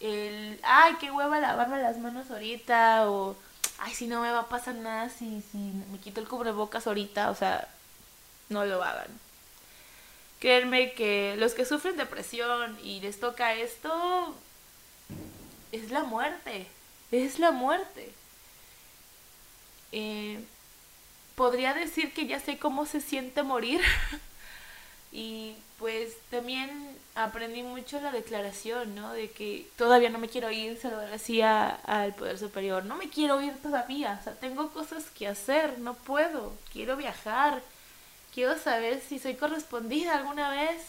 el, 0.00 0.60
ay, 0.64 0.94
qué 1.00 1.10
hueva 1.10 1.38
lavarme 1.38 1.80
las 1.80 1.98
manos 1.98 2.30
ahorita, 2.30 3.08
o, 3.10 3.36
ay, 3.78 3.94
si 3.94 4.06
no 4.06 4.20
me 4.20 4.30
va 4.30 4.40
a 4.40 4.48
pasar 4.48 4.74
nada 4.74 5.08
si, 5.08 5.42
si 5.50 5.58
me 5.58 5.98
quito 5.98 6.20
el 6.20 6.28
cubrebocas 6.28 6.86
ahorita, 6.86 7.30
o 7.30 7.34
sea, 7.34 7.68
no 8.48 8.64
lo 8.64 8.82
hagan. 8.82 9.08
Créanme 10.40 10.92
que 10.92 11.36
los 11.38 11.54
que 11.54 11.64
sufren 11.64 11.96
depresión 11.96 12.78
y 12.82 13.00
les 13.00 13.18
toca 13.18 13.54
esto, 13.54 14.34
es 15.72 15.90
la 15.90 16.04
muerte, 16.04 16.66
es 17.10 17.38
la 17.38 17.50
muerte. 17.50 18.12
Eh, 19.92 20.38
podría 21.34 21.74
decir 21.74 22.12
que 22.12 22.26
ya 22.26 22.40
sé 22.40 22.58
cómo 22.58 22.86
se 22.86 23.00
siente 23.00 23.42
morir. 23.42 23.80
y 25.12 25.56
pues 25.78 26.16
también 26.30 26.96
aprendí 27.14 27.62
mucho 27.62 28.00
la 28.00 28.10
declaración, 28.10 28.94
¿no? 28.94 29.12
De 29.12 29.30
que 29.30 29.66
todavía 29.76 30.10
no 30.10 30.18
me 30.18 30.28
quiero 30.28 30.50
ir, 30.50 30.78
se 30.78 30.90
lo 30.90 30.98
decía 30.98 31.68
al 31.84 32.14
Poder 32.14 32.38
Superior, 32.38 32.84
no 32.84 32.96
me 32.96 33.08
quiero 33.08 33.40
ir 33.40 33.54
todavía, 33.62 34.18
o 34.20 34.24
sea, 34.24 34.34
tengo 34.34 34.70
cosas 34.70 35.04
que 35.10 35.28
hacer, 35.28 35.78
no 35.78 35.94
puedo, 35.94 36.52
quiero 36.72 36.96
viajar, 36.96 37.62
quiero 38.34 38.58
saber 38.58 39.00
si 39.00 39.18
soy 39.18 39.36
correspondida 39.36 40.16
alguna 40.16 40.50
vez, 40.50 40.82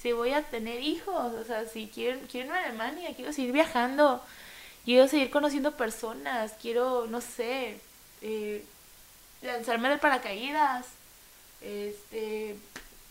si 0.00 0.12
voy 0.12 0.32
a 0.32 0.42
tener 0.42 0.80
hijos, 0.80 1.34
o 1.34 1.44
sea, 1.44 1.66
si 1.66 1.88
quiero, 1.92 2.20
quiero 2.30 2.48
ir 2.48 2.52
a 2.52 2.64
Alemania, 2.64 3.14
quiero 3.14 3.32
seguir 3.32 3.52
viajando, 3.52 4.22
quiero 4.84 5.08
seguir 5.08 5.30
conociendo 5.30 5.76
personas, 5.76 6.52
quiero, 6.60 7.06
no 7.08 7.20
sé, 7.20 7.80
eh, 8.20 8.64
lanzarme 9.42 9.88
de 9.88 9.98
paracaídas, 9.98 10.86
este, 11.60 12.56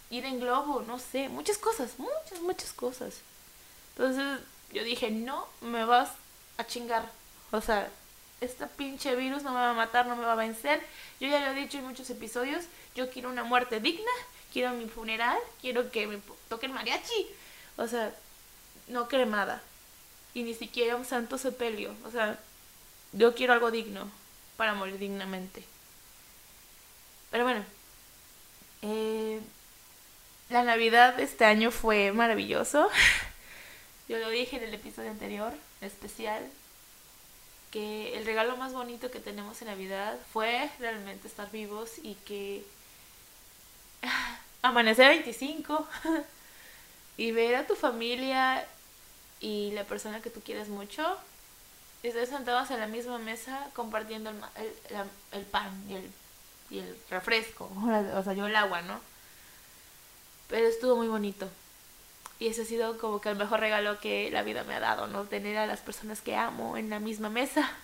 ir 0.10 0.26
en 0.26 0.40
globo, 0.40 0.82
no 0.82 0.98
sé, 0.98 1.30
muchas 1.30 1.58
cosas, 1.58 1.92
muchas, 1.98 2.42
muchas 2.42 2.74
cosas. 2.74 3.22
Entonces 3.96 4.40
yo 4.72 4.84
dije, 4.84 5.12
no 5.12 5.48
me 5.62 5.84
vas 5.86 6.10
a 6.58 6.66
chingar. 6.66 7.10
O 7.52 7.62
sea, 7.62 7.90
este 8.40 8.66
pinche 8.68 9.16
virus 9.16 9.44
no 9.44 9.52
me 9.52 9.60
va 9.60 9.72
a 9.72 9.74
matar, 9.74 10.08
no 10.08 10.16
me 10.16 10.26
va 10.26 10.34
a 10.34 10.36
vencer. 10.36 10.82
Yo 11.20 11.28
ya 11.28 11.40
lo 11.40 11.52
he 11.52 11.62
dicho 11.62 11.78
en 11.78 11.86
muchos 11.86 12.10
episodios, 12.10 12.66
yo 12.96 13.10
quiero 13.10 13.30
una 13.30 13.44
muerte 13.44 13.80
digna, 13.80 14.12
quiero 14.52 14.74
mi 14.74 14.88
funeral, 14.88 15.38
quiero 15.62 15.92
que 15.92 16.08
me 16.08 16.20
toquen 16.50 16.74
mariachi. 16.74 17.28
O 17.78 17.88
sea, 17.88 18.14
no 18.88 19.08
cremada. 19.08 19.62
Y 20.34 20.44
ni 20.44 20.54
siquiera 20.54 20.96
un 20.96 21.06
santo 21.06 21.38
sepelio. 21.38 21.96
O 22.06 22.12
sea, 22.12 22.40
yo 23.14 23.36
quiero 23.36 23.54
algo 23.54 23.72
digno 23.72 24.10
para 24.58 24.74
morir 24.74 24.98
dignamente. 24.98 25.64
Pero 27.32 27.46
bueno, 27.46 27.64
eh, 28.82 29.40
la 30.50 30.64
Navidad 30.64 31.16
de 31.16 31.24
este 31.24 31.46
año 31.46 31.72
fue 31.72 32.12
maravilloso. 32.12 32.90
Yo 34.10 34.18
lo 34.18 34.30
dije 34.30 34.58
en 34.58 34.64
el 34.64 34.74
episodio 34.74 35.10
anterior, 35.10 35.54
especial, 35.80 36.46
que 37.72 38.18
el 38.18 38.26
regalo 38.26 38.58
más 38.58 38.74
bonito 38.74 39.10
que 39.10 39.22
tenemos 39.22 39.62
en 39.62 39.70
Navidad 39.70 40.18
fue 40.34 40.70
realmente 40.80 41.30
estar 41.30 41.50
vivos 41.52 41.92
y 42.04 42.16
que 42.26 42.66
amanecer 44.62 45.10
25 45.10 45.88
y 47.18 47.32
ver 47.32 47.56
a 47.56 47.68
tu 47.68 47.76
familia 47.76 48.66
y 49.40 49.72
la 49.72 49.84
persona 49.84 50.22
que 50.22 50.30
tú 50.30 50.42
quieres 50.42 50.70
mucho, 50.70 51.18
estar 52.04 52.26
sentados 52.26 52.72
en 52.72 52.80
la 52.80 52.88
misma 52.88 53.18
mesa 53.18 53.70
compartiendo 53.74 54.30
el, 54.30 54.38
el 55.32 55.46
pan 55.46 55.72
y 55.90 55.96
el 55.96 56.12
y 56.72 56.80
el 56.80 56.98
refresco, 57.10 57.70
o 57.76 58.24
sea, 58.24 58.34
yo 58.34 58.48
el 58.48 58.56
agua, 58.56 58.82
¿no? 58.82 59.00
Pero 60.48 60.68
estuvo 60.68 60.96
muy 60.96 61.08
bonito. 61.08 61.50
Y 62.40 62.48
ese 62.48 62.64
ha 62.64 62.66
sido 62.66 62.98
como 62.98 63.22
que 63.22 63.30
el 63.30 63.36
mejor 63.36 63.60
regalo 63.60 64.00
que 64.00 64.32
la 64.32 64.42
vida 64.42 64.64
me 64.64 64.74
ha 64.74 64.80
dado, 64.80 65.06
¿no? 65.08 65.26
Tener 65.26 65.58
a 65.58 65.68
las 65.68 65.82
personas 65.82 66.22
que 66.22 66.36
amo 66.36 66.78
en 66.78 66.90
la 66.90 67.00
misma 67.00 67.30
mesa. 67.30 67.70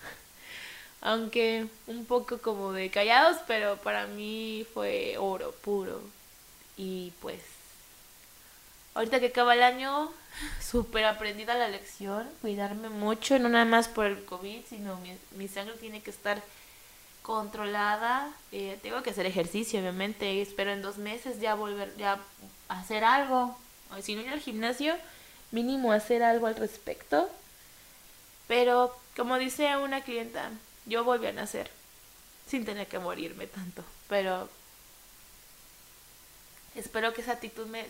Aunque 1.00 1.66
un 1.86 2.04
poco 2.06 2.38
como 2.38 2.72
de 2.72 2.90
callados, 2.90 3.38
pero 3.46 3.76
para 3.76 4.06
mí 4.06 4.66
fue 4.74 5.16
oro 5.18 5.52
puro. 5.52 6.00
Y 6.76 7.12
pues, 7.20 7.40
ahorita 8.94 9.20
que 9.20 9.26
acaba 9.26 9.54
el 9.54 9.62
año, 9.62 10.12
súper 10.60 11.04
aprendida 11.04 11.54
la 11.54 11.68
lección, 11.68 12.28
cuidarme 12.40 12.88
mucho, 12.88 13.38
no 13.38 13.48
nada 13.48 13.64
más 13.64 13.88
por 13.88 14.06
el 14.06 14.24
COVID, 14.24 14.60
sino 14.68 14.96
mi, 14.96 15.16
mi 15.36 15.48
sangre 15.48 15.74
tiene 15.76 16.02
que 16.02 16.10
estar 16.10 16.42
controlada. 17.28 18.32
Eh, 18.52 18.78
tengo 18.82 19.02
que 19.02 19.10
hacer 19.10 19.26
ejercicio, 19.26 19.80
obviamente. 19.80 20.40
Espero 20.40 20.72
en 20.72 20.80
dos 20.80 20.96
meses 20.96 21.40
ya 21.40 21.54
volver 21.54 21.94
ya 21.98 22.18
hacer 22.68 23.04
algo. 23.04 23.54
Si 24.00 24.14
no 24.14 24.22
ir 24.22 24.30
al 24.30 24.40
gimnasio, 24.40 24.96
mínimo 25.50 25.92
hacer 25.92 26.22
algo 26.22 26.46
al 26.46 26.56
respecto. 26.56 27.28
Pero, 28.46 28.96
como 29.14 29.38
dice 29.38 29.76
una 29.76 30.00
clienta, 30.00 30.50
yo 30.88 31.04
volví 31.04 31.26
a 31.26 31.32
nacer 31.32 31.70
sin 32.48 32.64
tener 32.64 32.86
que 32.86 32.98
morirme 32.98 33.46
tanto. 33.46 33.84
Pero 34.08 34.48
espero 36.74 37.12
que 37.12 37.20
esa 37.20 37.32
actitud 37.32 37.66
me, 37.66 37.86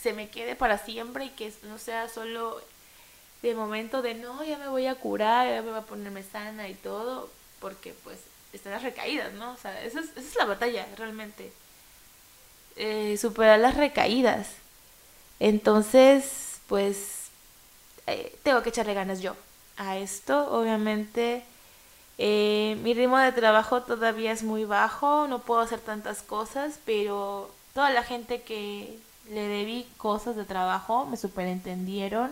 se 0.00 0.12
me 0.12 0.30
quede 0.30 0.56
para 0.56 0.78
siempre 0.78 1.26
y 1.26 1.30
que 1.30 1.52
no 1.64 1.78
sea 1.78 2.08
solo 2.08 2.60
de 3.42 3.54
momento 3.54 4.02
de 4.02 4.14
no, 4.14 4.42
ya 4.44 4.58
me 4.58 4.68
voy 4.68 4.86
a 4.86 4.94
curar, 4.94 5.48
ya 5.48 5.62
me 5.62 5.70
voy 5.70 5.78
a 5.78 5.82
ponerme 5.82 6.22
sana 6.22 6.68
y 6.68 6.74
todo, 6.74 7.30
porque 7.58 7.94
pues 8.04 8.18
están 8.52 8.72
las 8.72 8.82
recaídas, 8.82 9.32
¿no? 9.34 9.52
O 9.52 9.56
sea, 9.56 9.82
esa 9.82 10.00
es, 10.00 10.10
esa 10.10 10.20
es 10.20 10.36
la 10.36 10.44
batalla, 10.44 10.86
realmente. 10.96 11.52
Eh, 12.76 13.16
superar 13.18 13.58
las 13.60 13.76
recaídas. 13.76 14.48
Entonces, 15.38 16.60
pues, 16.66 17.28
eh, 18.06 18.36
tengo 18.42 18.62
que 18.62 18.70
echarle 18.70 18.94
ganas 18.94 19.20
yo 19.20 19.36
a 19.76 19.96
esto. 19.98 20.50
Obviamente, 20.52 21.44
eh, 22.22 22.76
mi 22.82 22.92
ritmo 22.92 23.16
de 23.16 23.32
trabajo 23.32 23.82
todavía 23.82 24.30
es 24.30 24.42
muy 24.42 24.66
bajo, 24.66 25.26
no 25.26 25.38
puedo 25.38 25.60
hacer 25.60 25.80
tantas 25.80 26.20
cosas, 26.22 26.78
pero 26.84 27.50
toda 27.72 27.88
la 27.88 28.02
gente 28.02 28.42
que 28.42 28.98
le 29.30 29.48
debí 29.48 29.86
cosas 29.96 30.36
de 30.36 30.44
trabajo 30.44 31.06
me 31.06 31.16
superentendieron 31.16 32.30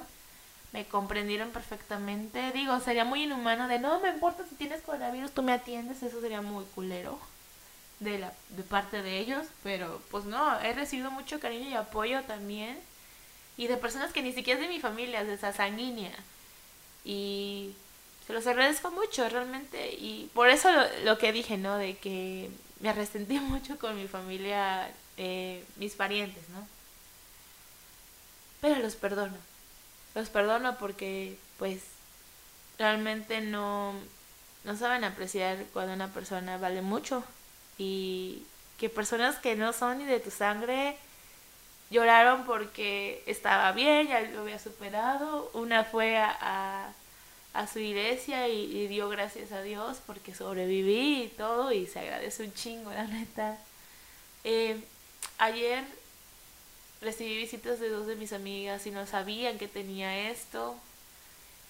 me 0.72 0.84
comprendieron 0.84 1.48
perfectamente. 1.50 2.52
Digo, 2.52 2.78
sería 2.80 3.06
muy 3.06 3.22
inhumano 3.22 3.68
de 3.68 3.78
no 3.78 4.00
me 4.00 4.10
importa 4.10 4.44
si 4.46 4.54
tienes 4.54 4.82
coronavirus, 4.82 5.32
tú 5.32 5.42
me 5.42 5.52
atiendes, 5.52 6.02
eso 6.02 6.20
sería 6.20 6.42
muy 6.42 6.64
culero 6.74 7.18
de 8.00 8.18
la 8.18 8.32
de 8.50 8.62
parte 8.62 9.02
de 9.02 9.18
ellos, 9.18 9.46
pero 9.62 10.02
pues 10.10 10.24
no, 10.24 10.60
he 10.60 10.72
recibido 10.74 11.10
mucho 11.10 11.40
cariño 11.40 11.70
y 11.70 11.74
apoyo 11.74 12.22
también 12.24 12.78
y 13.56 13.66
de 13.66 13.78
personas 13.78 14.12
que 14.12 14.22
ni 14.22 14.32
siquiera 14.32 14.60
es 14.60 14.68
de 14.68 14.72
mi 14.72 14.80
familia, 14.80 15.24
de 15.24 15.34
esa 15.34 15.52
sanguínea. 15.52 16.12
Y 17.04 17.74
se 18.28 18.34
los 18.34 18.46
agradezco 18.46 18.90
mucho 18.90 19.26
realmente 19.28 19.90
y 19.90 20.30
por 20.34 20.50
eso 20.50 20.68
lo, 21.02 21.16
que 21.16 21.32
dije, 21.32 21.56
¿no? 21.56 21.78
De 21.78 21.96
que 21.96 22.50
me 22.80 22.92
resentí 22.92 23.40
mucho 23.40 23.78
con 23.78 23.96
mi 23.96 24.06
familia, 24.06 24.90
eh, 25.16 25.64
mis 25.76 25.94
parientes, 25.94 26.46
¿no? 26.50 26.68
Pero 28.60 28.80
los 28.80 28.96
perdono 28.96 29.38
los 30.14 30.28
perdono 30.28 30.76
porque 30.76 31.38
pues 31.58 31.80
realmente 32.78 33.40
no, 33.40 33.94
no 34.64 34.76
saben 34.76 35.04
apreciar 35.04 35.64
cuando 35.72 35.94
una 35.94 36.12
persona 36.12 36.58
vale 36.58 36.82
mucho 36.82 37.24
y 37.78 38.44
que 38.76 38.90
personas 38.90 39.36
que 39.36 39.56
no 39.56 39.72
son 39.72 39.98
ni 39.98 40.04
de 40.04 40.20
tu 40.20 40.30
sangre 40.30 40.98
lloraron 41.90 42.44
porque 42.44 43.22
estaba 43.26 43.72
bien, 43.72 44.08
ya 44.08 44.20
lo 44.20 44.40
había 44.42 44.58
superado. 44.58 45.50
Una 45.54 45.84
fue 45.84 46.18
a, 46.18 46.36
a, 46.40 46.92
su 47.66 47.78
iglesia 47.78 48.48
y, 48.48 48.86
dio 48.88 49.08
gracias 49.08 49.52
a 49.52 49.62
Dios 49.62 49.98
porque 50.06 50.34
sobreviví 50.34 51.22
y 51.24 51.28
todo 51.28 51.72
y 51.72 51.86
se 51.86 51.98
agradece 52.00 52.44
un 52.44 52.54
chingo, 52.54 52.92
la 52.92 53.04
neta. 53.04 53.58
Eh, 54.44 54.80
ayer 55.38 55.84
recibí 57.00 57.36
visitas 57.36 57.80
de 57.80 57.90
dos 57.90 58.06
de 58.06 58.16
mis 58.16 58.32
amigas 58.32 58.86
y 58.86 58.90
no 58.90 59.06
sabían 59.06 59.58
que 59.58 59.68
tenía 59.68 60.30
esto. 60.30 60.76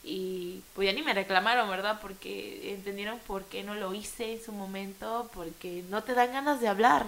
Y 0.04 0.62
pues 0.74 0.86
ya 0.86 0.92
ni 0.92 1.02
me 1.02 1.12
reclamaron, 1.12 1.68
¿verdad? 1.68 1.98
Porque 2.00 2.72
entendieron 2.72 3.18
por 3.20 3.44
qué 3.44 3.62
no 3.62 3.74
lo 3.74 3.94
hice 3.94 4.34
en 4.34 4.44
su 4.44 4.52
momento, 4.52 5.28
porque 5.34 5.84
no 5.90 6.02
te 6.04 6.14
dan 6.14 6.32
ganas 6.32 6.60
de 6.60 6.68
hablar. 6.68 7.06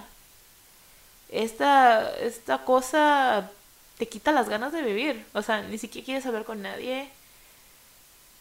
Esta, 1.28 2.10
esta 2.18 2.64
cosa 2.64 3.50
te 3.96 4.08
quita 4.08 4.32
las 4.32 4.48
ganas 4.48 4.72
de 4.72 4.82
vivir. 4.82 5.24
O 5.34 5.42
sea, 5.42 5.62
ni 5.62 5.78
siquiera 5.78 6.04
quieres 6.04 6.26
hablar 6.26 6.44
con 6.44 6.62
nadie. 6.62 7.08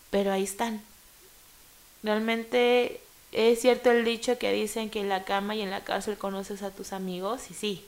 Pero 0.09 0.31
ahí 0.31 0.43
están. 0.43 0.81
Realmente 2.03 3.01
es 3.31 3.61
cierto 3.61 3.91
el 3.91 4.05
dicho 4.05 4.37
que 4.37 4.51
dicen 4.51 4.89
que 4.89 5.01
en 5.01 5.09
la 5.09 5.23
cama 5.23 5.55
y 5.55 5.61
en 5.61 5.69
la 5.69 5.83
cárcel 5.83 6.17
conoces 6.17 6.63
a 6.63 6.71
tus 6.71 6.93
amigos. 6.93 7.51
Y 7.51 7.53
sí, 7.53 7.85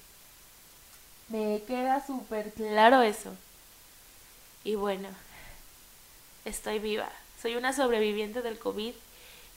me 1.29 1.61
queda 1.65 2.05
súper 2.05 2.51
claro 2.51 3.01
eso. 3.01 3.33
Y 4.63 4.75
bueno, 4.75 5.07
estoy 6.45 6.79
viva. 6.79 7.09
Soy 7.41 7.55
una 7.55 7.73
sobreviviente 7.73 8.41
del 8.41 8.59
COVID 8.59 8.93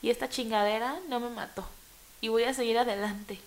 y 0.01 0.11
esta 0.11 0.29
chingadera 0.29 1.01
no 1.09 1.19
me 1.21 1.31
mató. 1.31 1.67
Y 2.21 2.29
voy 2.29 2.45
a 2.45 2.55
seguir 2.55 2.79
adelante. 2.79 3.41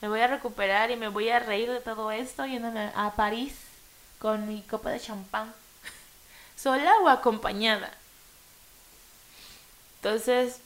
Me 0.00 0.08
voy 0.08 0.20
a 0.20 0.28
recuperar 0.28 0.90
y 0.90 0.96
me 0.96 1.08
voy 1.08 1.28
a 1.28 1.38
reír 1.38 1.70
de 1.70 1.80
todo 1.80 2.10
esto 2.10 2.46
yéndome 2.46 2.90
a 2.94 3.12
París 3.14 3.54
con 4.18 4.48
mi 4.48 4.62
copa 4.62 4.90
de 4.90 4.98
champán. 4.98 5.52
sola 6.56 6.92
o 7.02 7.08
acompañada. 7.08 7.92
Entonces, 10.02 10.60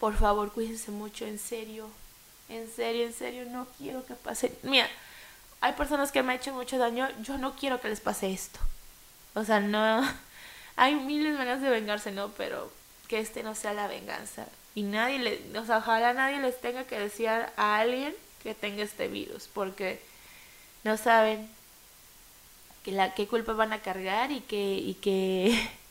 por 0.00 0.16
favor, 0.16 0.52
cuídense 0.52 0.90
mucho, 0.90 1.24
en 1.24 1.38
serio. 1.38 1.88
En 2.48 2.70
serio, 2.70 3.06
en 3.06 3.12
serio, 3.12 3.44
no 3.46 3.66
quiero 3.78 4.04
que 4.04 4.14
pase. 4.14 4.52
Mira, 4.62 4.88
hay 5.60 5.72
personas 5.72 6.12
que 6.12 6.22
me 6.22 6.32
han 6.32 6.40
hecho 6.40 6.52
mucho 6.52 6.76
daño, 6.76 7.08
yo 7.22 7.38
no 7.38 7.54
quiero 7.56 7.80
que 7.80 7.88
les 7.88 8.00
pase 8.00 8.32
esto. 8.32 8.60
O 9.34 9.44
sea, 9.44 9.60
no. 9.60 10.02
Hay 10.76 10.96
miles 10.96 11.32
de 11.32 11.38
maneras 11.38 11.62
de 11.62 11.70
vengarse, 11.70 12.10
¿no? 12.10 12.30
Pero 12.32 12.70
que 13.06 13.20
este 13.20 13.42
no 13.44 13.54
sea 13.54 13.72
la 13.74 13.86
venganza. 13.86 14.46
Y 14.74 14.82
nadie 14.82 15.20
le. 15.20 15.58
O 15.58 15.64
sea, 15.64 15.78
ojalá 15.78 16.12
nadie 16.12 16.40
les 16.40 16.60
tenga 16.60 16.84
que 16.84 16.98
decir 16.98 17.28
a 17.28 17.78
alguien 17.78 18.14
que 18.42 18.54
tenga 18.54 18.82
este 18.82 19.08
virus, 19.08 19.48
porque 19.52 20.02
no 20.82 20.96
saben 20.96 21.48
que 22.84 22.92
la, 22.92 23.14
qué 23.14 23.26
culpa 23.26 23.52
van 23.54 23.72
a 23.72 23.80
cargar 23.80 24.32
y 24.32 24.40
que, 24.40 24.74
y 24.74 24.94
que 24.94 25.68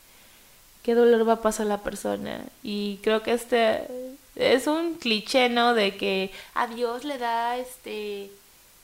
qué 0.84 0.94
dolor 0.94 1.26
va 1.26 1.34
a 1.34 1.42
pasar 1.42 1.66
la 1.66 1.78
persona. 1.78 2.44
Y 2.62 2.98
creo 3.02 3.22
que 3.22 3.32
este 3.32 3.88
es 4.36 4.66
un 4.66 4.94
cliché, 4.94 5.48
¿no? 5.48 5.74
De 5.74 5.96
que 5.96 6.30
a 6.54 6.68
Dios 6.68 7.04
le 7.04 7.18
da 7.18 7.56
este 7.56 8.30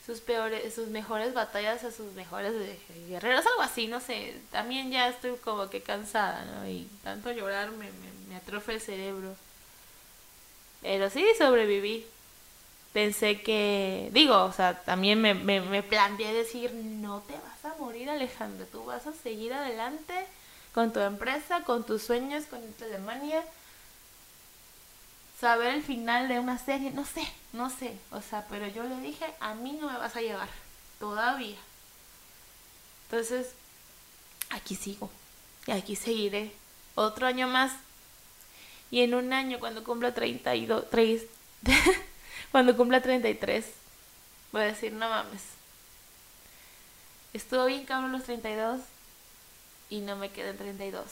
sus 0.04 0.20
peores, 0.20 0.74
sus 0.74 0.88
mejores 0.88 1.34
batallas 1.34 1.84
a 1.84 1.92
sus 1.92 2.12
mejores 2.14 2.54
guerreros, 3.06 3.46
algo 3.46 3.60
así, 3.60 3.86
no 3.86 4.00
sé. 4.00 4.34
También 4.50 4.90
ya 4.90 5.08
estoy 5.08 5.36
como 5.44 5.68
que 5.68 5.82
cansada, 5.82 6.44
¿no? 6.46 6.68
Y 6.68 6.88
tanto 7.04 7.30
llorar 7.30 7.70
me, 7.70 7.90
me, 8.28 8.74
el 8.74 8.80
cerebro. 8.80 9.36
Pero 10.80 11.10
sí 11.10 11.24
sobreviví 11.38 12.06
pensé 12.92 13.42
que, 13.42 14.08
digo, 14.12 14.42
o 14.42 14.52
sea, 14.52 14.82
también 14.82 15.20
me, 15.20 15.34
me, 15.34 15.60
me 15.60 15.82
planteé 15.82 16.32
decir, 16.32 16.72
no 16.74 17.20
te 17.20 17.34
vas 17.34 17.72
a 17.72 17.76
morir 17.78 18.10
Alejandro, 18.10 18.66
tú 18.72 18.84
vas 18.84 19.06
a 19.06 19.12
seguir 19.12 19.52
adelante 19.52 20.14
con 20.74 20.92
tu 20.92 21.00
empresa, 21.00 21.62
con 21.62 21.84
tus 21.84 22.02
sueños, 22.02 22.44
con 22.44 22.60
tu 22.74 22.84
Alemania. 22.84 23.44
Saber 25.40 25.74
el 25.74 25.82
final 25.82 26.28
de 26.28 26.38
una 26.38 26.58
serie, 26.58 26.90
no 26.90 27.04
sé, 27.06 27.26
no 27.52 27.70
sé, 27.70 27.98
o 28.10 28.20
sea, 28.20 28.46
pero 28.50 28.66
yo 28.66 28.84
le 28.84 29.00
dije, 29.00 29.24
a 29.40 29.54
mí 29.54 29.72
no 29.72 29.90
me 29.90 29.98
vas 29.98 30.14
a 30.14 30.20
llegar, 30.20 30.48
todavía. 30.98 31.56
Entonces, 33.04 33.54
aquí 34.50 34.74
sigo, 34.74 35.10
y 35.66 35.72
aquí 35.72 35.96
seguiré, 35.96 36.52
otro 36.94 37.26
año 37.26 37.48
más. 37.48 37.72
Y 38.90 39.00
en 39.00 39.14
un 39.14 39.32
año, 39.32 39.58
cuando 39.60 39.82
cumpla 39.82 40.12
32, 40.12 40.90
3, 40.90 41.22
Cuando 42.50 42.76
cumpla 42.76 43.00
33, 43.00 43.64
voy 44.52 44.62
a 44.62 44.64
decir, 44.66 44.92
no 44.92 45.08
mames. 45.08 45.42
Estuvo 47.32 47.64
bien 47.66 47.84
cabrón 47.84 48.12
los 48.12 48.24
32 48.24 48.80
y 49.90 50.00
no 50.00 50.16
me 50.16 50.30
quedan 50.30 50.56
32. 50.56 51.04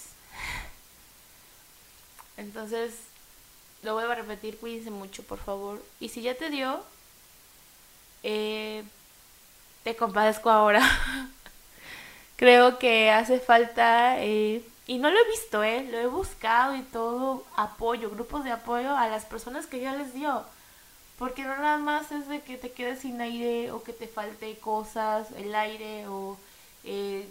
Entonces, 2.36 2.94
lo 3.82 3.94
voy 3.94 4.04
a 4.04 4.14
repetir, 4.14 4.58
cuídense 4.58 4.90
mucho, 4.90 5.22
por 5.24 5.38
favor. 5.38 5.82
Y 6.00 6.08
si 6.08 6.22
ya 6.22 6.36
te 6.36 6.48
dio, 6.50 6.82
eh, 8.22 8.84
te 9.82 9.96
compadezco 9.96 10.48
ahora. 10.48 10.80
Creo 12.36 12.78
que 12.78 13.10
hace 13.10 13.40
falta, 13.40 14.22
eh, 14.22 14.64
y 14.86 14.98
no 14.98 15.10
lo 15.10 15.18
he 15.18 15.30
visto, 15.30 15.64
eh, 15.64 15.86
lo 15.90 15.98
he 15.98 16.06
buscado 16.06 16.76
y 16.76 16.82
todo, 16.82 17.44
apoyo, 17.56 18.10
grupos 18.10 18.44
de 18.44 18.52
apoyo 18.52 18.96
a 18.96 19.08
las 19.08 19.24
personas 19.24 19.66
que 19.66 19.80
ya 19.80 19.94
les 19.94 20.14
dio. 20.14 20.44
Porque 21.18 21.42
no 21.42 21.56
nada 21.56 21.78
más 21.78 22.12
es 22.12 22.28
de 22.28 22.42
que 22.42 22.56
te 22.56 22.70
quedes 22.70 23.00
sin 23.00 23.20
aire 23.20 23.72
o 23.72 23.82
que 23.82 23.92
te 23.92 24.06
falte 24.06 24.56
cosas, 24.58 25.26
el 25.36 25.52
aire 25.54 26.06
o 26.06 26.38
eh, 26.84 27.28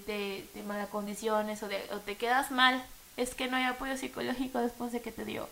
de, 0.54 0.64
malas 0.64 0.90
condiciones 0.90 1.62
o, 1.64 1.68
de, 1.68 1.84
o 1.94 2.00
te 2.00 2.16
quedas 2.18 2.52
mal. 2.52 2.84
Es 3.16 3.34
que 3.36 3.48
no 3.48 3.58
hay 3.58 3.64
apoyo 3.64 3.98
psicológico 3.98 4.60
después 4.60 4.92
de 4.92 5.02
que 5.02 5.12
te 5.12 5.26
dio. 5.26 5.50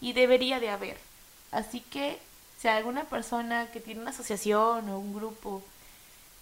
Y 0.00 0.12
debería 0.12 0.60
de 0.60 0.70
haber. 0.70 0.98
Así 1.50 1.80
que 1.80 2.18
si 2.58 2.68
alguna 2.68 3.04
persona 3.04 3.70
que 3.70 3.80
tiene 3.80 4.00
una 4.00 4.10
asociación 4.10 4.88
o 4.88 4.98
un 4.98 5.14
grupo 5.14 5.62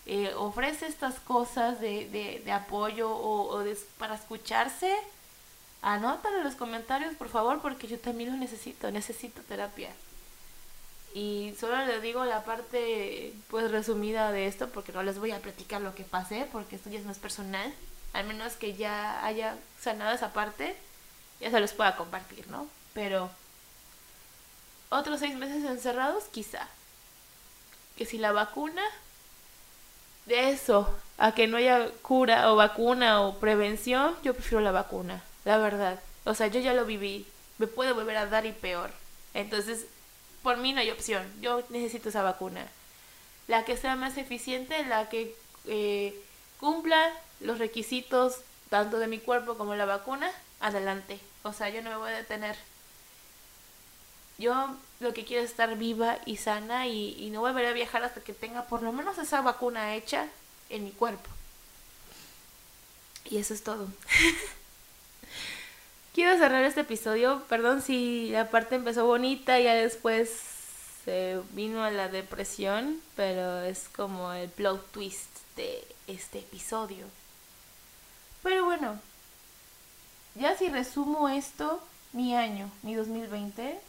eh, 0.06 0.32
ofrece 0.36 0.86
estas 0.86 1.18
cosas 1.20 1.80
de, 1.80 2.08
de, 2.08 2.42
de 2.44 2.52
apoyo 2.52 3.10
o, 3.10 3.48
o 3.48 3.58
de, 3.60 3.76
para 3.98 4.14
escucharse, 4.14 4.94
anótalo 5.82 6.38
en 6.38 6.44
los 6.44 6.54
comentarios 6.56 7.14
por 7.14 7.28
favor 7.28 7.60
porque 7.60 7.86
yo 7.86 7.98
también 7.98 8.30
lo 8.30 8.36
necesito, 8.36 8.90
necesito 8.90 9.42
terapia. 9.42 9.90
Y 11.14 11.54
solo 11.60 11.86
les 11.86 12.02
digo 12.02 12.24
la 12.24 12.44
parte 12.44 13.32
pues 13.48 13.70
resumida 13.70 14.32
de 14.32 14.48
esto 14.48 14.68
porque 14.68 14.92
no 14.92 15.04
les 15.04 15.20
voy 15.20 15.30
a 15.30 15.38
platicar 15.38 15.80
lo 15.80 15.94
que 15.94 16.02
pasé 16.02 16.46
porque 16.50 16.74
esto 16.74 16.90
ya 16.90 16.98
es 16.98 17.06
más 17.06 17.18
personal. 17.18 17.72
Al 18.12 18.26
menos 18.26 18.54
que 18.54 18.74
ya 18.74 19.24
haya 19.24 19.56
sanado 19.80 20.12
esa 20.12 20.32
parte, 20.32 20.76
ya 21.40 21.50
se 21.52 21.60
los 21.60 21.72
pueda 21.72 21.96
compartir, 21.96 22.48
¿no? 22.48 22.66
Pero 22.94 23.30
otros 24.88 25.20
seis 25.20 25.36
meses 25.36 25.64
encerrados, 25.64 26.24
quizá. 26.24 26.68
Que 27.96 28.06
si 28.06 28.18
la 28.18 28.32
vacuna, 28.32 28.82
de 30.26 30.50
eso, 30.50 30.92
a 31.18 31.32
que 31.32 31.46
no 31.46 31.58
haya 31.58 31.90
cura 32.02 32.52
o 32.52 32.56
vacuna 32.56 33.20
o 33.20 33.38
prevención, 33.38 34.16
yo 34.22 34.34
prefiero 34.34 34.60
la 34.60 34.72
vacuna, 34.72 35.22
la 35.44 35.58
verdad. 35.58 36.00
O 36.24 36.34
sea, 36.34 36.48
yo 36.48 36.60
ya 36.60 36.72
lo 36.72 36.84
viví, 36.86 37.26
me 37.58 37.66
puede 37.66 37.92
volver 37.92 38.16
a 38.16 38.26
dar 38.26 38.46
y 38.46 38.52
peor. 38.52 38.90
Entonces, 39.32 39.86
por 40.44 40.58
mí 40.58 40.72
no 40.72 40.80
hay 40.80 40.90
opción. 40.90 41.26
Yo 41.40 41.64
necesito 41.70 42.10
esa 42.10 42.22
vacuna. 42.22 42.64
La 43.48 43.64
que 43.64 43.76
sea 43.76 43.96
más 43.96 44.16
eficiente, 44.18 44.84
la 44.84 45.08
que 45.08 45.34
eh, 45.66 46.14
cumpla 46.60 47.12
los 47.40 47.58
requisitos 47.58 48.40
tanto 48.70 48.98
de 48.98 49.08
mi 49.08 49.18
cuerpo 49.18 49.56
como 49.56 49.74
la 49.74 49.86
vacuna, 49.86 50.30
adelante. 50.60 51.18
O 51.42 51.52
sea, 51.52 51.70
yo 51.70 51.82
no 51.82 51.90
me 51.90 51.96
voy 51.96 52.10
a 52.10 52.16
detener. 52.16 52.56
Yo 54.38 54.76
lo 55.00 55.14
que 55.14 55.24
quiero 55.24 55.42
es 55.42 55.50
estar 55.50 55.76
viva 55.76 56.18
y 56.26 56.36
sana 56.36 56.86
y, 56.86 57.16
y 57.18 57.30
no 57.30 57.40
volveré 57.40 57.68
a 57.68 57.72
viajar 57.72 58.04
hasta 58.04 58.20
que 58.20 58.34
tenga 58.34 58.66
por 58.66 58.82
lo 58.82 58.92
menos 58.92 59.16
esa 59.18 59.40
vacuna 59.40 59.94
hecha 59.94 60.28
en 60.68 60.84
mi 60.84 60.90
cuerpo. 60.90 61.30
Y 63.24 63.38
eso 63.38 63.54
es 63.54 63.64
todo. 63.64 63.88
Quiero 66.14 66.38
cerrar 66.38 66.62
este 66.62 66.82
episodio, 66.82 67.42
perdón 67.48 67.82
si 67.82 68.28
la 68.30 68.48
parte 68.48 68.76
empezó 68.76 69.04
bonita 69.04 69.58
y 69.58 69.64
ya 69.64 69.74
después 69.74 70.30
se 71.04 71.40
vino 71.50 71.82
a 71.82 71.90
la 71.90 72.08
depresión, 72.08 73.02
pero 73.16 73.62
es 73.62 73.88
como 73.88 74.32
el 74.32 74.48
plot 74.48 74.92
twist 74.92 75.28
de 75.56 75.84
este 76.06 76.38
episodio. 76.38 77.04
Pero 78.44 78.64
bueno, 78.64 79.00
ya 80.36 80.56
si 80.56 80.68
resumo 80.68 81.28
esto, 81.28 81.82
mi 82.12 82.36
año, 82.36 82.70
mi 82.84 82.94
2020, 82.94 83.80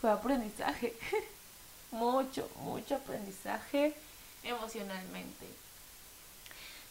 fue 0.00 0.10
aprendizaje. 0.10 0.96
mucho, 1.90 2.48
mucho 2.60 2.94
aprendizaje 2.94 3.92
emocionalmente. 4.44 5.46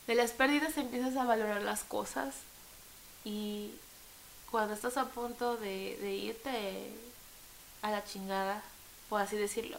De 0.06 0.14
las 0.14 0.30
pérdidas 0.30 0.78
empiezas 0.78 1.16
a 1.18 1.26
valorar 1.26 1.64
las 1.64 1.84
cosas 1.84 2.36
y 3.24 3.72
cuando 4.52 4.74
estás 4.74 4.98
a 4.98 5.06
punto 5.06 5.58
de, 5.58 5.98
irte 6.16 6.91
a 7.82 7.91
la 7.91 8.04
chingada, 8.04 8.62
por 9.10 9.22
así 9.22 9.38
decirlo, 9.38 9.78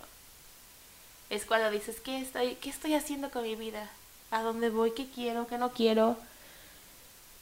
es 1.30 1.44
cuando 1.44 1.70
dices, 1.70 2.00
¿qué 2.00 2.20
estoy, 2.20 2.56
¿qué 2.56 2.70
estoy 2.70 2.94
haciendo 2.94 3.30
con 3.30 3.42
mi 3.42 3.56
vida? 3.56 3.90
¿A 4.30 4.42
dónde 4.42 4.70
voy? 4.70 4.92
¿Qué 4.92 5.08
quiero? 5.08 5.46
¿Qué 5.46 5.58
no 5.58 5.72
quiero? 5.72 6.16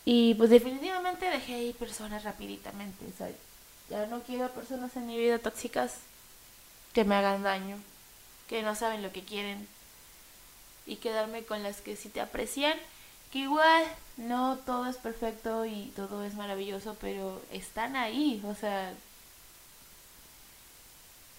Y 0.05 0.35
pues 0.35 0.51
definitivamente 0.51 1.31
dejé 1.31 1.59
ir 1.59 1.77
personas 1.77 2.25
rapiditamente. 2.25 3.05
O 3.05 3.91
ya 3.91 4.07
no 4.07 4.23
quiero 4.23 4.51
personas 4.51 4.95
en 4.97 5.07
mi 5.07 5.19
vida 5.19 5.39
tóxicas 5.39 5.97
que 6.93 7.05
me 7.05 7.15
hagan 7.15 7.43
daño, 7.43 7.77
que 8.49 8.63
no 8.63 8.75
saben 8.75 9.03
lo 9.03 9.13
que 9.13 9.25
quieren. 9.25 9.67
Y 10.87 10.97
quedarme 10.97 11.45
con 11.45 11.63
las 11.63 11.81
que 11.81 11.97
sí 11.97 12.09
te 12.11 12.21
aprecian 12.21 12.79
que 13.33 13.41
igual 13.41 13.85
no 14.17 14.59
todo 14.59 14.87
es 14.87 14.97
perfecto 14.97 15.65
y 15.65 15.93
todo 15.97 16.25
es 16.25 16.35
maravilloso, 16.35 16.97
pero 17.01 17.43
están 17.51 17.97
ahí, 17.97 18.43
o 18.47 18.55
sea, 18.55 18.93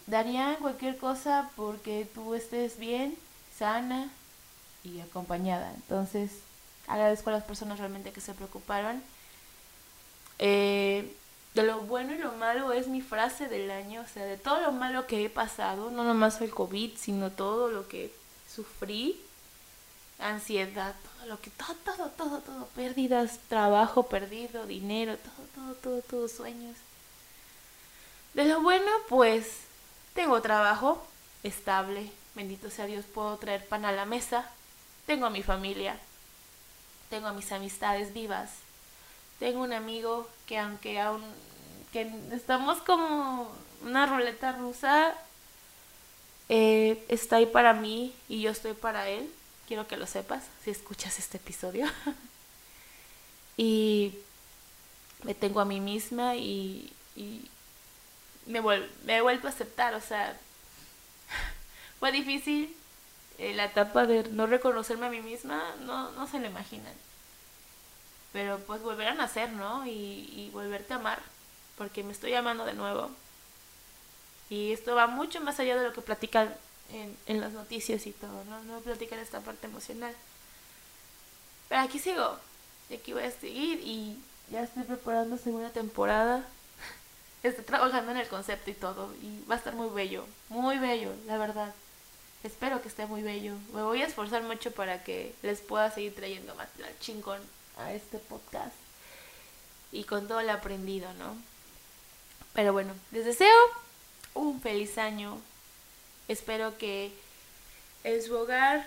darían 0.07 0.55
cualquier 0.57 0.97
cosa 0.97 1.49
porque 1.55 2.07
tú 2.13 2.35
estés 2.35 2.77
bien, 2.77 3.17
sana 3.57 4.09
y 4.83 4.99
acompañada. 4.99 5.71
Entonces, 5.73 6.31
agradezco 6.87 7.29
a 7.29 7.33
las 7.33 7.43
personas 7.43 7.79
realmente 7.79 8.11
que 8.11 8.21
se 8.21 8.33
preocuparon. 8.33 9.01
Eh, 10.39 11.15
de 11.53 11.63
lo 11.63 11.79
bueno 11.81 12.13
y 12.13 12.17
lo 12.17 12.33
malo 12.33 12.73
es 12.73 12.87
mi 12.87 13.01
frase 13.01 13.47
del 13.47 13.71
año, 13.71 14.01
o 14.01 14.07
sea, 14.13 14.25
de 14.25 14.37
todo 14.37 14.59
lo 14.59 14.73
malo 14.73 15.07
que 15.07 15.23
he 15.23 15.29
pasado, 15.29 15.89
no 15.89 16.03
nomás 16.03 16.41
el 16.41 16.51
COVID, 16.51 16.97
sino 16.97 17.31
todo 17.31 17.69
lo 17.69 17.87
que 17.87 18.13
sufrí, 18.53 19.21
ansiedad, 20.19 20.95
lo 21.25 21.39
que 21.41 21.49
todo, 21.49 21.75
todo, 21.83 22.09
todo, 22.09 22.39
todo, 22.39 22.67
pérdidas, 22.75 23.39
trabajo 23.47 24.03
perdido, 24.03 24.65
dinero, 24.65 25.17
todo, 25.17 25.47
todo, 25.55 25.75
todo, 25.75 26.01
todo, 26.01 26.27
sueños. 26.27 26.77
De 28.33 28.45
lo 28.45 28.61
bueno, 28.61 28.91
pues 29.09 29.61
tengo 30.13 30.41
trabajo 30.41 31.05
estable, 31.43 32.11
bendito 32.35 32.69
sea 32.69 32.85
Dios, 32.85 33.05
puedo 33.05 33.37
traer 33.37 33.65
pan 33.67 33.85
a 33.85 33.91
la 33.91 34.05
mesa, 34.05 34.49
tengo 35.05 35.25
a 35.25 35.29
mi 35.29 35.43
familia, 35.43 35.97
tengo 37.09 37.27
a 37.27 37.33
mis 37.33 37.51
amistades 37.51 38.13
vivas, 38.13 38.51
tengo 39.39 39.61
un 39.61 39.73
amigo 39.73 40.27
que 40.45 40.59
aunque 40.59 40.99
aún 40.99 41.23
que 41.91 42.11
estamos 42.33 42.79
como 42.79 43.49
una 43.81 44.05
ruleta 44.05 44.51
rusa, 44.51 45.13
eh, 46.49 47.03
está 47.07 47.37
ahí 47.37 47.45
para 47.45 47.73
mí 47.73 48.13
y 48.27 48.41
yo 48.41 48.51
estoy 48.51 48.73
para 48.73 49.07
él. 49.07 49.31
Quiero 49.67 49.87
que 49.87 49.97
lo 49.97 50.05
sepas 50.05 50.43
si 50.63 50.71
escuchas 50.71 51.17
este 51.19 51.37
episodio. 51.37 51.87
y 53.57 54.13
me 55.23 55.33
tengo 55.33 55.59
a 55.59 55.65
mí 55.65 55.79
misma 55.79 56.35
y, 56.35 56.93
y 57.15 57.49
me, 58.45 58.61
me 58.61 59.17
he 59.17 59.21
vuelto 59.21 59.47
a 59.47 59.49
aceptar. 59.49 59.93
O 59.95 60.01
sea, 60.01 60.37
fue 61.99 62.11
difícil 62.11 62.75
eh, 63.37 63.53
la 63.53 63.65
etapa 63.65 64.05
de 64.05 64.23
no 64.29 64.47
reconocerme 64.47 65.07
a 65.07 65.09
mí 65.09 65.21
misma, 65.21 65.63
no, 65.81 66.11
no 66.11 66.27
se 66.27 66.39
lo 66.39 66.47
imaginan. 66.47 66.93
Pero 68.33 68.59
pues 68.59 68.81
volver 68.81 69.07
a 69.07 69.13
nacer, 69.15 69.49
¿no? 69.51 69.85
Y, 69.85 69.89
y 69.91 70.49
volverte 70.53 70.93
a 70.93 70.97
amar, 70.97 71.19
porque 71.77 72.03
me 72.03 72.11
estoy 72.11 72.33
amando 72.33 72.65
de 72.65 72.73
nuevo. 72.73 73.11
Y 74.49 74.71
esto 74.73 74.95
va 74.95 75.07
mucho 75.07 75.41
más 75.41 75.59
allá 75.59 75.75
de 75.77 75.87
lo 75.87 75.93
que 75.93 76.01
platican 76.01 76.53
en, 76.91 77.17
en 77.25 77.41
las 77.41 77.53
noticias 77.53 78.05
y 78.07 78.11
todo, 78.11 78.43
¿no? 78.45 78.63
No 78.63 78.79
platican 78.81 79.19
esta 79.19 79.41
parte 79.41 79.67
emocional. 79.67 80.13
Pero 81.69 81.81
aquí 81.81 81.99
sigo, 81.99 82.37
y 82.89 82.95
aquí 82.95 83.13
voy 83.13 83.23
a 83.23 83.31
seguir 83.31 83.79
y 83.83 84.17
ya 84.51 84.63
estoy 84.63 84.83
preparando 84.83 85.37
segunda 85.37 85.69
temporada. 85.69 86.47
Estoy 87.43 87.65
trabajando 87.65 88.11
en 88.11 88.17
el 88.17 88.27
concepto 88.27 88.69
y 88.71 88.73
todo, 88.73 89.13
y 89.21 89.43
va 89.49 89.55
a 89.55 89.57
estar 89.57 89.75
muy 89.75 89.89
bello, 89.89 90.25
muy 90.49 90.77
bello, 90.77 91.11
la 91.27 91.37
verdad. 91.37 91.73
Espero 92.43 92.81
que 92.81 92.87
esté 92.87 93.07
muy 93.07 93.23
bello. 93.23 93.55
Me 93.73 93.81
voy 93.81 94.03
a 94.03 94.05
esforzar 94.05 94.43
mucho 94.43 94.71
para 94.71 95.03
que 95.03 95.33
les 95.41 95.61
pueda 95.61 95.89
seguir 95.89 96.13
trayendo 96.15 96.53
más 96.53 96.67
chingón 96.99 97.41
a 97.77 97.91
este 97.93 98.19
podcast. 98.19 98.75
Y 99.91 100.03
con 100.03 100.27
todo 100.27 100.39
el 100.39 100.49
aprendido, 100.51 101.11
¿no? 101.13 101.35
Pero 102.53 102.71
bueno, 102.71 102.93
les 103.11 103.25
deseo 103.25 103.55
un 104.35 104.61
feliz 104.61 104.97
año. 104.99 105.41
Espero 106.27 106.77
que 106.77 107.11
en 108.03 108.21
su 108.23 108.35
hogar 108.35 108.85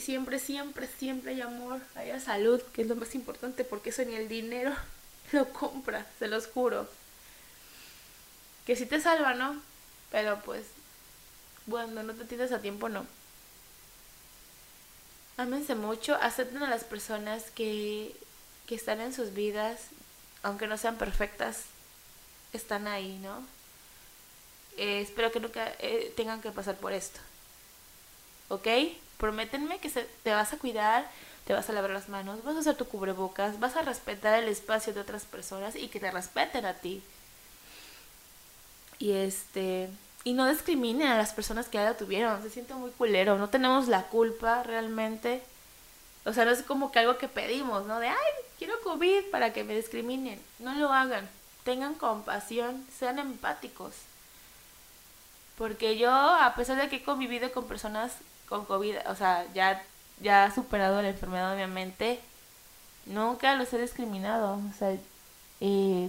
siempre, 0.00 0.38
siempre, 0.38 0.88
siempre 0.98 1.32
hay 1.32 1.40
amor, 1.40 1.80
haya 1.94 2.18
salud, 2.20 2.60
que 2.72 2.82
es 2.82 2.88
lo 2.88 2.96
más 2.96 3.14
importante 3.14 3.64
porque 3.64 3.90
eso 3.90 4.04
ni 4.04 4.14
el 4.14 4.28
dinero 4.28 4.74
lo 5.32 5.48
compra, 5.52 6.06
se 6.18 6.28
los 6.28 6.46
juro. 6.46 6.88
Que 8.66 8.76
si 8.76 8.86
te 8.86 9.00
salva, 9.00 9.34
¿no? 9.34 9.60
Pero 10.10 10.40
pues, 10.40 10.64
bueno, 11.66 12.02
no 12.02 12.14
te 12.14 12.24
tienes 12.24 12.52
a 12.52 12.60
tiempo, 12.60 12.88
no. 12.88 13.06
Ámense 15.36 15.74
mucho, 15.74 16.14
acepten 16.16 16.62
a 16.62 16.70
las 16.70 16.84
personas 16.84 17.50
que, 17.54 18.14
que 18.66 18.74
están 18.74 19.00
en 19.00 19.14
sus 19.14 19.32
vidas, 19.32 19.80
aunque 20.42 20.66
no 20.66 20.76
sean 20.76 20.98
perfectas, 20.98 21.62
están 22.52 22.86
ahí, 22.86 23.18
¿no? 23.22 23.42
Eh, 24.76 25.00
espero 25.00 25.30
que 25.30 25.40
nunca 25.40 25.72
eh, 25.78 26.12
tengan 26.16 26.40
que 26.40 26.50
pasar 26.50 26.76
por 26.76 26.92
esto. 26.92 27.20
¿Ok? 28.48 28.66
Prométenme 29.18 29.78
que 29.78 29.90
se, 29.90 30.04
te 30.22 30.32
vas 30.32 30.52
a 30.52 30.58
cuidar, 30.58 31.08
te 31.46 31.52
vas 31.52 31.68
a 31.68 31.72
lavar 31.72 31.90
las 31.90 32.08
manos, 32.08 32.42
vas 32.44 32.56
a 32.56 32.60
hacer 32.60 32.76
tu 32.76 32.86
cubrebocas, 32.86 33.60
vas 33.60 33.76
a 33.76 33.82
respetar 33.82 34.42
el 34.42 34.48
espacio 34.48 34.92
de 34.92 35.00
otras 35.00 35.24
personas 35.24 35.76
y 35.76 35.88
que 35.88 36.00
te 36.00 36.10
respeten 36.10 36.66
a 36.66 36.74
ti. 36.74 37.02
Y 38.98 39.12
este 39.12 39.90
y 40.24 40.34
no 40.34 40.48
discriminen 40.48 41.08
a 41.08 41.18
las 41.18 41.32
personas 41.32 41.68
que 41.68 41.78
ya 41.78 41.84
la 41.84 41.96
tuvieron, 41.96 42.42
se 42.42 42.50
siente 42.50 42.74
muy 42.74 42.90
culero, 42.92 43.38
no 43.38 43.48
tenemos 43.48 43.88
la 43.88 44.04
culpa 44.04 44.62
realmente. 44.62 45.42
O 46.24 46.32
sea, 46.32 46.44
no 46.44 46.52
es 46.52 46.62
como 46.62 46.92
que 46.92 47.00
algo 47.00 47.18
que 47.18 47.26
pedimos, 47.26 47.86
¿no? 47.86 47.98
De, 47.98 48.06
ay, 48.06 48.32
quiero 48.58 48.80
COVID 48.82 49.30
para 49.32 49.52
que 49.52 49.64
me 49.64 49.74
discriminen. 49.74 50.40
No 50.60 50.74
lo 50.74 50.92
hagan. 50.92 51.28
Tengan 51.64 51.94
compasión, 51.94 52.86
sean 52.96 53.18
empáticos. 53.18 53.94
Porque 55.58 55.98
yo, 55.98 56.10
a 56.10 56.54
pesar 56.54 56.76
de 56.76 56.88
que 56.88 56.96
he 56.96 57.02
convivido 57.02 57.52
con 57.52 57.66
personas 57.66 58.12
con 58.48 58.64
COVID, 58.64 58.96
o 59.06 59.14
sea, 59.14 59.46
ya, 59.54 59.82
ya 60.20 60.52
superado 60.54 61.00
la 61.02 61.10
enfermedad 61.10 61.54
obviamente, 61.54 62.20
nunca 63.06 63.54
los 63.54 63.72
he 63.72 63.80
discriminado. 63.80 64.54
O 64.54 64.78
sea, 64.78 64.96
eh, 65.60 66.08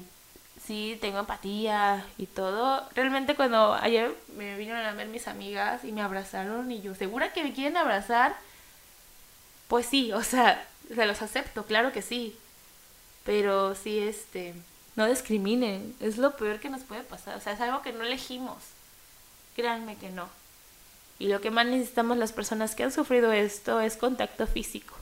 sí, 0.65 0.97
tengo 1.01 1.19
empatía 1.19 2.05
y 2.17 2.25
todo. 2.25 2.83
Realmente 2.95 3.35
cuando 3.35 3.73
ayer 3.73 4.15
me 4.35 4.57
vinieron 4.57 4.85
a 4.85 4.93
ver 4.93 5.07
mis 5.07 5.27
amigas 5.27 5.83
y 5.83 5.91
me 5.91 6.01
abrazaron 6.01 6.71
y 6.71 6.81
yo, 6.81 6.95
¿segura 6.95 7.33
que 7.33 7.43
me 7.43 7.53
quieren 7.53 7.77
abrazar? 7.77 8.35
Pues 9.67 9.85
sí, 9.85 10.11
o 10.13 10.23
sea, 10.23 10.65
se 10.93 11.05
los 11.05 11.21
acepto, 11.21 11.65
claro 11.65 11.91
que 11.91 12.01
sí. 12.01 12.37
Pero 13.25 13.75
sí, 13.75 13.99
este, 13.99 14.53
no 14.95 15.07
discriminen, 15.07 15.95
es 15.99 16.17
lo 16.17 16.35
peor 16.35 16.59
que 16.59 16.69
nos 16.69 16.81
puede 16.81 17.03
pasar. 17.03 17.37
O 17.37 17.41
sea, 17.41 17.53
es 17.53 17.61
algo 17.61 17.81
que 17.81 17.93
no 17.93 18.03
elegimos. 18.03 18.57
Créanme 19.55 19.97
que 19.97 20.09
no. 20.09 20.29
Y 21.19 21.27
lo 21.27 21.41
que 21.41 21.51
más 21.51 21.65
necesitamos 21.65 22.17
las 22.17 22.33
personas 22.33 22.75
que 22.75 22.83
han 22.83 22.91
sufrido 22.91 23.31
esto 23.31 23.79
es 23.79 23.97
contacto 23.97 24.47
físico. 24.47 24.95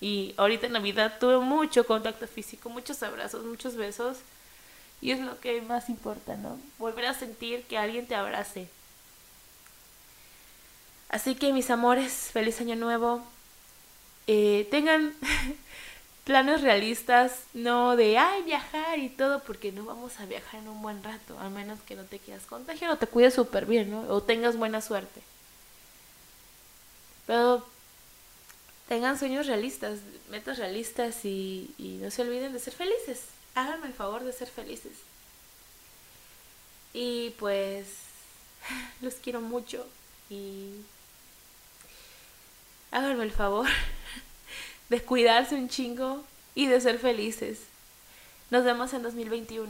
Y 0.00 0.34
ahorita 0.36 0.66
en 0.66 0.72
Navidad 0.72 1.18
tuve 1.20 1.38
mucho 1.38 1.86
contacto 1.86 2.26
físico, 2.26 2.68
muchos 2.68 3.02
abrazos, 3.02 3.44
muchos 3.44 3.76
besos. 3.76 4.18
Y 5.00 5.12
es 5.12 5.20
lo 5.20 5.38
que 5.38 5.60
más 5.62 5.88
importa, 5.88 6.36
¿no? 6.36 6.58
Volver 6.78 7.06
a 7.06 7.14
sentir 7.14 7.62
que 7.64 7.78
alguien 7.78 8.06
te 8.06 8.14
abrace. 8.14 8.68
Así 11.08 11.34
que 11.34 11.52
mis 11.52 11.70
amores, 11.70 12.30
feliz 12.32 12.60
año 12.60 12.74
nuevo. 12.74 13.22
Eh, 14.26 14.66
tengan 14.70 15.14
planes 16.24 16.60
realistas, 16.62 17.44
no 17.52 17.96
de, 17.96 18.18
ay, 18.18 18.42
viajar 18.42 18.98
y 18.98 19.08
todo, 19.08 19.42
porque 19.42 19.72
no 19.72 19.84
vamos 19.84 20.20
a 20.20 20.26
viajar 20.26 20.60
en 20.60 20.68
un 20.68 20.82
buen 20.82 21.02
rato, 21.02 21.38
al 21.40 21.50
menos 21.50 21.80
que 21.80 21.96
no 21.96 22.04
te 22.04 22.18
quieras 22.18 22.44
contagiar 22.46 22.90
o 22.90 22.96
te 22.96 23.06
cuides 23.06 23.34
súper 23.34 23.66
bien, 23.66 23.90
¿no? 23.90 24.02
O 24.08 24.22
tengas 24.22 24.56
buena 24.56 24.80
suerte. 24.80 25.20
Pero 27.26 27.66
tengan 28.88 29.18
sueños 29.18 29.46
realistas, 29.46 30.00
metas 30.30 30.58
realistas 30.58 31.24
y, 31.24 31.74
y 31.78 31.98
no 32.00 32.10
se 32.10 32.22
olviden 32.22 32.52
de 32.52 32.58
ser 32.60 32.74
felices. 32.74 33.24
Háganme 33.54 33.86
el 33.86 33.94
favor 33.94 34.22
de 34.22 34.32
ser 34.32 34.48
felices. 34.48 34.92
Y 36.92 37.30
pues 37.38 37.86
los 39.00 39.14
quiero 39.14 39.40
mucho 39.40 39.86
y 40.30 40.72
háganme 42.90 43.24
el 43.24 43.32
favor 43.32 43.68
de 44.92 45.00
cuidarse 45.00 45.54
un 45.54 45.70
chingo 45.70 46.22
y 46.54 46.66
de 46.66 46.78
ser 46.78 46.98
felices. 46.98 47.60
Nos 48.50 48.62
vemos 48.62 48.92
en 48.92 49.02
2021. 49.02 49.66